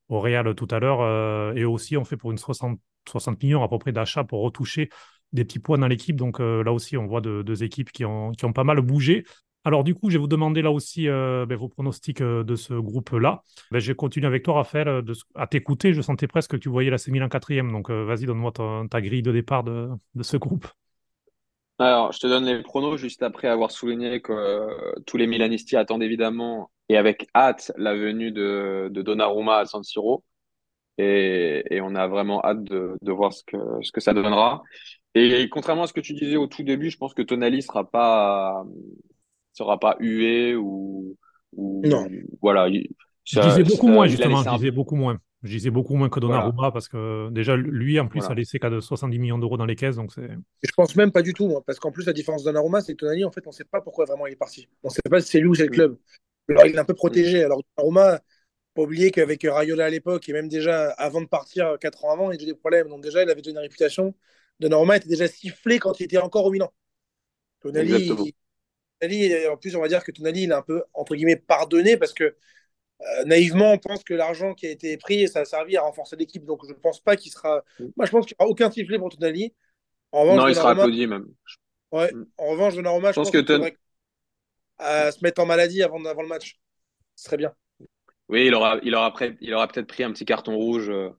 au 0.07 0.21
Real 0.21 0.55
tout 0.55 0.69
à 0.71 0.79
l'heure. 0.79 1.57
et 1.57 1.65
aussi, 1.65 1.97
on 1.97 2.05
fait 2.05 2.15
pour 2.15 2.31
une 2.31 2.37
60, 2.37 2.79
60 3.09 3.41
millions 3.43 3.63
à 3.63 3.67
peu 3.67 3.77
près 3.77 3.91
d'achats 3.91 4.23
pour 4.23 4.41
retoucher 4.41 4.89
des 5.33 5.45
petits 5.45 5.59
points 5.59 5.77
dans 5.77 5.87
l'équipe. 5.87 6.15
Donc 6.15 6.39
là 6.39 6.71
aussi, 6.71 6.97
on 6.97 7.05
voit 7.05 7.21
deux, 7.21 7.63
équipes 7.63 7.91
qui 7.91 8.05
ont, 8.05 8.31
qui 8.31 8.45
ont 8.45 8.53
pas 8.53 8.63
mal 8.63 8.81
bougé. 8.81 9.25
Alors 9.65 9.83
du 9.83 9.93
coup, 9.93 10.09
je 10.09 10.15
vais 10.15 10.21
vous 10.21 10.27
demander 10.27 10.61
là 10.61 10.71
aussi 10.71 11.07
euh, 11.07 11.45
ben, 11.45 11.57
vos 11.57 11.67
pronostics 11.67 12.21
euh, 12.21 12.43
de 12.43 12.55
ce 12.55 12.73
groupe-là. 12.73 13.43
Ben, 13.71 13.79
je 13.79 13.87
vais 13.91 13.95
continuer 13.95 14.27
avec 14.27 14.43
toi, 14.43 14.55
Raphaël, 14.55 14.87
euh, 14.87 15.13
à 15.35 15.47
t'écouter. 15.47 15.93
Je 15.93 16.01
sentais 16.01 16.27
presque 16.27 16.51
que 16.51 16.57
tu 16.57 16.69
voyais 16.69 16.89
la 16.89 16.97
Milan 17.07 17.25
en 17.25 17.29
quatrième. 17.29 17.71
Donc 17.71 17.91
vas-y, 17.91 18.25
donne-moi 18.25 18.51
ta, 18.51 19.01
grille 19.01 19.21
de 19.21 19.31
départ 19.31 19.63
de, 19.63 19.89
ce 20.21 20.37
groupe. 20.37 20.67
Alors, 21.77 22.11
je 22.11 22.19
te 22.19 22.27
donne 22.27 22.45
les 22.45 22.61
pronos 22.61 22.97
juste 22.97 23.23
après 23.23 23.47
avoir 23.47 23.71
souligné 23.71 24.21
que 24.21 24.99
tous 25.05 25.17
les 25.17 25.27
Milanisti 25.27 25.75
attendent 25.75 26.03
évidemment 26.03 26.71
et 26.89 26.97
avec 26.97 27.27
hâte 27.35 27.71
la 27.77 27.95
venue 27.95 28.31
de, 28.31 28.89
Donnarumma 28.91 29.57
à 29.57 29.65
San 29.65 29.83
Siro. 29.83 30.23
Et, 31.01 31.79
on 31.81 31.95
a 31.95 32.07
vraiment 32.07 32.43
hâte 32.43 32.63
de, 32.63 33.11
voir 33.11 33.33
ce 33.33 33.43
que, 33.45 33.57
ce 33.81 33.91
que 33.91 34.01
ça 34.01 34.13
donnera. 34.13 34.61
Et 35.15 35.47
contrairement 35.49 35.83
à 35.83 35.87
ce 35.87 35.93
que 35.93 36.01
tu 36.01 36.13
disais 36.13 36.35
au 36.35 36.47
tout 36.47 36.63
début, 36.63 36.89
je 36.89 36.97
pense 36.97 37.13
que 37.13 37.21
Tonali 37.21 37.61
sera 37.61 37.89
pas 37.89 38.63
sera 39.53 39.79
pas 39.79 39.95
hué 39.99 40.55
ou, 40.55 41.17
non. 41.57 42.07
Voilà. 42.41 42.69
je 43.23 43.39
disais 43.39 43.63
beaucoup 43.63 43.87
moins, 43.87 44.07
justement. 44.07 44.43
Je 44.43 44.49
disais 44.49 44.71
beaucoup 44.71 44.95
moins. 44.95 45.19
Je 45.41 45.51
disais 45.51 45.69
beaucoup 45.69 45.95
moins 45.95 46.09
que 46.09 46.19
Donnarumma 46.19 46.69
parce 46.71 46.89
que 46.89 47.29
déjà, 47.31 47.55
lui, 47.55 47.97
en 47.97 48.07
plus, 48.07 48.25
a 48.25 48.33
laissé 48.33 48.59
qu'à 48.59 48.69
de 48.69 48.81
70 48.81 49.19
millions 49.19 49.37
d'euros 49.37 49.55
dans 49.55 49.65
les 49.65 49.77
caisses. 49.77 49.95
Donc 49.95 50.11
c'est... 50.11 50.29
Je 50.61 50.71
pense 50.75 50.97
même 50.97 51.13
pas 51.13 51.21
du 51.21 51.33
tout, 51.33 51.47
moi, 51.47 51.63
parce 51.65 51.79
qu'en 51.79 51.91
plus, 51.91 52.05
la 52.05 52.13
différence 52.13 52.43
de 52.43 52.49
Donnarumma, 52.49 52.81
c'est 52.81 52.93
que 52.93 52.97
Tonali, 52.97 53.23
en 53.23 53.31
fait, 53.31 53.47
on 53.47 53.51
ne 53.51 53.55
sait 53.55 53.63
pas 53.63 53.79
pourquoi 53.79 54.03
vraiment 54.03 54.27
il 54.27 54.33
est 54.33 54.35
parti. 54.35 54.67
On 54.83 54.89
ne 54.89 54.93
sait 54.93 55.01
pas 55.09 55.21
si 55.21 55.29
c'est 55.29 55.39
lui 55.39 55.47
ou 55.47 55.55
c'est 55.55 55.63
le 55.63 55.69
club. 55.69 55.97
Alors, 56.49 56.65
il 56.65 56.75
est 56.75 56.79
un 56.79 56.83
peu 56.83 56.93
protégé. 56.93 57.43
Alors, 57.43 57.61
Donnarumma, 57.77 58.19
pas 58.73 58.81
oublier 58.83 59.11
qu'avec 59.11 59.43
Rayola 59.43 59.85
à 59.85 59.89
l'époque, 59.89 60.29
et 60.29 60.33
même 60.33 60.47
déjà 60.47 60.91
avant 60.91 61.21
de 61.21 61.27
partir, 61.27 61.77
4 61.79 62.05
ans 62.05 62.11
avant, 62.11 62.31
il 62.31 62.39
a 62.39 62.43
eu 62.43 62.45
des 62.45 62.53
problèmes. 62.53 62.87
Donc, 62.89 63.01
déjà, 63.01 63.23
il 63.23 63.29
avait 63.29 63.41
déjà 63.41 63.51
une 63.51 63.59
réputation. 63.59 64.15
Donnarumma 64.59 64.97
était 64.97 65.09
déjà 65.09 65.27
sifflé 65.27 65.79
quand 65.79 65.99
il 65.99 66.03
était 66.03 66.17
encore 66.17 66.45
au 66.45 66.51
Milan. 66.51 66.71
Tonali, 67.61 68.33
en 69.49 69.57
plus, 69.57 69.75
on 69.75 69.81
va 69.81 69.87
dire 69.87 70.03
que 70.03 70.11
Tonali, 70.11 70.43
il 70.43 70.51
a 70.51 70.57
un 70.57 70.61
peu, 70.61 70.83
entre 70.93 71.15
guillemets, 71.15 71.35
pardonné 71.35 71.97
parce 71.97 72.13
que 72.13 72.23
euh, 73.01 73.23
naïvement, 73.25 73.71
on 73.71 73.77
pense 73.77 74.03
que 74.03 74.13
l'argent 74.13 74.53
qui 74.53 74.67
a 74.67 74.71
été 74.71 74.97
pris, 74.97 75.27
ça 75.29 75.41
a 75.41 75.45
servi 75.45 75.77
à 75.77 75.81
renforcer 75.81 76.15
l'équipe. 76.17 76.45
Donc, 76.45 76.65
je 76.65 76.73
ne 76.73 76.77
pense 76.77 76.99
pas 76.99 77.15
qu'il 77.15 77.31
sera. 77.31 77.63
Moi, 77.95 78.05
je 78.05 78.11
pense 78.11 78.25
qu'il 78.25 78.35
n'y 78.39 78.43
aura 78.43 78.51
aucun 78.51 78.69
sifflet 78.69 78.99
pour 78.99 79.09
Tonali. 79.09 79.53
En 80.11 80.23
revanche, 80.23 80.37
non, 80.37 80.47
il 80.47 80.55
sera 80.55 80.71
applaudi 80.71 81.07
même. 81.07 81.27
Ouais. 81.91 82.11
Mm. 82.13 82.25
En 82.37 82.47
revanche, 82.47 82.75
Donnarumma, 82.75 83.11
je, 83.11 83.15
je 83.15 83.19
pense, 83.21 83.31
que 83.31 83.37
ton... 83.39 83.69
à 84.77 85.11
se 85.11 85.23
mettre 85.23 85.41
en 85.41 85.45
maladie 85.45 85.81
avant, 85.81 86.03
avant 86.05 86.21
le 86.21 86.27
match. 86.27 86.59
Ce 87.15 87.25
serait 87.25 87.37
bien. 87.37 87.53
Oui, 88.29 88.45
il 88.45 88.53
aura, 88.53 88.77
il 88.83 88.95
aura, 88.95 89.13
il 89.41 89.53
aura 89.53 89.67
peut-être 89.67 89.87
pris 89.87 90.03
un 90.03 90.11
petit 90.11 90.25
carton 90.25 90.55
rouge, 90.55 90.89
euh, 90.89 91.09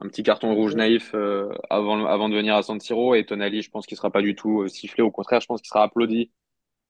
un 0.00 0.08
petit 0.08 0.22
carton 0.22 0.54
rouge 0.54 0.74
naïf 0.74 1.12
euh, 1.14 1.50
avant, 1.70 2.04
avant 2.06 2.28
de 2.28 2.36
venir 2.36 2.54
à 2.54 2.62
San 2.62 2.78
Siro. 2.80 3.14
Et 3.14 3.24
Tonali, 3.24 3.62
je 3.62 3.70
pense 3.70 3.86
qu'il 3.86 3.94
ne 3.96 3.98
sera 3.98 4.10
pas 4.10 4.22
du 4.22 4.34
tout 4.34 4.68
sifflé. 4.68 5.02
Au 5.02 5.10
contraire, 5.10 5.40
je 5.40 5.46
pense 5.46 5.62
qu'il 5.62 5.68
sera 5.68 5.84
applaudi 5.84 6.30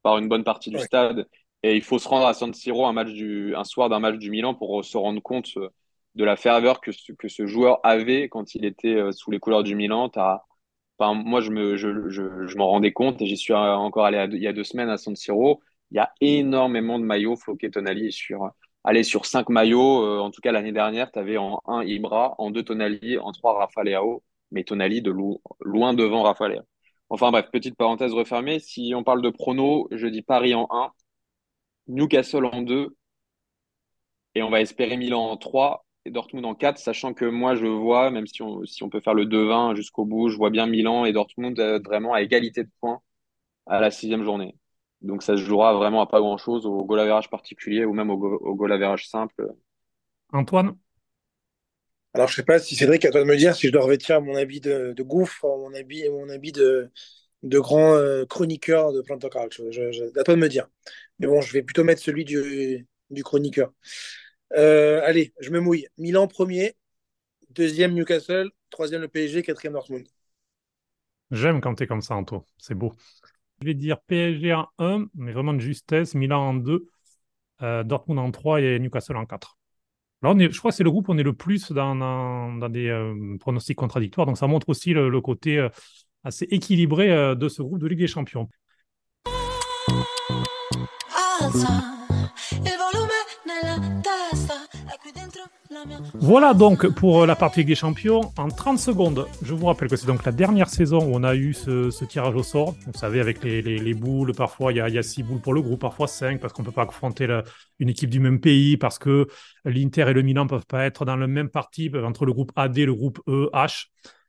par 0.03 0.19
une 0.19 0.29
bonne 0.29 0.45
partie 0.45 0.71
du 0.71 0.79
stade. 0.79 1.29
Et 1.63 1.77
il 1.77 1.83
faut 1.83 1.99
se 1.99 2.09
rendre 2.09 2.27
à 2.27 2.35
San 2.35 2.53
Siro 2.53 2.87
un, 2.87 2.93
match 2.93 3.13
du, 3.13 3.55
un 3.55 3.65
soir 3.65 3.89
d'un 3.89 4.01
match 4.01 4.19
du 4.19 4.31
Milan 4.31 4.55
pour 4.55 4.85
se 4.85 4.97
rendre 4.97 5.23
compte 5.23 5.51
euh, 5.57 5.69
de 6.15 6.25
la 6.25 6.37
ferveur 6.37 6.81
que 6.81 6.93
ce, 6.93 7.13
que 7.13 7.29
ce 7.29 7.47
joueur 7.47 7.81
avait 7.85 8.29
quand 8.29 8.55
il 8.55 8.65
était 8.65 8.97
euh, 8.97 9.13
sous 9.13 9.31
les 9.31 9.39
couleurs 9.39 9.63
du 9.63 9.77
Milan. 9.77 10.11
Enfin, 10.99 11.15
moi, 11.15 11.41
je 11.41 11.51
me, 11.51 11.77
je, 11.77 12.09
je, 12.09 12.47
je 12.47 12.57
m'en 12.57 12.69
rendais 12.69 12.93
compte 12.93 13.23
et 13.23 13.27
j'y 13.27 13.37
suis 13.37 13.55
encore 13.55 14.07
allé 14.07 14.27
il 14.33 14.43
y 14.43 14.49
a 14.49 14.53
deux 14.53 14.65
semaines 14.65 14.91
à 14.91 14.97
San 14.97 15.15
Siro. 15.17 15.61
Il 15.91 15.97
y 15.97 16.01
a 16.01 16.13
énormément 16.21 16.99
de 16.99 17.05
maillots 17.05 17.37
floqués 17.37 17.71
Tonali 17.71 18.13
sur, 18.13 18.51
allez, 18.85 19.03
sur 19.05 19.27
cinq 19.27 19.49
maillots. 19.49 20.05
Euh, 20.05 20.19
en 20.21 20.31
tout 20.31 20.41
cas, 20.41 20.53
l'année 20.53 20.73
dernière, 20.73 21.11
tu 21.13 21.19
avais 21.19 21.37
en 21.39 21.61
un 21.67 21.83
Ibra, 21.85 22.35
en 22.39 22.51
deux 22.51 22.63
Tonali, 22.65 23.19
en 23.19 23.33
trois 23.33 23.59
Rafa 23.59 23.83
Leao, 23.85 24.23
mais 24.51 24.65
Tonali 24.65 25.03
de 25.03 25.13
loin 25.61 25.95
devant 25.95 26.23
Rafa 26.23 26.49
Leao. 26.49 26.63
Enfin 27.09 27.31
bref, 27.31 27.51
petite 27.53 27.77
parenthèse 27.77 28.13
refermée. 28.15 28.59
Si 28.61 28.95
on 28.97 29.05
parle 29.05 29.23
de 29.23 29.31
prono, 29.31 29.89
je 29.91 30.07
dis 30.07 30.23
Paris 30.23 30.55
en 30.55 30.67
1, 30.71 30.93
Newcastle 31.89 32.47
en 32.47 32.63
2, 32.63 32.97
et 34.35 34.43
on 34.43 34.51
va 34.51 34.61
espérer 34.61 34.97
Milan 34.97 35.23
en 35.31 35.37
3 35.37 35.85
et 36.05 36.11
Dortmund 36.11 36.45
en 36.47 36.55
4, 36.55 36.79
sachant 36.79 37.15
que 37.15 37.25
moi 37.25 37.55
je 37.55 37.67
vois, 37.67 38.11
même 38.11 38.27
si 38.27 38.43
on, 38.43 38.65
si 38.65 38.83
on 38.83 38.91
peut 38.91 39.01
faire 39.01 39.15
le 39.15 39.27
2-20 39.27 39.75
jusqu'au 39.77 40.05
bout, 40.05 40.29
je 40.29 40.37
vois 40.37 40.51
bien 40.51 40.67
Milan 40.67 41.05
et 41.05 41.13
Dortmund 41.13 41.59
euh, 41.61 41.79
vraiment 41.85 42.13
à 42.15 42.23
égalité 42.23 42.65
de 42.65 42.71
points 42.81 43.01
à 43.67 43.81
la 43.81 43.91
sixième 43.91 44.25
journée. 44.25 44.57
Donc 45.03 45.23
ça 45.23 45.37
se 45.37 45.43
jouera 45.43 45.75
vraiment 45.75 46.03
à 46.03 46.07
pas 46.07 46.21
grand-chose 46.21 46.67
au 46.67 46.85
goal 46.85 47.01
average 47.01 47.29
particulier 47.31 47.85
ou 47.85 47.93
même 47.93 48.11
au, 48.11 48.15
au 48.17 48.55
goal 48.55 48.73
average 48.73 49.09
simple. 49.09 49.53
Antoine? 50.33 50.79
Alors, 52.15 52.29
je 52.29 52.35
sais 52.37 52.43
pas 52.43 52.59
si 52.59 52.77
Cédric, 52.77 53.05
à 53.05 53.11
toi 53.11 53.21
de 53.21 53.27
me 53.27 53.37
dire 53.37 53.55
si 53.57 53.67
je 53.69 53.73
dois 53.73 53.83
revêtir 53.83 54.21
mon 54.21 54.37
habit 54.37 54.61
de, 54.61 54.95
gouffre, 55.03 55.47
mon 55.47 55.73
habit, 55.75 56.09
mon 56.11 56.29
habit 56.29 56.53
de, 56.53 56.91
de 57.43 57.59
grand 57.59 57.95
euh, 57.97 58.27
chroniqueur 58.27 58.93
de 58.93 59.01
Planto 59.03 59.29
Calcio. 59.31 59.67
à 59.69 60.25
toi 60.25 60.35
de 60.35 60.41
me 60.41 60.49
dire. 60.49 60.69
Mais 61.19 61.27
bon, 61.27 61.41
je 61.41 61.53
vais 61.53 61.63
plutôt 61.63 61.85
mettre 61.85 62.03
celui 62.03 62.25
du, 62.25 62.87
du 63.11 63.25
chroniqueur. 63.25 63.73
Euh, 64.57 65.03
allez, 65.05 65.35
je 65.41 65.51
me 65.51 65.61
mouille. 65.61 65.89
Milan 65.99 66.29
premier, 66.29 66.77
deuxième 67.51 67.95
Newcastle, 67.95 68.51
troisième 68.71 69.03
le 69.03 69.09
PSG, 69.09 69.43
quatrième 69.43 69.75
Dortmund. 69.75 70.07
J'aime 71.33 71.61
quand 71.61 71.75
tu 71.75 71.83
es 71.83 71.87
comme 71.89 72.01
ça, 72.03 72.15
Anto. 72.15 72.47
C'est 72.59 72.75
beau. 72.77 72.93
Je 73.63 73.67
vais 73.69 73.75
dire 73.75 74.01
PSG 74.09 74.55
en 74.55 74.67
1, 74.79 75.07
mais 75.15 75.31
vraiment 75.31 75.55
de 75.55 75.61
justesse. 75.61 76.17
Milan 76.17 76.49
en 76.49 76.55
2, 76.55 76.89
euh, 77.63 77.85
Dortmund 77.85 78.19
en 78.19 78.33
3 78.33 78.61
et 78.61 78.81
Newcastle 78.81 79.17
en 79.17 79.25
4 79.25 79.57
je 80.25 80.59
crois 80.59 80.71
que 80.71 80.77
c'est 80.77 80.85
le 80.85 80.91
groupe 80.91 81.09
où 81.09 81.13
on 81.13 81.19
est 81.19 81.25
le 81.25 81.33
plus 81.33 81.73
dans, 81.73 82.69
des 82.69 82.89
euh, 82.89 83.37
pronostics 83.39 83.77
contradictoires. 83.77 84.25
Donc, 84.27 84.39
ça 84.39 84.47
montre 84.47 84.69
aussi 84.69 84.93
le, 84.93 85.21
côté 85.21 85.59
euh, 85.59 85.69
assez 86.23 86.45
équilibré 86.51 87.35
de 87.37 87.49
ce 87.49 87.61
groupe 87.63 87.81
de 87.81 87.87
Ligue 87.89 87.99
des 88.01 88.07
Champions. 88.07 88.49
Voilà 96.15 96.55
donc 96.55 96.87
pour 96.95 97.27
la 97.27 97.37
partie 97.37 97.65
des 97.65 97.75
Champions. 97.75 98.33
En 98.37 98.49
30 98.49 98.79
secondes, 98.79 99.27
je 99.43 99.55
vous 99.55 99.67
rappelle 99.67 99.89
que 99.89 99.97
c'est 99.97 100.07
donc 100.07 100.25
la 100.25 100.33
dernière 100.33 100.69
saison 100.69 100.99
où 100.99 101.15
on 101.15 101.23
a 101.25 101.35
eu 101.35 101.55
ce, 101.55 102.05
tirage 102.05 102.35
au 102.35 102.43
sort. 102.43 102.75
Vous 102.87 102.99
savez, 102.99 103.21
avec 103.21 103.43
les, 103.43 103.95
boules, 103.95 104.35
parfois 104.35 104.73
il 104.73 104.77
y 104.77 104.81
a, 104.81 105.03
6 105.03 105.23
boules 105.23 105.41
pour 105.41 105.55
le 105.55 105.63
groupe, 105.63 105.81
parfois 105.81 106.07
5, 106.07 106.41
parce 106.41 106.53
qu'on 106.53 106.63
ne 106.63 106.67
peut 106.67 106.73
pas 106.73 106.83
affronter 106.83 107.27
une 107.79 107.89
équipe 107.89 108.11
du 108.11 108.21
même 108.21 108.41
pays, 108.41 108.77
parce 108.77 108.99
que 108.99 109.27
l'Inter 109.65 110.07
et 110.09 110.13
le 110.13 110.23
Milan 110.23 110.45
ne 110.45 110.49
peuvent 110.49 110.67
pas 110.67 110.85
être 110.85 111.05
dans 111.05 111.17
le 111.17 111.27
même 111.27 111.49
parti 111.49 111.91
entre 112.05 112.27
le 112.27 112.33
groupe 112.33 112.53
AD 112.57 112.79
et 112.79 112.87
le 112.87 112.95
groupe 112.95 113.21
EH. 113.27 113.89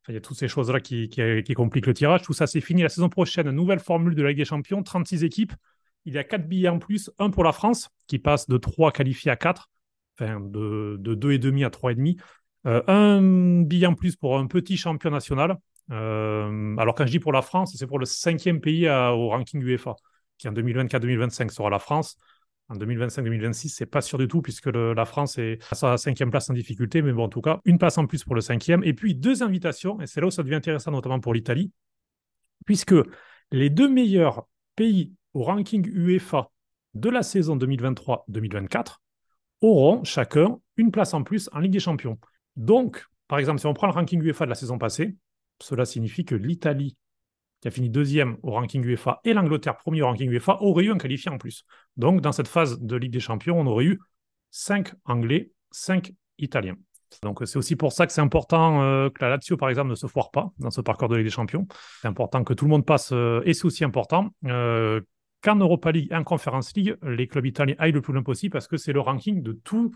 il 0.10 0.14
y 0.16 0.18
a 0.18 0.22
toutes 0.22 0.38
ces 0.38 0.48
choses-là 0.48 0.80
qui, 0.80 1.10
qui, 1.10 1.54
compliquent 1.54 1.88
le 1.88 1.94
tirage. 1.94 2.22
Tout 2.24 2.34
ça, 2.34 2.48
c'est 2.48 2.62
fini. 2.62 2.82
La 2.82 2.90
saison 2.90 3.10
prochaine, 3.10 3.50
nouvelle 3.52 3.80
formule 3.80 4.16
de 4.16 4.24
la 4.24 4.30
Ligue 4.30 4.40
des 4.40 4.46
Champions, 4.46 4.82
36 4.82 5.24
équipes. 5.24 5.54
Il 6.06 6.14
y 6.14 6.18
a 6.18 6.24
4 6.24 6.48
billets 6.48 6.70
en 6.70 6.80
plus, 6.80 7.10
un 7.20 7.30
pour 7.30 7.44
la 7.44 7.54
France, 7.54 7.90
qui 8.08 8.20
passe 8.20 8.50
de 8.50 8.58
3 8.58 8.92
qualifiés 8.92 9.32
à 9.32 9.38
4 9.38 9.70
de 10.20 11.16
2,5 11.16 11.66
à 11.66 11.70
3,5. 11.70 12.18
Euh, 12.66 12.82
un 12.88 13.64
billet 13.64 13.88
en 13.88 13.94
plus 13.94 14.16
pour 14.16 14.38
un 14.38 14.48
petit 14.48 14.78
champion 14.78 15.12
national. 15.12 15.58
Euh, 15.92 16.76
alors 16.78 16.96
quand 16.96 17.06
je 17.06 17.12
dis 17.12 17.20
pour 17.20 17.34
la 17.34 17.42
France, 17.42 17.76
c'est 17.78 17.88
pour 17.88 18.00
le 18.00 18.06
cinquième 18.06 18.62
pays 18.62 18.90
au 18.90 19.30
ranking 19.30 19.62
UEFA, 19.62 19.96
qui 20.38 20.48
en 20.48 20.54
2024-2025 20.54 21.50
sera 21.50 21.70
la 21.70 21.80
France. 21.80 22.16
En 22.70 22.76
2025-2026, 22.76 23.70
c'est 23.76 23.86
pas 23.86 24.02
sûr 24.02 24.18
du 24.18 24.28
tout, 24.28 24.42
puisque 24.42 24.68
la 24.68 25.06
France 25.06 25.38
est 25.38 25.60
à 25.70 25.76
sa 25.76 25.98
cinquième 25.98 26.32
place 26.32 26.50
en 26.50 26.54
difficulté, 26.54 27.02
mais 27.02 27.12
bon, 27.12 27.26
en 27.26 27.30
tout 27.30 27.42
cas, 27.42 27.60
une 27.66 27.78
place 27.78 27.98
en 27.98 28.08
plus 28.08 28.24
pour 28.24 28.36
le 28.36 28.42
cinquième. 28.42 28.84
Et 28.86 28.94
puis 28.94 29.16
deux 29.16 29.44
invitations, 29.44 30.00
et 30.00 30.08
c'est 30.08 30.22
là 30.22 30.28
où 30.28 30.32
ça 30.32 30.44
devient 30.44 30.56
intéressant, 30.56 30.92
notamment 30.92 31.20
pour 31.20 31.34
l'Italie, 31.34 31.72
puisque 32.66 32.96
les 33.52 33.70
deux 33.70 33.90
meilleurs 33.90 34.48
pays 34.78 35.14
au 35.34 35.44
ranking 35.44 35.86
UEFA 35.94 36.52
de 36.94 37.10
la 37.10 37.22
saison 37.22 37.58
2023-2024 37.58 39.03
auront 39.64 40.04
chacun 40.04 40.60
une 40.78 40.92
place 40.92 41.16
en 41.16 41.24
plus 41.24 41.50
en 41.54 41.60
Ligue 41.60 41.72
des 41.72 41.80
Champions. 41.80 42.20
Donc, 42.56 43.06
par 43.28 43.40
exemple, 43.40 43.60
si 43.60 43.66
on 43.66 43.74
prend 43.74 43.88
le 43.88 43.94
ranking 43.94 44.22
UEFA 44.22 44.46
de 44.46 44.50
la 44.50 44.56
saison 44.56 44.78
passée, 44.78 45.16
cela 45.60 45.86
signifie 45.86 46.26
que 46.26 46.36
l'Italie, 46.36 46.96
qui 47.62 47.68
a 47.70 47.72
fini 47.72 47.90
deuxième 47.90 48.38
au 48.44 48.52
ranking 48.52 48.84
UEFA, 48.84 49.22
et 49.24 49.34
l'Angleterre, 49.34 49.78
premier 49.78 50.02
au 50.02 50.06
ranking 50.06 50.30
UEFA, 50.30 50.58
auraient 50.62 50.84
eu 50.84 50.92
un 50.92 50.98
qualifié 50.98 51.32
en 51.32 51.38
plus. 51.38 51.66
Donc, 51.98 52.22
dans 52.22 52.32
cette 52.32 52.48
phase 52.48 52.80
de 52.80 52.96
Ligue 52.96 53.14
des 53.14 53.20
Champions, 53.20 53.60
on 53.60 53.66
aurait 53.66 53.86
eu 53.86 54.00
cinq 54.52 54.94
Anglais, 55.06 55.52
cinq 55.72 56.14
Italiens. 56.38 56.76
Donc 57.22 57.42
c'est 57.46 57.58
aussi 57.58 57.76
pour 57.76 57.94
ça 57.94 58.08
que 58.08 58.12
c'est 58.12 58.22
important 58.22 59.10
que 59.10 59.22
la 59.22 59.30
Lazio, 59.30 59.56
par 59.56 59.70
exemple, 59.70 59.92
ne 59.92 59.96
se 59.96 60.08
foire 60.08 60.32
pas 60.32 60.52
dans 60.58 60.72
ce 60.72 60.82
parcours 60.82 61.10
de 61.10 61.16
Ligue 61.16 61.28
des 61.28 61.32
Champions. 61.32 61.68
C'est 62.02 62.08
important 62.08 62.44
que 62.44 62.56
tout 62.56 62.66
le 62.66 62.72
monde 62.72 62.88
passe, 62.88 63.14
et 63.46 63.54
c'est 63.54 63.66
aussi 63.66 63.84
important 63.84 64.34
qu'en 65.44 65.56
Europa 65.56 65.92
League 65.92 66.08
et 66.12 66.16
en 66.16 66.24
Conference 66.24 66.74
League, 66.76 66.96
les 67.04 67.28
clubs 67.28 67.46
italiens 67.46 67.76
aillent 67.78 67.92
le 67.92 68.02
plus 68.02 68.14
loin 68.14 68.24
possible 68.24 68.54
parce 68.54 68.68
que 68.68 68.78
c'est 68.78 68.94
le 68.94 69.02
ranking 69.02 69.44
de 69.44 69.52
tout, 69.52 69.92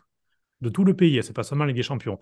de 0.61 0.69
tout 0.69 0.83
le 0.83 0.93
pays, 0.93 1.21
c'est 1.23 1.33
pas 1.33 1.43
seulement 1.43 1.63
la 1.63 1.69
Ligue 1.69 1.77
des 1.77 1.83
Champions. 1.83 2.19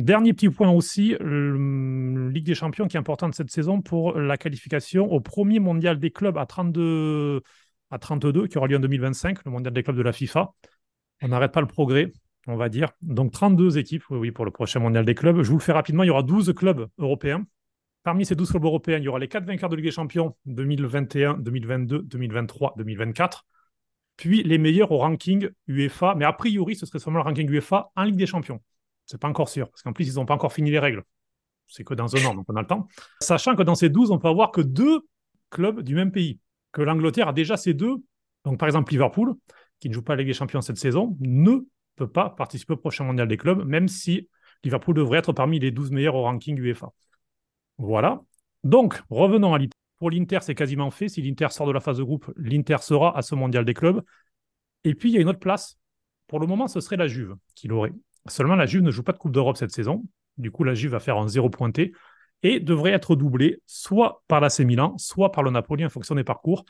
Dernier 0.00 0.32
petit 0.32 0.48
point 0.48 0.70
aussi, 0.70 1.16
Ligue 1.20 2.46
des 2.46 2.54
Champions 2.54 2.86
qui 2.86 2.96
est 2.96 3.00
importante 3.00 3.34
cette 3.34 3.50
saison 3.50 3.82
pour 3.82 4.16
la 4.18 4.36
qualification 4.36 5.10
au 5.10 5.20
premier 5.20 5.58
mondial 5.58 5.98
des 5.98 6.12
clubs 6.12 6.38
à 6.38 6.46
32 6.46 7.42
à 7.90 7.98
32 7.98 8.46
qui 8.46 8.58
aura 8.58 8.68
lieu 8.68 8.76
en 8.76 8.80
2025, 8.80 9.44
le 9.44 9.50
mondial 9.50 9.72
des 9.72 9.82
clubs 9.82 9.96
de 9.96 10.02
la 10.02 10.12
FIFA. 10.12 10.52
On 11.22 11.28
n'arrête 11.28 11.52
pas 11.52 11.60
le 11.60 11.66
progrès, 11.66 12.12
on 12.46 12.56
va 12.56 12.68
dire. 12.68 12.90
Donc 13.02 13.32
32 13.32 13.78
équipes, 13.78 14.04
oui, 14.10 14.30
pour 14.30 14.44
le 14.44 14.50
prochain 14.50 14.78
mondial 14.78 15.04
des 15.04 15.14
clubs. 15.14 15.42
Je 15.42 15.50
vous 15.50 15.56
le 15.56 15.62
fais 15.62 15.72
rapidement, 15.72 16.04
il 16.04 16.08
y 16.08 16.10
aura 16.10 16.22
12 16.22 16.52
clubs 16.54 16.86
européens 16.98 17.44
Parmi 18.08 18.24
ces 18.24 18.34
12 18.34 18.52
clubs 18.52 18.64
européens, 18.64 18.96
il 18.96 19.04
y 19.04 19.08
aura 19.08 19.18
les 19.18 19.28
4 19.28 19.44
vainqueurs 19.44 19.68
de 19.68 19.76
Ligue 19.76 19.84
des 19.84 19.90
Champions 19.90 20.34
2021, 20.46 21.34
2022, 21.34 22.04
2023, 22.04 22.72
2024. 22.78 23.44
Puis 24.16 24.42
les 24.42 24.56
meilleurs 24.56 24.92
au 24.92 24.96
ranking 24.96 25.50
UEFA. 25.66 26.14
Mais 26.14 26.24
a 26.24 26.32
priori, 26.32 26.74
ce 26.74 26.86
serait 26.86 27.00
seulement 27.00 27.18
le 27.18 27.24
ranking 27.24 27.46
UEFA 27.50 27.92
en 27.94 28.04
Ligue 28.04 28.16
des 28.16 28.24
Champions. 28.24 28.62
C'est 29.04 29.20
pas 29.20 29.28
encore 29.28 29.50
sûr, 29.50 29.68
parce 29.68 29.82
qu'en 29.82 29.92
plus, 29.92 30.08
ils 30.08 30.14
n'ont 30.14 30.24
pas 30.24 30.32
encore 30.32 30.54
fini 30.54 30.70
les 30.70 30.78
règles. 30.78 31.04
C'est 31.66 31.84
que 31.84 31.92
dans 31.92 32.16
un 32.16 32.24
an, 32.24 32.34
donc 32.34 32.46
on 32.48 32.56
a 32.56 32.62
le 32.62 32.66
temps. 32.66 32.88
Sachant 33.20 33.54
que 33.54 33.62
dans 33.62 33.74
ces 33.74 33.90
12, 33.90 34.10
on 34.10 34.18
peut 34.18 34.28
avoir 34.28 34.52
que 34.52 34.62
deux 34.62 35.00
clubs 35.50 35.82
du 35.82 35.94
même 35.94 36.10
pays. 36.10 36.40
Que 36.72 36.80
l'Angleterre 36.80 37.28
a 37.28 37.34
déjà 37.34 37.58
ces 37.58 37.74
deux. 37.74 37.96
Donc 38.46 38.58
par 38.58 38.70
exemple, 38.70 38.90
Liverpool, 38.90 39.34
qui 39.80 39.90
ne 39.90 39.92
joue 39.92 40.02
pas 40.02 40.14
la 40.14 40.22
Ligue 40.22 40.28
des 40.28 40.32
Champions 40.32 40.62
cette 40.62 40.78
saison, 40.78 41.14
ne 41.20 41.58
peut 41.96 42.08
pas 42.08 42.30
participer 42.30 42.72
au 42.72 42.78
prochain 42.78 43.04
mondial 43.04 43.28
des 43.28 43.36
clubs, 43.36 43.62
même 43.66 43.86
si 43.86 44.30
Liverpool 44.64 44.94
devrait 44.94 45.18
être 45.18 45.34
parmi 45.34 45.58
les 45.58 45.72
12 45.72 45.90
meilleurs 45.90 46.14
au 46.14 46.22
ranking 46.22 46.58
UEFA. 46.58 46.90
Voilà. 47.78 48.20
Donc, 48.64 49.00
revenons 49.08 49.54
à 49.54 49.58
l'Inter. 49.58 49.72
Pour 49.98 50.10
l'Inter, 50.10 50.38
c'est 50.42 50.54
quasiment 50.54 50.90
fait. 50.90 51.08
Si 51.08 51.22
l'Inter 51.22 51.48
sort 51.50 51.66
de 51.66 51.72
la 51.72 51.80
phase 51.80 51.98
de 51.98 52.04
groupe, 52.04 52.32
l'Inter 52.36 52.76
sera 52.80 53.16
à 53.16 53.22
ce 53.22 53.34
mondial 53.34 53.64
des 53.64 53.74
clubs. 53.74 54.02
Et 54.84 54.94
puis, 54.94 55.10
il 55.10 55.14
y 55.14 55.18
a 55.18 55.20
une 55.20 55.28
autre 55.28 55.40
place. 55.40 55.78
Pour 56.28 56.38
le 56.40 56.46
moment, 56.46 56.68
ce 56.68 56.80
serait 56.80 56.96
la 56.96 57.08
Juve 57.08 57.34
qui 57.54 57.66
l'aurait. 57.68 57.92
Seulement, 58.28 58.54
la 58.54 58.66
Juve 58.66 58.82
ne 58.82 58.90
joue 58.90 59.02
pas 59.02 59.12
de 59.12 59.18
Coupe 59.18 59.32
d'Europe 59.32 59.56
cette 59.56 59.72
saison. 59.72 60.04
Du 60.36 60.50
coup, 60.50 60.62
la 60.62 60.74
Juve 60.74 60.92
va 60.92 61.00
faire 61.00 61.16
un 61.16 61.26
zéro 61.26 61.50
pointé 61.50 61.92
et 62.42 62.60
devrait 62.60 62.92
être 62.92 63.16
doublée 63.16 63.60
soit 63.66 64.22
par 64.28 64.40
l'AC 64.40 64.60
Milan, 64.60 64.96
soit 64.98 65.32
par 65.32 65.42
le 65.42 65.50
Napoli 65.50 65.84
en 65.84 65.88
fonction 65.88 66.14
des 66.14 66.24
parcours. 66.24 66.64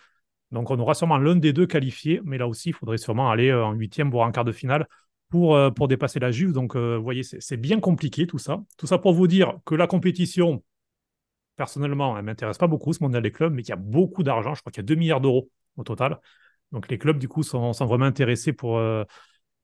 Donc, 0.51 0.71
on 0.71 0.79
aura 0.79 0.94
sûrement 0.94 1.18
l'un 1.18 1.37
des 1.37 1.53
deux 1.53 1.66
qualifiés, 1.66 2.23
mais 2.25 2.38
là 2.38 2.49
aussi, 2.49 2.71
il 2.71 2.73
faudrait 2.73 2.97
sûrement 2.97 3.31
aller 3.31 3.53
en 3.53 3.73
huitième, 3.73 4.11
voire 4.11 4.27
en 4.27 4.33
quart 4.33 4.47
de 4.47 4.53
finale 4.53 4.87
pour, 5.29 5.57
euh, 5.57 5.71
dépasser 5.87 6.18
la 6.21 6.31
Juve. 6.31 6.53
Donc, 6.53 6.75
euh, 6.75 6.97
vous 6.97 7.03
voyez, 7.03 7.23
c'est 7.23 7.59
bien 7.59 7.81
compliqué 7.81 8.27
tout 8.27 8.38
ça. 8.38 8.62
Tout 8.79 8.87
ça 8.87 8.97
pour 8.97 9.12
vous 9.12 9.27
dire 9.27 9.59
que 9.66 9.75
la 9.75 9.87
compétition, 9.87 10.62
personnellement, 11.59 12.16
elle 12.16 12.25
ne 12.25 12.31
m'intéresse 12.31 12.57
pas 12.57 12.68
beaucoup, 12.68 12.94
ce 12.94 13.03
mondial 13.03 13.23
des 13.23 13.33
clubs, 13.33 13.53
mais 13.53 13.62
qu'il 13.62 13.71
y 13.71 13.73
a 13.75 13.77
beaucoup 13.77 14.23
d'argent. 14.23 14.55
Je 14.55 14.61
crois 14.61 14.73
qu'il 14.73 14.81
y 14.81 14.87
a 14.87 14.88
2 14.88 14.94
milliards 14.94 15.21
d'euros 15.21 15.51
au 15.77 15.83
total. 15.83 16.18
Donc 16.73 16.88
les 16.88 16.99
clubs, 16.99 17.18
du 17.18 17.29
coup, 17.29 17.42
sont, 17.42 17.73
vraiment 17.73 18.07
intéressés 18.07 18.55
pour, 18.55 18.79
euh, 18.79 19.05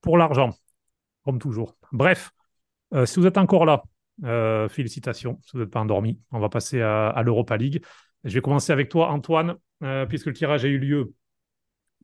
pour 0.03 0.19
l'argent, 0.19 0.51
comme 1.25 1.39
toujours. 1.39 1.77
Bref, 1.93 2.33
euh, 2.93 3.07
si 3.07 3.21
vous 3.21 3.27
êtes 3.27 3.39
encore 3.39 3.65
là, 3.65 3.83
euh, 4.25 4.69
félicitations, 4.69 5.41
si 5.45 5.53
vous 5.55 5.61
n'êtes 5.61 5.71
pas 5.71 5.81
endormi. 5.81 6.21
On 6.33 6.41
va 6.41 6.49
passer 6.49 6.83
à 6.83 7.23
l'Europa 7.25 7.57
League. 7.57 7.83
Je 8.25 8.35
vais 8.35 8.41
commencer 8.41 8.73
avec 8.73 8.89
toi, 8.89 9.11
Antoine, 9.11 9.57
puisque 10.09 10.27
le 10.27 10.33
tirage 10.33 10.65
a 10.65 10.69
eu 10.69 10.79
lieu 10.79 11.15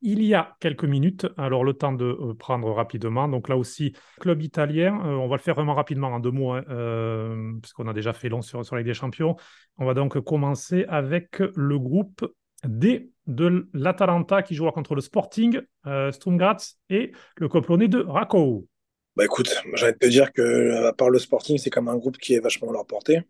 il 0.02 0.22
y 0.22 0.34
a 0.34 0.56
quelques 0.60 0.84
minutes. 0.84 1.26
Alors, 1.36 1.64
le 1.64 1.74
temps 1.74 1.92
de 1.92 2.04
euh, 2.04 2.34
prendre 2.34 2.70
rapidement. 2.72 3.28
Donc, 3.28 3.48
là 3.48 3.56
aussi, 3.56 3.94
club 4.20 4.42
italien. 4.42 5.00
Euh, 5.04 5.14
on 5.14 5.28
va 5.28 5.36
le 5.36 5.42
faire 5.42 5.54
vraiment 5.54 5.74
rapidement 5.74 6.08
en 6.08 6.20
deux 6.20 6.30
mots, 6.30 6.52
hein, 6.52 6.64
euh, 6.70 7.52
puisqu'on 7.60 7.88
a 7.88 7.92
déjà 7.92 8.12
fait 8.12 8.28
long 8.28 8.42
sur, 8.42 8.64
sur 8.64 8.76
Ligue 8.76 8.86
des 8.86 8.94
Champions. 8.94 9.36
On 9.78 9.84
va 9.84 9.94
donc 9.94 10.18
commencer 10.20 10.84
avec 10.88 11.42
le 11.54 11.78
groupe 11.78 12.26
D 12.64 13.10
de 13.26 13.68
l'Atalanta 13.72 14.42
qui 14.42 14.54
jouera 14.54 14.72
contre 14.72 14.94
le 14.94 15.00
Sporting, 15.00 15.60
euh, 15.86 16.10
et 16.90 17.12
le 17.36 17.48
Coplonné 17.48 17.88
de 17.88 18.02
Rakow. 18.02 18.66
Bah 19.16 19.24
écoute, 19.24 19.54
j'ai 19.74 19.84
envie 19.84 19.92
de 19.92 19.98
te 19.98 20.06
dire 20.06 20.32
que 20.32 20.86
à 20.86 20.92
part 20.92 21.10
le 21.10 21.18
Sporting, 21.18 21.58
c'est 21.58 21.70
comme 21.70 21.88
un 21.88 21.96
groupe 21.96 22.18
qui 22.18 22.34
est 22.34 22.40
vachement 22.40 22.70
à 22.70 22.72
leur 22.72 22.86
portée. 22.86 23.22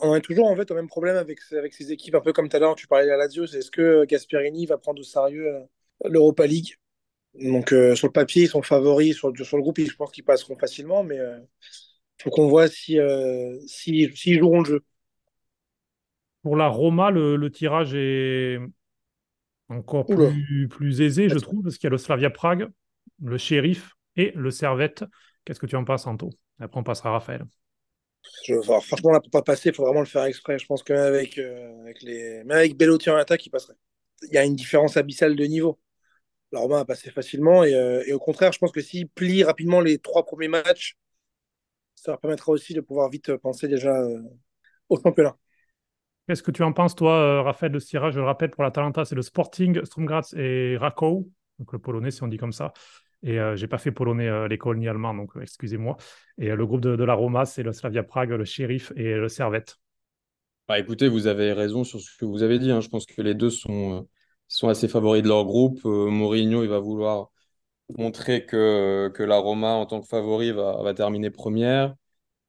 On 0.00 0.14
est 0.14 0.20
toujours 0.20 0.46
en 0.46 0.54
fait 0.54 0.70
au 0.70 0.74
même 0.74 0.86
problème 0.86 1.16
avec, 1.16 1.38
avec 1.52 1.74
ces 1.74 1.90
équipes, 1.90 2.14
un 2.14 2.20
peu 2.20 2.32
comme 2.32 2.48
tout 2.48 2.56
à 2.56 2.60
l'heure, 2.60 2.76
tu 2.76 2.86
parlais 2.86 3.04
de 3.04 3.10
la 3.10 3.16
Lazio, 3.16 3.46
c'est 3.46 3.58
est-ce 3.58 3.70
que 3.70 4.04
Gasperini 4.04 4.66
va 4.66 4.78
prendre 4.78 5.00
au 5.00 5.04
sérieux 5.04 5.52
l'Europa 6.04 6.46
League. 6.46 6.74
Donc 7.34 7.72
euh, 7.72 7.94
sur 7.94 8.08
le 8.08 8.12
papier, 8.12 8.44
ils 8.44 8.48
sont 8.48 8.62
favoris. 8.62 9.16
Sur, 9.16 9.32
sur 9.36 9.56
le 9.56 9.62
groupe, 9.62 9.80
je 9.80 9.94
pense 9.94 10.10
qu'ils 10.10 10.24
passeront 10.24 10.56
facilement, 10.56 11.04
mais 11.04 11.16
il 11.16 11.20
euh, 11.20 11.40
faut 12.18 12.30
qu'on 12.30 12.48
voit 12.48 12.68
si, 12.68 12.98
euh, 12.98 13.58
si, 13.66 14.10
s'ils 14.14 14.38
joueront 14.38 14.60
le 14.60 14.66
jeu. 14.66 14.84
Pour 16.42 16.56
la 16.56 16.68
Roma, 16.68 17.10
le, 17.10 17.50
tirage 17.50 17.94
est 17.94 18.58
encore 19.68 20.06
plus, 20.06 20.68
plus, 20.68 21.00
aisé, 21.02 21.28
je 21.28 21.38
trouve, 21.38 21.62
parce 21.62 21.76
qu'il 21.76 21.88
y 21.88 21.88
a 21.88 21.90
le 21.90 21.98
Slavia 21.98 22.30
Prague, 22.30 22.68
le 23.22 23.36
Sheriff 23.36 23.92
et 24.16 24.32
le 24.34 24.50
Servette. 24.50 25.04
Qu'est-ce 25.44 25.60
que 25.60 25.66
tu 25.66 25.76
en 25.76 25.84
penses, 25.84 26.06
Anto? 26.06 26.30
Après, 26.58 26.80
on 26.80 26.84
passera 26.84 27.10
à 27.10 27.12
Raphaël. 27.12 27.44
Je, 28.44 28.54
franchement, 28.62 29.10
là, 29.10 29.20
pour 29.20 29.30
pas 29.30 29.42
passer, 29.42 29.68
il 29.70 29.74
faut 29.74 29.84
vraiment 29.84 30.00
le 30.00 30.06
faire 30.06 30.24
exprès. 30.24 30.58
Je 30.58 30.66
pense 30.66 30.82
que 30.82 30.92
avec, 30.92 31.38
avec 31.38 32.02
les... 32.02 32.44
même 32.44 32.58
avec 32.58 32.76
Bellotti 32.76 33.10
en 33.10 33.16
attaque, 33.16 33.44
il 33.44 33.50
passerait. 33.50 33.74
Il 34.22 34.34
y 34.34 34.38
a 34.38 34.44
une 34.44 34.56
différence 34.56 34.96
abyssale 34.96 35.36
de 35.36 35.44
niveau 35.44 35.78
la 36.52 36.60
Roma 36.60 36.80
a 36.80 36.84
passé 36.84 37.10
facilement. 37.10 37.62
Euh, 37.62 38.02
et, 38.06 38.12
au 38.12 38.18
contraire, 38.18 38.52
je 38.52 38.58
pense 38.58 38.72
que 38.72 38.80
s'ils 38.80 39.08
plient 39.08 39.44
rapidement 39.44 39.80
les 39.80 39.98
trois 39.98 40.24
premiers 40.24 40.48
matchs, 40.48 40.96
ça 41.94 42.12
leur 42.12 42.20
permettra 42.20 42.52
aussi 42.52 42.74
de 42.74 42.80
pouvoir 42.80 43.10
vite 43.10 43.36
penser 43.36 43.68
déjà 43.68 43.94
euh, 43.94 44.22
au 44.88 45.00
championnat. 45.00 45.36
Qu'est-ce 46.26 46.42
que 46.42 46.50
tu 46.50 46.62
en 46.62 46.72
penses, 46.72 46.94
toi, 46.94 47.14
euh, 47.14 47.42
Raphaël 47.42 47.72
de 47.72 47.78
Sierra? 47.78 48.10
Je 48.10 48.18
le 48.18 48.26
rappelle, 48.26 48.50
pour 48.50 48.62
la 48.62 48.70
Talenta, 48.70 49.04
c'est 49.04 49.14
le 49.14 49.22
Sporting, 49.22 49.82
Stromgratz 49.84 50.34
et 50.34 50.76
Rakow, 50.76 51.30
donc 51.58 51.72
le 51.72 51.78
polonais, 51.78 52.10
si 52.10 52.22
on 52.22 52.28
dit 52.28 52.36
comme 52.36 52.52
ça. 52.52 52.72
Et 53.22 53.34
je 53.34 53.56
j'ai 53.56 53.66
pas 53.66 53.78
fait 53.78 53.90
polonais 53.90 54.28
à 54.28 54.46
l'école 54.46 54.76
ni 54.76 54.86
allemand, 54.86 55.12
donc 55.12 55.32
excusez-moi. 55.40 55.96
Et 56.36 56.54
le 56.54 56.66
groupe 56.66 56.82
de, 56.82 56.94
de, 56.94 57.04
la 57.04 57.14
Roma, 57.14 57.46
c'est 57.46 57.64
le 57.64 57.72
Slavia 57.72 58.04
Prague, 58.04 58.30
le 58.30 58.44
Sheriff 58.44 58.92
et 58.94 59.14
le 59.14 59.28
Servette. 59.28 59.76
Bah, 60.68 60.78
écoutez, 60.78 61.08
vous 61.08 61.26
avez 61.26 61.52
raison 61.52 61.82
sur 61.82 61.98
ce 61.98 62.16
que 62.16 62.24
vous 62.24 62.44
avez 62.44 62.60
dit. 62.60 62.70
Hein. 62.70 62.80
Je 62.80 62.88
pense 62.88 63.06
que 63.06 63.20
les 63.22 63.34
deux 63.34 63.50
sont, 63.50 64.06
sont 64.48 64.68
assez 64.68 64.88
favoris 64.88 65.22
de 65.22 65.28
leur 65.28 65.44
groupe. 65.44 65.80
Euh, 65.84 66.10
Mourinho, 66.10 66.62
il 66.64 66.68
va 66.68 66.78
vouloir 66.80 67.30
montrer 67.98 68.46
que, 68.46 69.12
la 69.18 69.38
Roma, 69.38 69.72
en 69.74 69.86
tant 69.86 70.00
que 70.00 70.08
favori, 70.08 70.52
va, 70.52 70.94
terminer 70.94 71.30
première. 71.30 71.94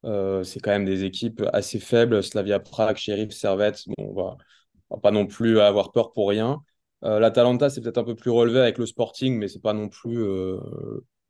Euh, 0.04 0.44
c'est 0.44 0.60
quand 0.60 0.70
même 0.70 0.86
des 0.86 1.04
équipes 1.04 1.42
assez 1.52 1.80
faibles. 1.80 2.22
Slavia 2.22 2.60
Prague, 2.60 2.96
Sheriff, 2.96 3.32
Servette. 3.32 3.82
Bon, 3.88 3.94
on 4.90 4.96
va, 4.96 5.00
pas 5.02 5.10
non 5.10 5.26
plus 5.26 5.60
avoir 5.60 5.92
peur 5.92 6.12
pour 6.12 6.30
rien. 6.30 6.62
Euh, 7.04 7.18
L'Atalanta, 7.20 7.70
c'est 7.70 7.80
peut-être 7.80 7.98
un 7.98 8.04
peu 8.04 8.16
plus 8.16 8.30
relevé 8.30 8.60
avec 8.60 8.78
le 8.78 8.86
Sporting, 8.86 9.36
mais 9.38 9.48
c'est 9.48 9.62
pas 9.62 9.74
non 9.74 9.88
plus 9.88 10.24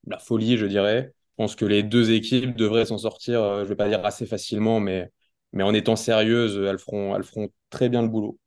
la 0.06 0.18
folie, 0.18 0.56
je 0.56 0.66
dirais. 0.66 1.12
Je 1.33 1.44
pense 1.44 1.56
que 1.56 1.64
les 1.64 1.83
deux 1.83 2.11
équipes 2.12 2.56
devraient 2.56 2.87
s'en 2.87 2.98
sortir, 2.98 3.64
je 3.64 3.68
vais 3.68 3.76
pas 3.76 3.88
dire 3.88 4.04
assez 4.04 4.26
facilement, 4.26 4.80
mais, 4.80 5.11
mais 5.52 5.62
en 5.62 5.74
étant 5.74 5.96
sérieuses, 5.96 6.56
elles 6.59 6.78
feront, 6.78 7.16
elles 7.16 7.24
feront 7.24 7.48
très 7.70 7.88
bien 7.88 8.02
le 8.02 8.09
boulot. 8.09 8.38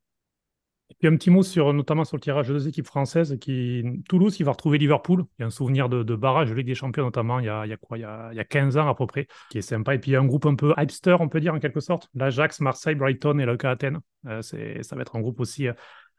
Et 0.89 0.96
puis 1.00 1.08
un 1.08 1.15
petit 1.15 1.30
mot 1.30 1.43
sur, 1.43 1.74
notamment 1.74 2.04
sur 2.04 2.17
le 2.17 2.22
tirage 2.22 2.48
de 2.48 2.54
deux 2.54 2.67
équipes 2.67 2.86
françaises. 2.86 3.38
Qui, 3.39 3.84
Toulouse 4.08 4.36
qui 4.36 4.43
va 4.43 4.52
retrouver 4.52 4.78
Liverpool. 4.78 5.24
Il 5.38 5.41
y 5.41 5.43
a 5.43 5.48
un 5.48 5.50
souvenir 5.50 5.89
de, 5.89 6.15
barrage 6.15 6.50
de 6.50 6.56
Ligue 6.56 6.67
des 6.67 6.76
Champions, 6.76 7.04
notamment 7.04 7.39
il 7.39 7.46
y, 7.46 7.50
a, 7.50 7.65
il 7.65 7.69
y 7.69 7.74
a 7.74 7.78
quoi? 7.78 7.98
Il 7.98 8.02
y 8.02 8.04
a, 8.06 8.30
il 8.32 8.38
y 8.38 8.39
a 8.39 8.43
15 8.43 8.78
ans 8.78 8.88
à 8.88 8.96
peu 8.96 9.08
près, 9.08 9.28
qui 9.50 9.58
est 9.58 9.62
sympa. 9.62 9.96
Et 9.96 10.00
puis 10.00 10.12
il 10.12 10.13
y 10.13 10.17
a 10.17 10.19
un 10.19 10.26
groupe 10.26 10.46
un 10.46 10.56
peu 10.56 10.74
hipster, 10.78 11.15
on 11.19 11.30
peut 11.30 11.39
dire 11.39 11.54
en 11.54 11.60
quelque 11.60 11.80
sorte. 11.80 12.10
L'Ajax, 12.13 12.60
Marseille, 12.60 12.96
Brighton 12.96 13.39
et 13.39 13.46
le 13.46 13.58
Athènes. 13.65 14.00
Euh, 14.28 14.41
ça 14.41 14.96
va 14.96 15.02
être 15.02 15.15
un 15.15 15.22
groupe 15.22 15.39
aussi 15.39 15.67
euh, 15.67 15.74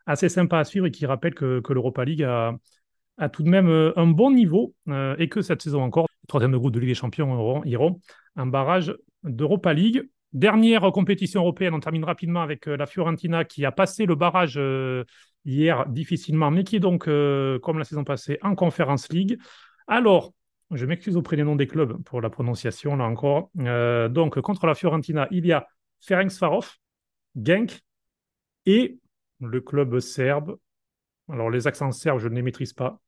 assez 0.07 0.29
sympa 0.29 0.59
à 0.59 0.65
suivre 0.65 0.87
et 0.87 0.91
qui 0.91 1.07
rappelle 1.07 1.35
que, 1.35 1.61
que 1.61 1.73
l'Europa 1.73 2.05
League 2.05 2.23
a, 2.23 2.55
a, 3.19 3.29
tout 3.29 3.43
de 3.43 3.49
même 3.49 3.69
euh, 3.69 3.93
un 3.97 4.07
bon 4.07 4.31
niveau 4.31 4.75
et 5.19 5.29
que 5.29 5.43
cette 5.43 5.63
saison 5.63 5.83
encore, 5.83 6.07
le 6.23 6.27
troisième 6.27 6.53
de 6.53 6.57
groupe 6.57 6.73
de 6.73 6.81
Ligue 6.81 6.91
des 6.91 6.95
Champions 6.95 7.63
iront 7.65 8.01
un 8.37 8.47
barrage 8.47 8.95
d'Europa 9.23 9.73
League. 9.73 10.03
Dernière 10.35 10.91
compétition 10.91 11.43
européenne, 11.43 11.75
on 11.75 11.81
termine 11.81 12.03
rapidement 12.03 12.43
avec 12.43 12.67
euh, 12.67 12.77
la 12.77 12.87
Fiorentina 12.87 13.45
qui 13.45 13.65
a 13.65 13.71
passé 13.71 14.05
le 14.05 14.17
barrage 14.17 14.55
euh, 14.57 15.05
hier 15.45 15.87
difficilement, 15.87 16.51
mais 16.51 16.65
qui 16.65 16.75
est 16.75 16.81
donc, 16.81 17.07
euh, 17.07 17.61
comme 17.61 17.79
la 17.79 17.85
saison 17.85 18.03
passée, 18.03 18.41
en 18.43 18.57
Conference 18.57 19.11
League. 19.11 19.39
Alors, 19.87 20.35
je 20.73 20.87
m'excuse 20.87 21.17
auprès 21.17 21.37
des 21.37 21.45
noms 21.45 21.55
des 21.55 21.69
clubs 21.69 22.03
pour 22.03 22.21
la 22.21 22.31
prononciation, 22.31 22.97
là 22.97 23.05
encore. 23.05 23.51
donc, 23.55 24.41
contre 24.41 24.67
la 24.67 24.75
Fiorentina, 24.75 25.29
il 25.31 25.47
y 25.47 25.53
a 25.53 25.69
Ferencvaros, 26.01 26.65
Genk 27.37 27.81
et 28.67 28.99
le 29.41 29.61
club 29.61 30.01
serbe. 30.01 30.59
Alors, 31.31 31.49
les 31.49 31.69
accents 31.69 31.93
serbes, 31.93 32.19
je 32.19 32.27
ne 32.27 32.35
les 32.35 32.43
maîtrise 32.43 32.73
pas. 32.73 33.01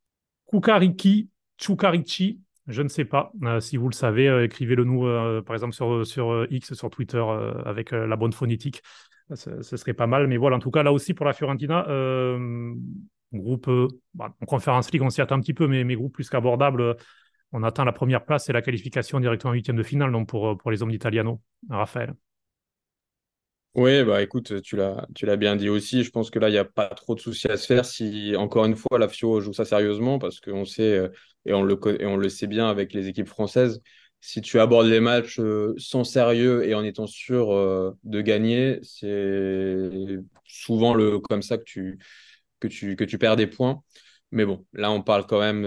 Kukariki, 0.49 1.29
Chukarici, 1.59 2.41
je 2.67 2.83
ne 2.83 2.89
sais 2.89 3.05
pas. 3.05 3.33
Euh, 3.43 3.61
si 3.61 3.77
vous 3.77 3.89
le 3.89 3.95
savez, 3.95 4.29
euh, 4.29 4.45
écrivez-le 4.45 4.85
nous, 4.85 5.07
euh, 5.07 5.43
par 5.43 5.55
exemple, 5.55 5.73
sur, 5.73 6.47
X, 6.51 6.75
sur 6.75 6.91
Twitter, 6.91 7.25
avec 7.65 7.93
la 7.93 8.17
bonne 8.17 8.33
phonétique. 8.33 8.83
Ce, 9.35 9.63
serait 9.63 9.95
pas 9.95 10.07
mal. 10.07 10.27
Mais 10.27 10.37
voilà, 10.37 10.57
en 10.57 10.61
tout 10.61 10.71
cas, 10.71 10.83
là 10.83 10.93
aussi, 10.93 11.15
pour 11.15 11.27
la 11.27 11.33
Fiorentina, 11.33 11.87
groupe 13.33 13.69
bah, 14.15 14.35
en 14.41 14.47
conférence 14.47 14.91
League, 14.93 15.03
on 15.03 15.11
s'y 15.11 15.21
attend 15.21 15.37
un 15.37 15.41
petit 15.41 15.55
peu, 15.55 15.67
mais, 15.67 15.85
mais 15.85 15.95
groupe 15.95 16.15
plus 16.15 16.29
qu'abordable 16.31 16.97
on 17.53 17.63
attend 17.63 17.85
la 17.85 17.93
première 17.93 18.25
place 18.25 18.49
et 18.49 18.53
la 18.53 18.61
qualification 18.61 19.21
directement 19.21 19.53
en 19.53 19.55
huitième 19.55 19.77
de 19.77 19.83
finale 19.85 20.11
donc 20.11 20.29
pour, 20.29 20.59
pour 20.59 20.71
les 20.71 20.83
hommes 20.83 20.91
d'Italiano. 20.91 21.41
Raphaël. 21.71 22.15
Oui, 23.77 24.03
bah 24.05 24.23
écoute, 24.23 24.63
tu 24.63 24.75
l'as, 24.77 25.07
tu 25.15 25.27
l'as 25.27 25.37
bien 25.37 25.55
dit 25.55 25.69
aussi. 25.69 26.03
Je 26.03 26.11
pense 26.11 26.31
que 26.31 26.39
là, 26.39 26.49
il 26.49 26.53
n'y 26.53 26.59
a 26.59 26.65
pas 26.65 26.89
trop 26.89 27.15
de 27.15 27.21
soucis 27.21 27.47
à 27.51 27.59
se 27.59 27.67
faire 27.67 27.85
si, 27.85 28.35
encore 28.35 28.65
une 28.65 28.75
fois, 28.75 28.99
la 28.99 29.07
FIO 29.07 29.41
joue 29.43 29.53
ça 29.53 29.67
sérieusement 29.67 30.19
parce 30.19 30.41
qu'on 30.41 30.65
sait, 30.65 30.97
euh, 30.99 31.09
et 31.45 31.53
on 31.53 31.63
le, 31.63 31.79
et 32.01 32.07
on 32.07 32.17
le 32.17 32.29
sait 32.31 32.47
bien 32.47 32.71
avec 32.71 32.95
les 32.95 33.07
équipes 33.09 33.29
françaises, 33.29 33.83
si 34.23 34.41
tu 34.41 34.59
abordes 34.61 34.87
les 34.87 35.01
matchs 35.01 35.39
euh, 35.41 35.75
sans 35.77 36.05
sérieux 36.05 36.65
et 36.67 36.75
en 36.75 36.83
étant 36.85 37.07
sûr 37.07 37.53
euh, 37.53 37.93
de 38.05 38.23
gagner, 38.23 38.79
c'est 38.83 40.19
souvent 40.47 40.95
le, 40.95 41.19
comme 41.21 41.43
ça 41.43 41.59
que 41.59 41.65
tu, 41.65 41.99
que, 42.61 42.69
tu, 42.69 42.97
que 42.97 43.05
tu 43.05 43.19
perds 43.19 43.37
des 43.37 43.47
points. 43.47 43.83
Mais 44.33 44.45
bon, 44.47 44.65
là, 44.73 44.91
on 44.91 45.03
parle 45.03 45.27
quand 45.27 45.41
même 45.41 45.63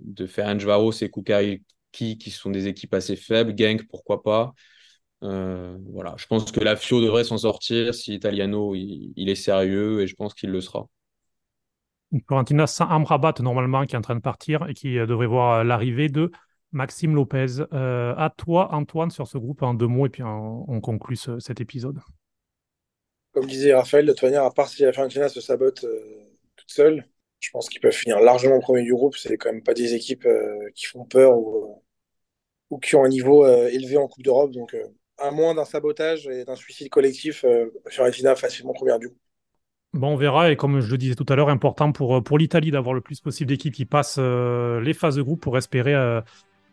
de 0.00 0.26
Ferencvaros 0.26 0.92
et 1.02 1.10
Kukai 1.10 1.62
qui 1.92 2.30
sont 2.30 2.50
des 2.50 2.68
équipes 2.68 2.94
assez 2.94 3.16
faibles. 3.16 3.54
Genk, 3.58 3.86
pourquoi 3.88 4.22
pas? 4.22 4.54
Euh, 5.22 5.76
voilà, 5.92 6.14
je 6.18 6.26
pense 6.26 6.50
que 6.50 6.60
la 6.60 6.74
FIO 6.74 7.00
devrait 7.00 7.24
s'en 7.24 7.38
sortir 7.38 7.94
si 7.94 8.14
Italiano 8.14 8.74
il, 8.74 9.28
est 9.28 9.36
sérieux 9.36 10.00
et 10.00 10.06
je 10.06 10.16
pense 10.16 10.34
qu'il 10.34 10.50
le 10.50 10.60
sera. 10.60 10.86
Florentina 12.26 12.66
sans 12.66 12.86
Amrabat 12.88 13.34
normalement 13.40 13.86
qui 13.86 13.94
est 13.94 13.98
en 13.98 14.02
train 14.02 14.16
de 14.16 14.20
partir 14.20 14.68
et 14.68 14.74
qui 14.74 14.98
euh, 14.98 15.06
devrait 15.06 15.28
voir 15.28 15.60
euh, 15.60 15.64
l'arrivée 15.64 16.08
de 16.08 16.30
Maxime 16.72 17.14
Lopez. 17.14 17.60
à 17.70 18.32
toi 18.36 18.74
Antoine 18.74 19.10
sur 19.10 19.28
ce 19.28 19.38
groupe 19.38 19.62
en 19.62 19.74
deux 19.74 19.86
mots 19.86 20.06
et 20.06 20.08
puis 20.08 20.22
on, 20.22 20.80
conclut 20.80 21.18
cet 21.38 21.60
épisode. 21.60 22.00
Comme 23.34 23.46
disait 23.46 23.74
Raphaël, 23.74 24.06
de 24.06 24.12
toute 24.12 24.22
manière, 24.22 24.44
à 24.44 24.50
part 24.50 24.68
si 24.68 24.82
la 24.82 24.92
Fiorentina 24.92 25.28
se 25.28 25.42
sabote 25.42 25.84
toute 26.56 26.70
seule, 26.70 27.06
je 27.40 27.50
pense 27.50 27.68
qu'ils 27.68 27.82
peuvent 27.82 27.92
finir 27.92 28.20
largement 28.20 28.58
premier 28.60 28.84
du 28.84 28.94
groupe. 28.94 29.16
C'est 29.16 29.36
quand 29.36 29.52
même 29.52 29.62
pas 29.62 29.74
des 29.74 29.92
équipes 29.92 30.26
qui 30.74 30.86
font 30.86 31.04
peur 31.04 31.36
ou, 31.36 31.82
ou, 32.70 32.78
qui 32.78 32.96
ont 32.96 33.04
un 33.04 33.10
niveau 33.10 33.46
élevé 33.46 33.98
en 33.98 34.08
Coupe 34.08 34.24
d'Europe. 34.24 34.52
Donc 34.52 34.74
à 35.22 35.30
moins 35.30 35.54
d'un 35.54 35.64
sabotage 35.64 36.26
et 36.26 36.44
d'un 36.44 36.56
suicide 36.56 36.88
collectif, 36.88 37.44
euh, 37.44 37.66
Fiorentina 37.88 38.34
facilement 38.34 38.72
première 38.72 38.98
du 38.98 39.08
coup. 39.08 39.16
Bon, 39.94 40.08
on 40.08 40.16
verra. 40.16 40.50
Et 40.50 40.56
comme 40.56 40.80
je 40.80 40.90
le 40.90 40.98
disais 40.98 41.14
tout 41.14 41.26
à 41.28 41.36
l'heure, 41.36 41.50
important 41.50 41.92
pour, 41.92 42.16
euh, 42.16 42.20
pour 42.20 42.38
l'Italie 42.38 42.70
d'avoir 42.70 42.94
le 42.94 43.00
plus 43.00 43.20
possible 43.20 43.48
d'équipes 43.48 43.74
qui 43.74 43.84
passent 43.84 44.16
euh, 44.18 44.80
les 44.80 44.94
phases 44.94 45.16
de 45.16 45.22
groupe 45.22 45.40
pour 45.40 45.56
espérer 45.58 45.94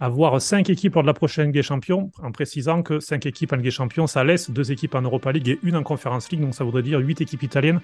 avoir 0.02 0.42
cinq 0.42 0.70
équipes 0.70 0.94
lors 0.94 1.04
de 1.04 1.08
la 1.08 1.14
prochaine 1.14 1.52
Ligue 1.52 1.62
Champions, 1.62 2.10
en 2.24 2.32
précisant 2.32 2.84
que 2.84 3.02
cinq 3.02 3.26
équipes 3.26 3.52
en 3.52 3.58
Ligue 3.58 3.70
Champions, 3.70 4.08
ça 4.08 4.24
laisse 4.24 4.50
deux 4.50 4.72
équipes 4.72 4.96
en 4.96 5.02
Europa 5.02 5.34
League 5.34 5.50
et 5.50 5.60
une 5.62 5.76
en 5.76 5.84
Conference 5.84 6.32
League. 6.32 6.40
Donc 6.40 6.56
ça 6.56 6.64
voudrait 6.64 6.84
dire 6.84 7.00
huit 7.00 7.20
équipes 7.20 7.44
italiennes 7.44 7.82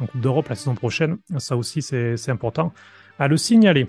en 0.00 0.06
Coupe 0.06 0.20
d'Europe 0.22 0.48
la 0.48 0.54
saison 0.54 0.74
prochaine. 0.74 1.18
Ça 1.36 1.58
aussi, 1.58 1.82
c'est 1.82 2.30
important 2.30 2.72
à 3.18 3.28
le 3.28 3.36
signaler. 3.36 3.86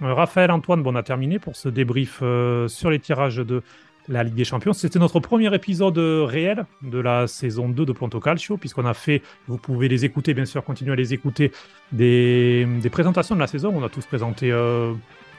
Raphaël 0.00 0.52
Antoine, 0.52 0.84
bon, 0.84 0.92
on 0.92 0.96
a 0.96 1.02
terminé 1.02 1.40
pour 1.40 1.56
ce 1.56 1.68
débrief 1.68 2.22
sur 2.68 2.90
les 2.90 3.00
tirages 3.00 3.38
de 3.38 3.64
la 4.08 4.24
Ligue 4.24 4.34
des 4.34 4.44
Champions. 4.44 4.72
C'était 4.72 4.98
notre 4.98 5.20
premier 5.20 5.54
épisode 5.54 5.98
euh, 5.98 6.24
réel 6.24 6.64
de 6.82 6.98
la 6.98 7.26
saison 7.26 7.68
2 7.68 7.84
de 7.84 7.92
Planto 7.92 8.20
Calcio, 8.20 8.56
puisqu'on 8.56 8.86
a 8.86 8.94
fait, 8.94 9.22
vous 9.46 9.58
pouvez 9.58 9.88
les 9.88 10.04
écouter, 10.04 10.34
bien 10.34 10.44
sûr, 10.44 10.64
continuer 10.64 10.92
à 10.92 10.96
les 10.96 11.14
écouter, 11.14 11.52
des, 11.92 12.66
présentations 12.90 13.34
de 13.34 13.40
la 13.40 13.46
saison. 13.46 13.72
On 13.74 13.84
a 13.84 13.88
tous 13.88 14.06
présenté 14.06 14.50
euh, 14.50 14.94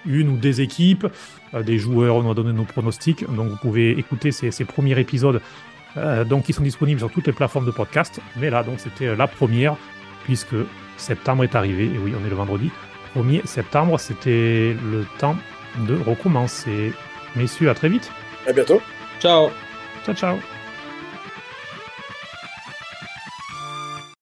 une 0.05 0.29
ou 0.29 0.37
des 0.37 0.61
équipes, 0.61 1.07
euh, 1.53 1.63
des 1.63 1.77
joueurs, 1.77 2.15
on 2.15 2.31
a 2.31 2.33
donné 2.33 2.53
nos 2.53 2.63
pronostics. 2.63 3.25
Donc 3.33 3.49
vous 3.49 3.57
pouvez 3.57 3.91
écouter 3.97 4.31
ces, 4.31 4.65
premiers 4.65 4.99
épisodes 4.99 5.41
donc, 6.27 6.43
qui 6.43 6.53
sont 6.53 6.63
disponibles 6.63 6.99
sur 6.99 7.11
toutes 7.11 7.27
les 7.27 7.33
plateformes 7.33 7.65
de 7.65 7.71
podcast. 7.71 8.21
Mais 8.37 8.49
là, 8.49 8.63
donc, 8.63 8.79
c'était 8.79 9.15
la 9.15 9.27
première, 9.27 9.75
puisque 10.23 10.55
septembre 10.97 11.43
est 11.43 11.55
arrivé. 11.55 11.85
Et 11.85 11.97
oui, 11.97 12.13
on 12.19 12.25
est 12.25 12.29
le 12.29 12.35
vendredi 12.35 12.69
1er 13.15 13.45
septembre. 13.45 13.99
C'était 13.99 14.75
le 14.91 15.05
temps 15.17 15.35
de 15.87 15.95
recommencer. 15.95 16.93
Messieurs, 17.35 17.69
à 17.69 17.73
très 17.73 17.89
vite. 17.89 18.11
À 18.47 18.53
bientôt. 18.53 18.81
Ciao. 19.19 19.51
Ciao, 20.05 20.15
ciao. 20.15 20.58